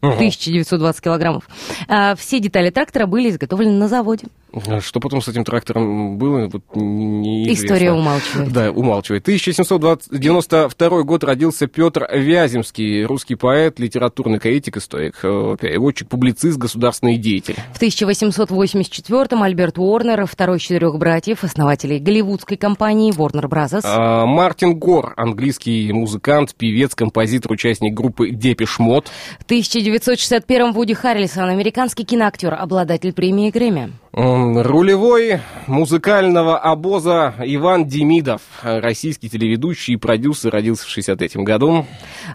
1920 0.00 1.02
килограммов. 1.02 1.48
А 1.88 2.14
все 2.14 2.38
детали 2.38 2.70
трактора 2.70 3.06
были 3.06 3.30
изготовлены 3.30 3.72
на 3.72 3.88
заводе. 3.88 4.26
А 4.66 4.80
что 4.80 5.00
потом 5.00 5.20
с 5.20 5.28
этим 5.28 5.44
трактором 5.44 6.16
было, 6.16 6.48
вот 6.48 6.62
неизвестно. 6.74 7.64
История 7.64 7.92
умалчивает. 7.92 8.52
Да, 8.52 8.70
умалчивает. 8.70 9.22
1792 9.22 11.02
год 11.02 11.24
родился 11.24 11.66
Петр 11.66 12.08
Вяземский, 12.12 13.04
русский 13.04 13.34
поэт, 13.34 13.78
литературный 13.80 14.38
критик, 14.38 14.76
историк, 14.76 15.18
э, 15.22 15.56
переводчик, 15.60 16.08
публицист, 16.08 16.58
государственный 16.58 17.16
деятель. 17.16 17.56
В 17.72 17.80
1884-м 17.80 19.42
Альберт 19.42 19.78
Уорнер, 19.78 20.26
второй 20.26 20.58
из 20.58 20.62
четырех 20.62 20.96
братьев, 20.98 21.42
основателей 21.42 21.98
голливудской 21.98 22.56
компании 22.56 23.12
Warner 23.12 23.48
Bros. 23.48 23.80
А, 23.82 24.24
Мартин 24.26 24.78
Гор, 24.78 25.14
английский 25.16 25.92
музыкант, 25.92 26.54
певец, 26.54 26.94
композитор, 26.94 27.52
участник 27.52 27.94
группы 27.94 28.30
Depeche 28.30 28.78
Mode. 28.78 29.10
В 29.40 29.50
1961-м 29.50 30.72
Вуди 30.72 30.94
Харрельсон, 30.94 31.48
американский 31.48 32.04
киноактер, 32.04 32.54
обладатель 32.54 33.12
премии 33.12 33.50
Грэмми. 33.50 33.92
Рулевой 34.16 35.40
музыкального 35.66 36.56
обоза 36.56 37.34
Иван 37.40 37.84
Демидов, 37.86 38.42
российский 38.62 39.28
телеведущий 39.28 39.94
и 39.94 39.96
продюсер, 39.96 40.52
родился 40.52 40.86
в 40.86 40.88
63 40.88 41.42
году. 41.42 41.84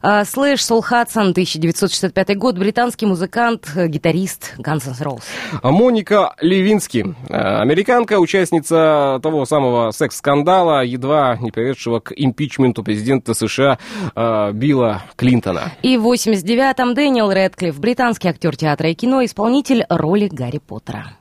А, 0.01 0.25
Слэш 0.25 0.61
Сол 0.61 0.81
Хадсон, 0.81 1.29
1965 1.29 2.37
год, 2.37 2.57
британский 2.57 3.05
музыкант, 3.05 3.71
гитарист 3.75 4.55
Guns 4.57 4.89
N' 4.89 4.95
Roses. 4.99 5.23
Моника 5.63 6.35
Левински, 6.41 7.15
а, 7.29 7.61
американка, 7.61 8.19
участница 8.19 9.21
того 9.23 9.45
самого 9.45 9.91
секс-скандала, 9.91 10.83
едва 10.83 11.37
не 11.37 11.51
приведшего 11.51 12.01
к 12.01 12.11
импичменту 12.13 12.83
президента 12.83 13.33
США 13.33 13.79
а, 14.15 14.51
Билла 14.51 15.03
Клинтона. 15.15 15.71
И 15.81 15.95
в 15.95 16.11
89-м 16.11 16.93
Дэниел 16.93 17.31
Рэдклифф, 17.31 17.79
британский 17.79 18.27
актер 18.27 18.57
театра 18.57 18.89
и 18.89 18.95
кино, 18.95 19.23
исполнитель 19.23 19.85
роли 19.89 20.27
Гарри 20.29 20.57
Поттера. 20.57 21.18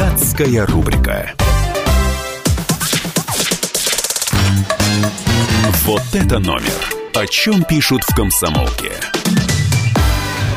Датская 0.00 0.64
рубрика. 0.64 1.30
Вот 5.84 6.00
это 6.14 6.38
номер. 6.38 6.72
О 7.14 7.26
чем 7.26 7.64
пишут 7.64 8.04
в 8.04 8.14
комсомолке. 8.14 8.92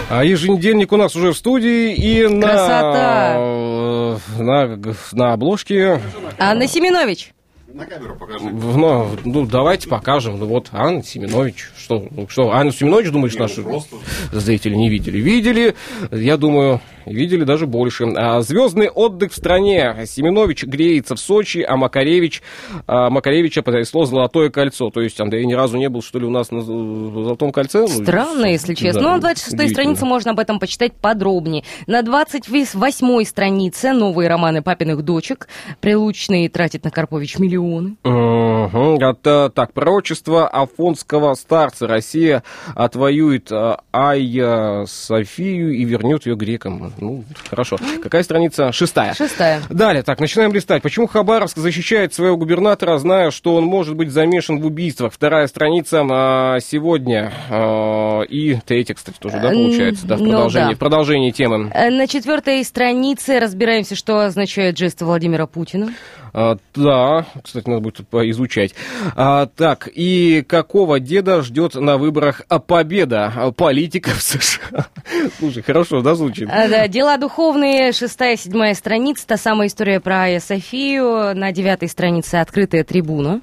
А 0.09 0.23
еженедельник 0.23 0.93
у 0.93 0.95
нас 0.95 1.17
уже 1.17 1.33
в 1.33 1.37
студии 1.37 1.93
и 1.93 2.25
Красота. 2.39 3.35
на, 4.39 4.77
на, 4.77 4.95
на 5.11 5.33
обложке... 5.33 5.99
Анна 6.39 6.65
Семенович. 6.65 7.33
На 7.73 7.85
камеру 7.85 8.15
покажи. 8.15 8.45
Ну, 8.45 9.09
ну, 9.25 9.45
давайте 9.45 9.89
покажем. 9.89 10.39
Ну, 10.39 10.45
вот 10.45 10.69
Анна 10.71 11.03
Семенович. 11.03 11.69
Что, 11.77 12.07
ну, 12.11 12.29
что 12.29 12.51
Анна 12.51 12.71
Семенович, 12.71 13.11
думаешь, 13.11 13.33
наши 13.33 13.61
просто. 13.61 13.97
зрители 14.31 14.75
не 14.75 14.89
видели? 14.89 15.17
Видели, 15.17 15.75
я 16.11 16.37
думаю, 16.37 16.79
видели 17.05 17.43
даже 17.43 17.67
больше. 17.67 18.05
А, 18.15 18.41
звездный 18.41 18.89
отдых 18.89 19.31
в 19.31 19.35
стране. 19.35 20.05
Семенович 20.05 20.63
греется 20.65 21.15
в 21.15 21.19
Сочи, 21.19 21.65
а 21.67 21.75
Макаревич, 21.77 22.41
а, 22.87 23.09
Макаревича 23.09 23.61
потрясло 23.61 24.05
золотое 24.05 24.49
кольцо. 24.49 24.89
То 24.89 25.01
есть 25.01 25.19
Андрей 25.19 25.45
ни 25.45 25.53
разу 25.53 25.77
не 25.77 25.89
был, 25.89 26.01
что 26.01 26.19
ли, 26.19 26.25
у 26.25 26.29
нас 26.29 26.51
на 26.51 26.61
золотом 26.61 27.51
кольце? 27.51 27.79
Ну, 27.81 27.87
Странно, 27.87 28.45
если 28.45 28.73
честно. 28.73 29.01
да, 29.01 29.15
Ну, 29.15 29.21
на 29.21 29.31
26-й 29.31 29.53
удивительно. 29.55 29.69
странице 29.69 30.05
можно 30.05 30.31
об 30.31 30.39
этом 30.39 30.59
почитать 30.59 30.93
подробнее. 30.93 31.63
На 31.87 32.01
28-й 32.01 33.25
странице 33.25 33.93
новые 33.93 34.29
романы 34.29 34.61
папиных 34.61 35.01
дочек. 35.03 35.47
Прилучные 35.81 36.49
тратит 36.49 36.83
на 36.83 36.91
Карпович 36.91 37.39
миллионы. 37.39 37.95
Мгм. 38.03 38.95
Это, 39.03 39.51
так, 39.53 39.73
пророчество 39.73 40.47
Афонского 40.47 41.33
старца. 41.35 41.87
Россия 41.87 42.43
отвоюет 42.75 43.51
а, 43.51 43.81
Айя 43.91 44.85
Софию 44.85 45.73
и 45.73 45.83
вернет 45.83 46.25
ее 46.25 46.35
грекам. 46.35 46.92
Ну, 46.99 47.23
хорошо. 47.49 47.77
Какая 48.01 48.23
страница? 48.23 48.71
Шестая. 48.71 49.13
Шестая. 49.13 49.61
Далее, 49.69 50.03
так, 50.03 50.19
начинаем 50.19 50.53
листать. 50.53 50.81
Почему 50.81 51.07
Хабаровск 51.07 51.57
защищает 51.57 52.13
своего 52.13 52.37
губернатора, 52.37 52.97
зная, 52.97 53.31
что 53.31 53.55
он 53.55 53.65
может 53.65 53.95
быть 53.95 54.11
замешан 54.11 54.59
в 54.61 54.65
убийствах? 54.65 55.13
Вторая 55.13 55.47
страница 55.47 56.03
а, 56.09 56.59
сегодня. 56.59 57.31
а, 57.49 58.21
и 58.21 58.55
третья, 58.65 58.93
кстати, 58.93 59.17
тоже, 59.19 59.39
да, 59.41 59.49
получается? 59.49 60.05
Да, 60.07 60.15
в 60.17 60.21
Ну, 60.21 60.29
продолжении, 60.31 60.69
да. 60.69 60.75
в 60.75 60.79
продолжении 60.79 61.31
темы. 61.31 61.71
Э, 61.73 61.89
На 61.89 62.07
четвертой 62.07 62.63
странице 62.63 63.39
разбираемся, 63.39 63.95
что 63.95 64.19
означает 64.19 64.77
жесты 64.77 65.05
Владимира 65.05 65.45
Путина. 65.47 65.93
А, 66.33 66.57
да, 66.73 67.27
кстати, 67.43 67.69
надо 67.69 67.81
будет 67.81 67.99
изучать. 68.11 68.73
А, 69.15 69.45
так, 69.45 69.87
и 69.93 70.43
какого 70.47 70.99
деда 70.99 71.43
ждет 71.43 71.75
на 71.75 71.97
выборах 71.97 72.41
победа 72.67 73.31
а, 73.35 73.51
политиков 73.51 74.19
США? 74.19 74.87
Слушай, 75.39 75.61
хорошо, 75.61 76.01
да, 76.01 76.15
звучит? 76.15 76.49
А, 76.51 76.67
да, 76.67 76.87
дела 76.87 77.17
духовные, 77.17 77.91
шестая, 77.91 78.35
седьмая 78.35 78.73
страница, 78.73 79.27
та 79.27 79.37
самая 79.37 79.67
история 79.67 79.99
про 79.99 80.23
Айя 80.23 80.39
Софию. 80.39 81.35
На 81.35 81.51
девятой 81.51 81.87
странице 81.87 82.35
открытая 82.35 82.83
трибуна. 82.83 83.41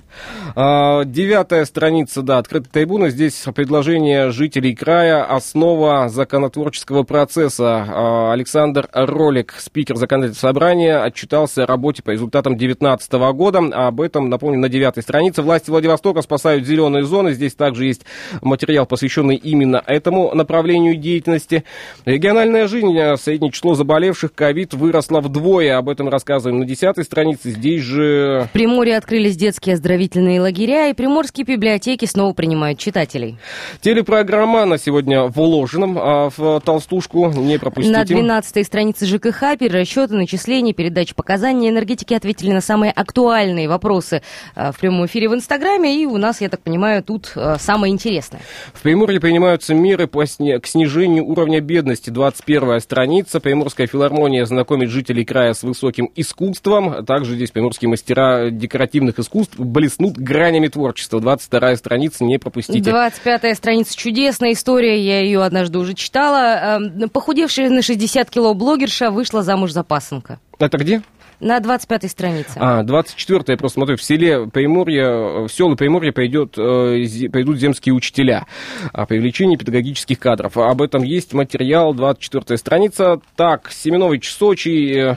А, 0.57 1.05
Девятая 1.05 1.67
страница, 1.67 2.23
да, 2.23 2.39
открытая 2.39 2.73
трибуна. 2.73 3.11
Здесь 3.11 3.45
предложение 3.55 4.33
жителей 4.33 4.75
края, 4.75 5.23
основа 5.25 6.09
законотворческого 6.09 7.05
процесса. 7.05 8.33
Александр 8.33 8.89
Ролик, 8.93 9.55
спикер 9.59 9.95
законодательного 9.95 10.41
собрания, 10.41 11.03
отчитался 11.05 11.63
о 11.63 11.67
работе 11.67 12.03
по 12.03 12.11
результатам 12.11 12.57
2019 12.81 13.13
года. 13.37 13.59
Об 13.87 14.01
этом, 14.01 14.29
напомню, 14.31 14.59
на 14.59 14.69
девятой 14.69 15.03
странице. 15.03 15.43
Власти 15.43 15.71
Владивостока 15.71 16.23
спасают 16.23 16.67
зеленые 16.67 17.05
зоны. 17.05 17.33
Здесь 17.33 17.55
также 17.55 17.85
есть 17.85 18.03
материал, 18.41 18.87
посвященный 18.87 19.37
именно 19.37 19.83
этому 19.87 20.35
направлению 20.35 20.97
деятельности. 20.97 21.65
Региональная 22.07 22.67
жизнь. 22.67 22.97
а, 22.99 23.17
Среднее 23.17 23.53
число 23.53 23.75
заболевших 23.75 24.35
ковид 24.35 24.73
выросло 24.75 25.21
вдвое. 25.21 25.77
Об 25.77 25.89
этом 25.89 26.09
рассказываем 26.09 26.61
на 26.61 26.65
десятой 26.67 27.05
странице. 27.05 27.51
Здесь 27.51 27.83
же 27.83 28.47
В 28.51 28.53
Приморье 28.53 28.97
открылись 28.97 29.37
детские 29.37 29.75
оздоровительные 29.75 30.41
лагеря, 30.41 30.89
и 30.89 30.95
приморские 30.95 31.45
библиотеки 31.45 32.07
снова 32.07 32.33
принимают 32.33 32.79
читателей. 32.79 33.37
Телепрограмма 33.83 34.65
на 34.65 34.79
сегодня 34.79 35.25
вложена 35.25 35.87
а, 35.97 36.31
в 36.35 36.61
толстушку, 36.65 37.29
не 37.31 37.59
пропустите. 37.59 37.97
На 37.97 38.05
12 38.05 38.67
странице 38.67 39.07
ЖКХ 39.07 39.59
перерасчеты, 39.59 40.15
начисления, 40.15 40.73
передачи 40.73 41.15
показаний 41.15 41.69
энергетики 41.69 42.15
ответили 42.15 42.53
на 42.53 42.61
самые 42.71 42.93
актуальные 42.93 43.69
вопросы 43.69 44.23
э, 44.55 44.71
в 44.71 44.79
прямом 44.79 45.05
эфире 45.07 45.29
в 45.29 45.35
Инстаграме, 45.35 46.01
и 46.01 46.07
у 46.07 46.19
нас, 46.19 46.41
я 46.41 46.49
так 46.49 46.61
понимаю, 46.61 47.03
тут 47.03 47.33
э, 47.35 47.57
самое 47.59 47.93
интересное. 47.93 48.41
В 48.73 48.83
Приморье 48.83 49.19
принимаются 49.19 49.75
меры 49.75 50.07
по 50.07 50.25
сни- 50.25 50.57
к 50.61 50.69
снижению 50.69 51.27
уровня 51.27 51.61
бедности. 51.61 52.11
21 52.11 52.79
страница. 52.81 53.41
Приморская 53.41 53.89
филармония 53.89 54.45
знакомит 54.45 54.89
жителей 54.91 55.25
края 55.25 55.53
с 55.53 55.65
высоким 55.65 56.11
искусством. 56.15 57.05
Также 57.05 57.35
здесь 57.35 57.51
приморские 57.51 57.89
мастера 57.89 58.51
декоративных 58.51 59.19
искусств 59.19 59.59
блеснут 59.59 60.17
гранями 60.17 60.69
творчества. 60.69 61.21
22 61.21 61.75
страница, 61.75 62.23
не 62.23 62.39
пропустите. 62.39 62.89
25 62.89 63.57
страница 63.57 63.97
чудесная 63.97 64.53
история, 64.53 64.97
я 64.97 65.23
ее 65.23 65.43
однажды 65.43 65.81
уже 65.81 65.95
читала. 65.95 66.79
Э, 66.79 67.09
Похудевшая 67.09 67.69
на 67.69 67.83
60 67.83 68.31
кило 68.31 68.55
блогерша 68.55 69.11
вышла 69.11 69.43
замуж 69.43 69.73
за 69.73 69.83
пасынка. 69.83 70.39
Это 70.61 70.79
где? 70.79 71.03
На 71.41 71.59
25-й 71.59 72.09
странице. 72.09 72.53
А, 72.57 72.83
24 72.83 73.45
я 73.49 73.57
просто 73.57 73.75
смотрю, 73.75 73.97
в 73.97 74.03
селе 74.03 74.47
Приморье, 74.47 75.47
в 75.47 75.49
село 75.49 75.75
Приморье 75.75 76.13
пойдет, 76.13 76.55
э, 76.59 77.29
пойдут 77.33 77.59
земские 77.59 77.95
учителя 77.95 78.47
о 78.93 79.07
привлечении 79.07 79.57
педагогических 79.57 80.19
кадров. 80.19 80.57
Об 80.57 80.83
этом 80.83 81.03
есть 81.03 81.33
материал, 81.33 81.95
24 81.95 82.59
страница. 82.59 83.21
Так, 83.37 83.71
Семенович 83.73 84.31
Сочи, 84.31 85.13
э, 85.13 85.17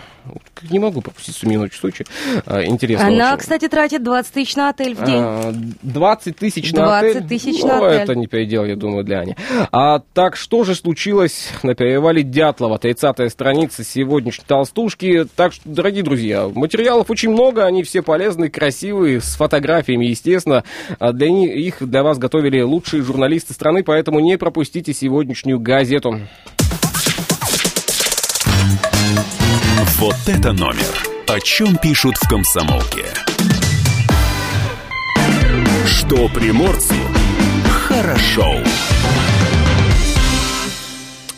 не 0.69 0.79
могу 0.79 1.01
пропустить 1.01 1.35
Семенович 1.35 1.77
Сочи, 1.77 2.05
А, 2.45 2.63
интересно 2.63 3.07
Она, 3.07 3.29
очень. 3.33 3.39
кстати, 3.39 3.67
тратит 3.67 4.03
20 4.03 4.33
тысяч 4.33 4.55
на 4.55 4.69
отель 4.69 4.95
в 4.95 5.03
день. 5.03 5.19
А, 5.19 5.53
20 5.81 6.37
тысяч 6.37 6.71
на 6.71 6.85
20 6.85 7.15
отель. 7.17 7.27
тысяч 7.27 7.61
ну, 7.61 7.67
на 7.67 7.87
отель. 7.87 7.99
это 8.01 8.15
не 8.15 8.27
передел, 8.27 8.63
я 8.65 8.75
думаю, 8.75 9.03
для 9.03 9.19
Ани. 9.19 9.35
А 9.71 9.99
так, 10.13 10.35
что 10.37 10.63
же 10.63 10.75
случилось 10.75 11.49
на 11.63 11.75
перевале 11.75 12.23
Дятлова? 12.23 12.79
30 12.79 13.29
страница 13.29 13.83
сегодняшней 13.83 14.45
толстушки. 14.47 15.25
Так 15.35 15.53
что, 15.53 15.63
дорогие 15.65 16.03
друзья, 16.03 16.12
материалов 16.53 17.09
очень 17.09 17.29
много, 17.29 17.65
они 17.65 17.83
все 17.83 18.01
полезные, 18.01 18.49
красивые, 18.49 19.21
с 19.21 19.35
фотографиями, 19.35 20.05
естественно. 20.05 20.63
А 20.99 21.11
Для 21.11 21.29
них, 21.29 21.55
их 21.55 21.89
для 21.89 22.03
вас 22.03 22.17
готовили 22.17 22.61
лучшие 22.61 23.03
журналисты 23.03 23.53
страны, 23.53 23.83
поэтому 23.83 24.19
не 24.19 24.37
пропустите 24.37 24.93
сегодняшнюю 24.93 25.59
газету. 25.59 26.19
Вот 29.97 30.15
это 30.27 30.51
номер. 30.51 31.03
О 31.27 31.39
чем 31.39 31.77
пишут 31.77 32.15
в 32.17 32.27
комсомолке. 32.27 33.05
Что 35.85 36.27
приморцу 36.29 36.95
хорошо. 37.87 38.57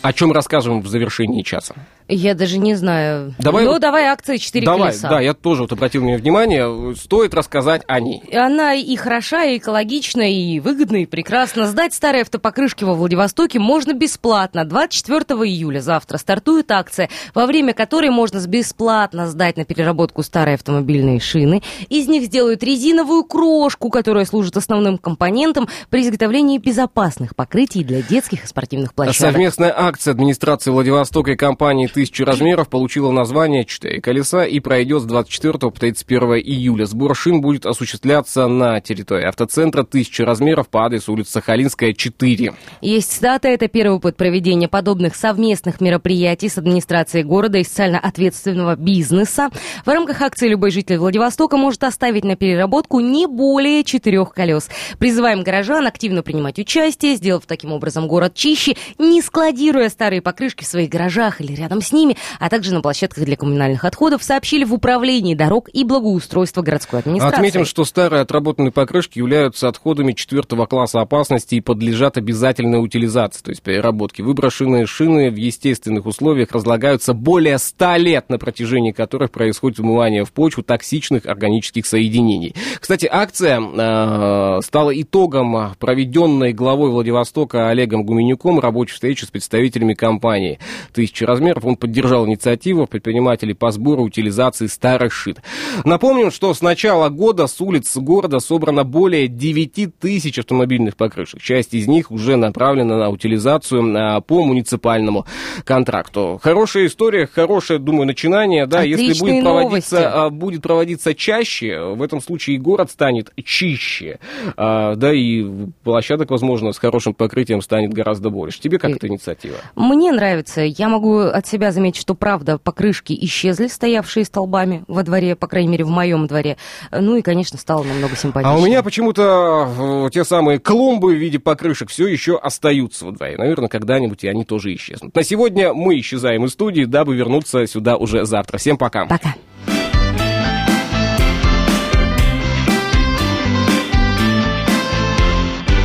О 0.02 0.12
чем 0.12 0.32
расскажем 0.32 0.80
в 0.80 0.86
завершении 0.86 1.42
часа? 1.42 1.74
Я 2.08 2.34
даже 2.34 2.58
не 2.58 2.74
знаю. 2.76 3.34
Давай 3.38 3.64
ну, 3.64 3.72
вот- 3.72 3.80
давай 3.80 4.04
акция 4.04 4.38
4 4.38 4.64
Давай, 4.64 4.90
колеса. 4.90 5.08
да, 5.08 5.20
я 5.20 5.34
тоже 5.34 5.62
вот 5.62 5.72
обратил 5.72 6.04
нее 6.04 6.18
внимание. 6.18 6.94
Стоит 6.94 7.34
рассказать 7.34 7.82
о 7.88 7.98
ней. 7.98 8.22
Она 8.32 8.74
и 8.74 8.94
хороша, 8.94 9.44
и 9.44 9.58
экологична, 9.58 10.32
и 10.32 10.60
выгодна, 10.60 11.02
и 11.02 11.06
прекрасна. 11.06 11.66
Сдать 11.66 11.94
старые 11.94 12.22
автопокрышки 12.22 12.84
во 12.84 12.94
Владивостоке 12.94 13.58
можно 13.58 13.92
бесплатно. 13.92 14.64
24 14.64 15.40
июля 15.48 15.80
завтра 15.80 16.18
стартует 16.18 16.70
акция, 16.70 17.08
во 17.34 17.46
время 17.46 17.74
которой 17.74 18.10
можно 18.10 18.38
бесплатно 18.46 19.26
сдать 19.26 19.56
на 19.56 19.64
переработку 19.64 20.22
старые 20.22 20.54
автомобильные 20.54 21.18
шины. 21.18 21.62
Из 21.88 22.06
них 22.06 22.24
сделают 22.26 22.62
резиновую 22.62 23.24
крошку, 23.24 23.90
которая 23.90 24.26
служит 24.26 24.56
основным 24.56 24.98
компонентом 24.98 25.68
при 25.90 26.02
изготовлении 26.02 26.58
безопасных 26.58 27.34
покрытий 27.34 27.82
для 27.82 28.00
детских 28.02 28.44
и 28.44 28.46
спортивных 28.46 28.94
площадок. 28.94 29.32
Совместная 29.32 29.74
акция 29.76 30.12
администрации 30.12 30.70
Владивостока 30.70 31.32
и 31.32 31.36
компании 31.36 31.88
«Тысячи 31.96 32.20
размеров» 32.20 32.68
получила 32.68 33.10
название 33.10 33.64
«Четыре 33.64 34.02
колеса» 34.02 34.44
и 34.44 34.60
пройдет 34.60 35.00
с 35.00 35.04
24 35.06 35.52
по 35.58 35.70
31 35.70 36.34
июля. 36.34 36.84
Сбор 36.84 37.16
шин 37.16 37.40
будет 37.40 37.64
осуществляться 37.64 38.48
на 38.48 38.82
территории 38.82 39.24
автоцентра 39.24 39.82
«Тысячи 39.82 40.20
размеров» 40.20 40.68
по 40.68 40.84
адресу 40.84 41.14
улица 41.14 41.32
Сахалинская, 41.32 41.94
4. 41.94 42.52
Есть 42.82 43.18
дата, 43.22 43.48
это 43.48 43.68
первый 43.68 43.96
опыт 43.96 44.18
проведения 44.18 44.68
подобных 44.68 45.16
совместных 45.16 45.80
мероприятий 45.80 46.50
с 46.50 46.58
администрацией 46.58 47.24
города 47.24 47.56
и 47.56 47.64
социально 47.64 47.98
ответственного 47.98 48.76
бизнеса. 48.76 49.48
В 49.86 49.88
рамках 49.88 50.20
акции 50.20 50.48
любой 50.48 50.72
житель 50.72 50.98
Владивостока 50.98 51.56
может 51.56 51.82
оставить 51.82 52.24
на 52.24 52.36
переработку 52.36 53.00
не 53.00 53.26
более 53.26 53.84
четырех 53.84 54.34
колес. 54.34 54.68
Призываем 54.98 55.42
горожан 55.42 55.86
активно 55.86 56.22
принимать 56.22 56.58
участие, 56.58 57.16
сделав 57.16 57.46
таким 57.46 57.72
образом 57.72 58.06
город 58.06 58.34
чище, 58.34 58.76
не 58.98 59.22
складируя 59.22 59.88
старые 59.88 60.20
покрышки 60.20 60.62
в 60.62 60.66
своих 60.66 60.90
гаражах 60.90 61.40
или 61.40 61.54
рядом 61.54 61.80
ними, 61.92 62.16
а 62.38 62.48
также 62.48 62.72
на 62.72 62.80
площадках 62.80 63.24
для 63.24 63.36
коммунальных 63.36 63.84
отходов, 63.84 64.22
сообщили 64.22 64.64
в 64.64 64.74
управлении 64.74 65.34
дорог 65.34 65.68
и 65.72 65.84
благоустройства 65.84 66.62
городской 66.62 67.00
администрации. 67.00 67.36
Отметим, 67.36 67.64
что 67.64 67.84
старые 67.84 68.22
отработанные 68.22 68.72
покрышки 68.72 69.18
являются 69.18 69.68
отходами 69.68 70.12
четвертого 70.12 70.66
класса 70.66 71.00
опасности 71.00 71.56
и 71.56 71.60
подлежат 71.60 72.18
обязательной 72.18 72.82
утилизации, 72.82 73.42
то 73.42 73.50
есть 73.50 73.62
переработке. 73.62 74.22
Выброшенные 74.22 74.86
шины 74.86 75.30
в 75.30 75.36
естественных 75.36 76.06
условиях 76.06 76.52
разлагаются 76.52 77.14
более 77.14 77.58
100 77.58 77.96
лет, 77.96 78.30
на 78.30 78.38
протяжении 78.38 78.92
которых 78.92 79.30
происходит 79.30 79.78
вымывание 79.78 80.24
в 80.24 80.32
почву 80.32 80.62
токсичных 80.62 81.26
органических 81.26 81.86
соединений. 81.86 82.54
Кстати, 82.80 83.08
акция 83.10 83.60
э, 83.60 84.60
стала 84.62 85.00
итогом 85.00 85.74
проведенной 85.78 86.52
главой 86.52 86.90
Владивостока 86.90 87.68
Олегом 87.68 88.04
Гуменюком 88.04 88.60
рабочей 88.60 88.94
встречи 88.94 89.24
с 89.24 89.28
представителями 89.28 89.94
компании 89.94 90.58
«Тысячи 90.92 91.24
размеров». 91.24 91.64
Он 91.64 91.75
поддержал 91.76 92.26
инициативу 92.26 92.86
предпринимателей 92.86 93.54
по 93.54 93.70
сбору 93.70 94.02
и 94.04 94.06
утилизации 94.06 94.66
старых 94.66 95.12
шин. 95.12 95.36
Напомним, 95.84 96.30
что 96.30 96.52
с 96.54 96.60
начала 96.62 97.08
года 97.08 97.46
с 97.46 97.60
улиц 97.60 97.96
города 97.96 98.40
собрано 98.40 98.84
более 98.84 99.28
9 99.28 99.98
тысяч 99.98 100.38
автомобильных 100.38 100.96
покрышек. 100.96 101.40
Часть 101.40 101.74
из 101.74 101.86
них 101.86 102.10
уже 102.10 102.36
направлена 102.36 102.96
на 102.96 103.10
утилизацию 103.10 103.94
а, 103.96 104.20
по 104.20 104.44
муниципальному 104.44 105.26
контракту. 105.64 106.38
Хорошая 106.42 106.86
история, 106.86 107.26
хорошее, 107.26 107.78
думаю, 107.78 108.06
начинание. 108.06 108.66
Да, 108.66 108.82
если 108.82 109.04
Отличные 109.04 109.34
будет 109.34 109.44
проводиться, 109.44 109.94
новости. 109.96 110.12
а, 110.14 110.30
будет 110.30 110.62
проводиться 110.62 111.14
чаще, 111.14 111.80
в 111.94 112.02
этом 112.02 112.20
случае 112.20 112.56
и 112.56 112.58
город 112.58 112.90
станет 112.90 113.32
чище. 113.44 114.18
А, 114.56 114.94
Да, 114.96 115.12
и 115.12 115.44
площадок, 115.84 116.30
возможно, 116.30 116.72
с 116.72 116.78
хорошим 116.78 117.14
покрытием 117.14 117.60
станет 117.62 117.92
гораздо 117.92 118.30
больше. 118.30 118.60
Тебе 118.60 118.78
как 118.78 118.90
эта 118.92 119.08
инициатива? 119.08 119.56
Мне 119.74 120.12
нравится. 120.12 120.62
Я 120.62 120.88
могу 120.88 121.18
от 121.18 121.46
себя 121.46 121.65
заметить, 121.72 122.00
что 122.00 122.14
правда 122.14 122.58
покрышки 122.58 123.16
исчезли, 123.20 123.66
стоявшие 123.66 124.24
столбами 124.24 124.84
во 124.88 125.02
дворе, 125.02 125.36
по 125.36 125.46
крайней 125.46 125.68
мере, 125.68 125.84
в 125.84 125.90
моем 125.90 126.26
дворе. 126.26 126.56
Ну 126.90 127.16
и, 127.16 127.22
конечно, 127.22 127.58
стало 127.58 127.82
намного 127.84 128.16
симпатичнее. 128.16 128.56
А 128.56 128.58
у 128.58 128.66
меня 128.66 128.82
почему-то 128.82 130.06
э, 130.06 130.10
те 130.12 130.24
самые 130.24 130.58
клумбы 130.58 131.14
в 131.14 131.18
виде 131.18 131.38
покрышек 131.38 131.90
все 131.90 132.06
еще 132.06 132.36
остаются 132.36 133.06
во 133.06 133.12
дворе. 133.12 133.36
Наверное, 133.36 133.68
когда-нибудь 133.68 134.24
и 134.24 134.28
они 134.28 134.44
тоже 134.44 134.74
исчезнут. 134.74 135.14
На 135.14 135.22
сегодня 135.22 135.72
мы 135.72 135.98
исчезаем 136.00 136.44
из 136.44 136.52
студии, 136.52 136.84
дабы 136.84 137.16
вернуться 137.16 137.66
сюда 137.66 137.96
уже 137.96 138.24
завтра. 138.24 138.58
Всем 138.58 138.76
пока. 138.76 139.06
Пока. 139.06 139.34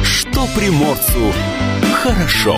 Что 0.04 0.48
приморцу 0.56 1.34
хорошо. 2.02 2.58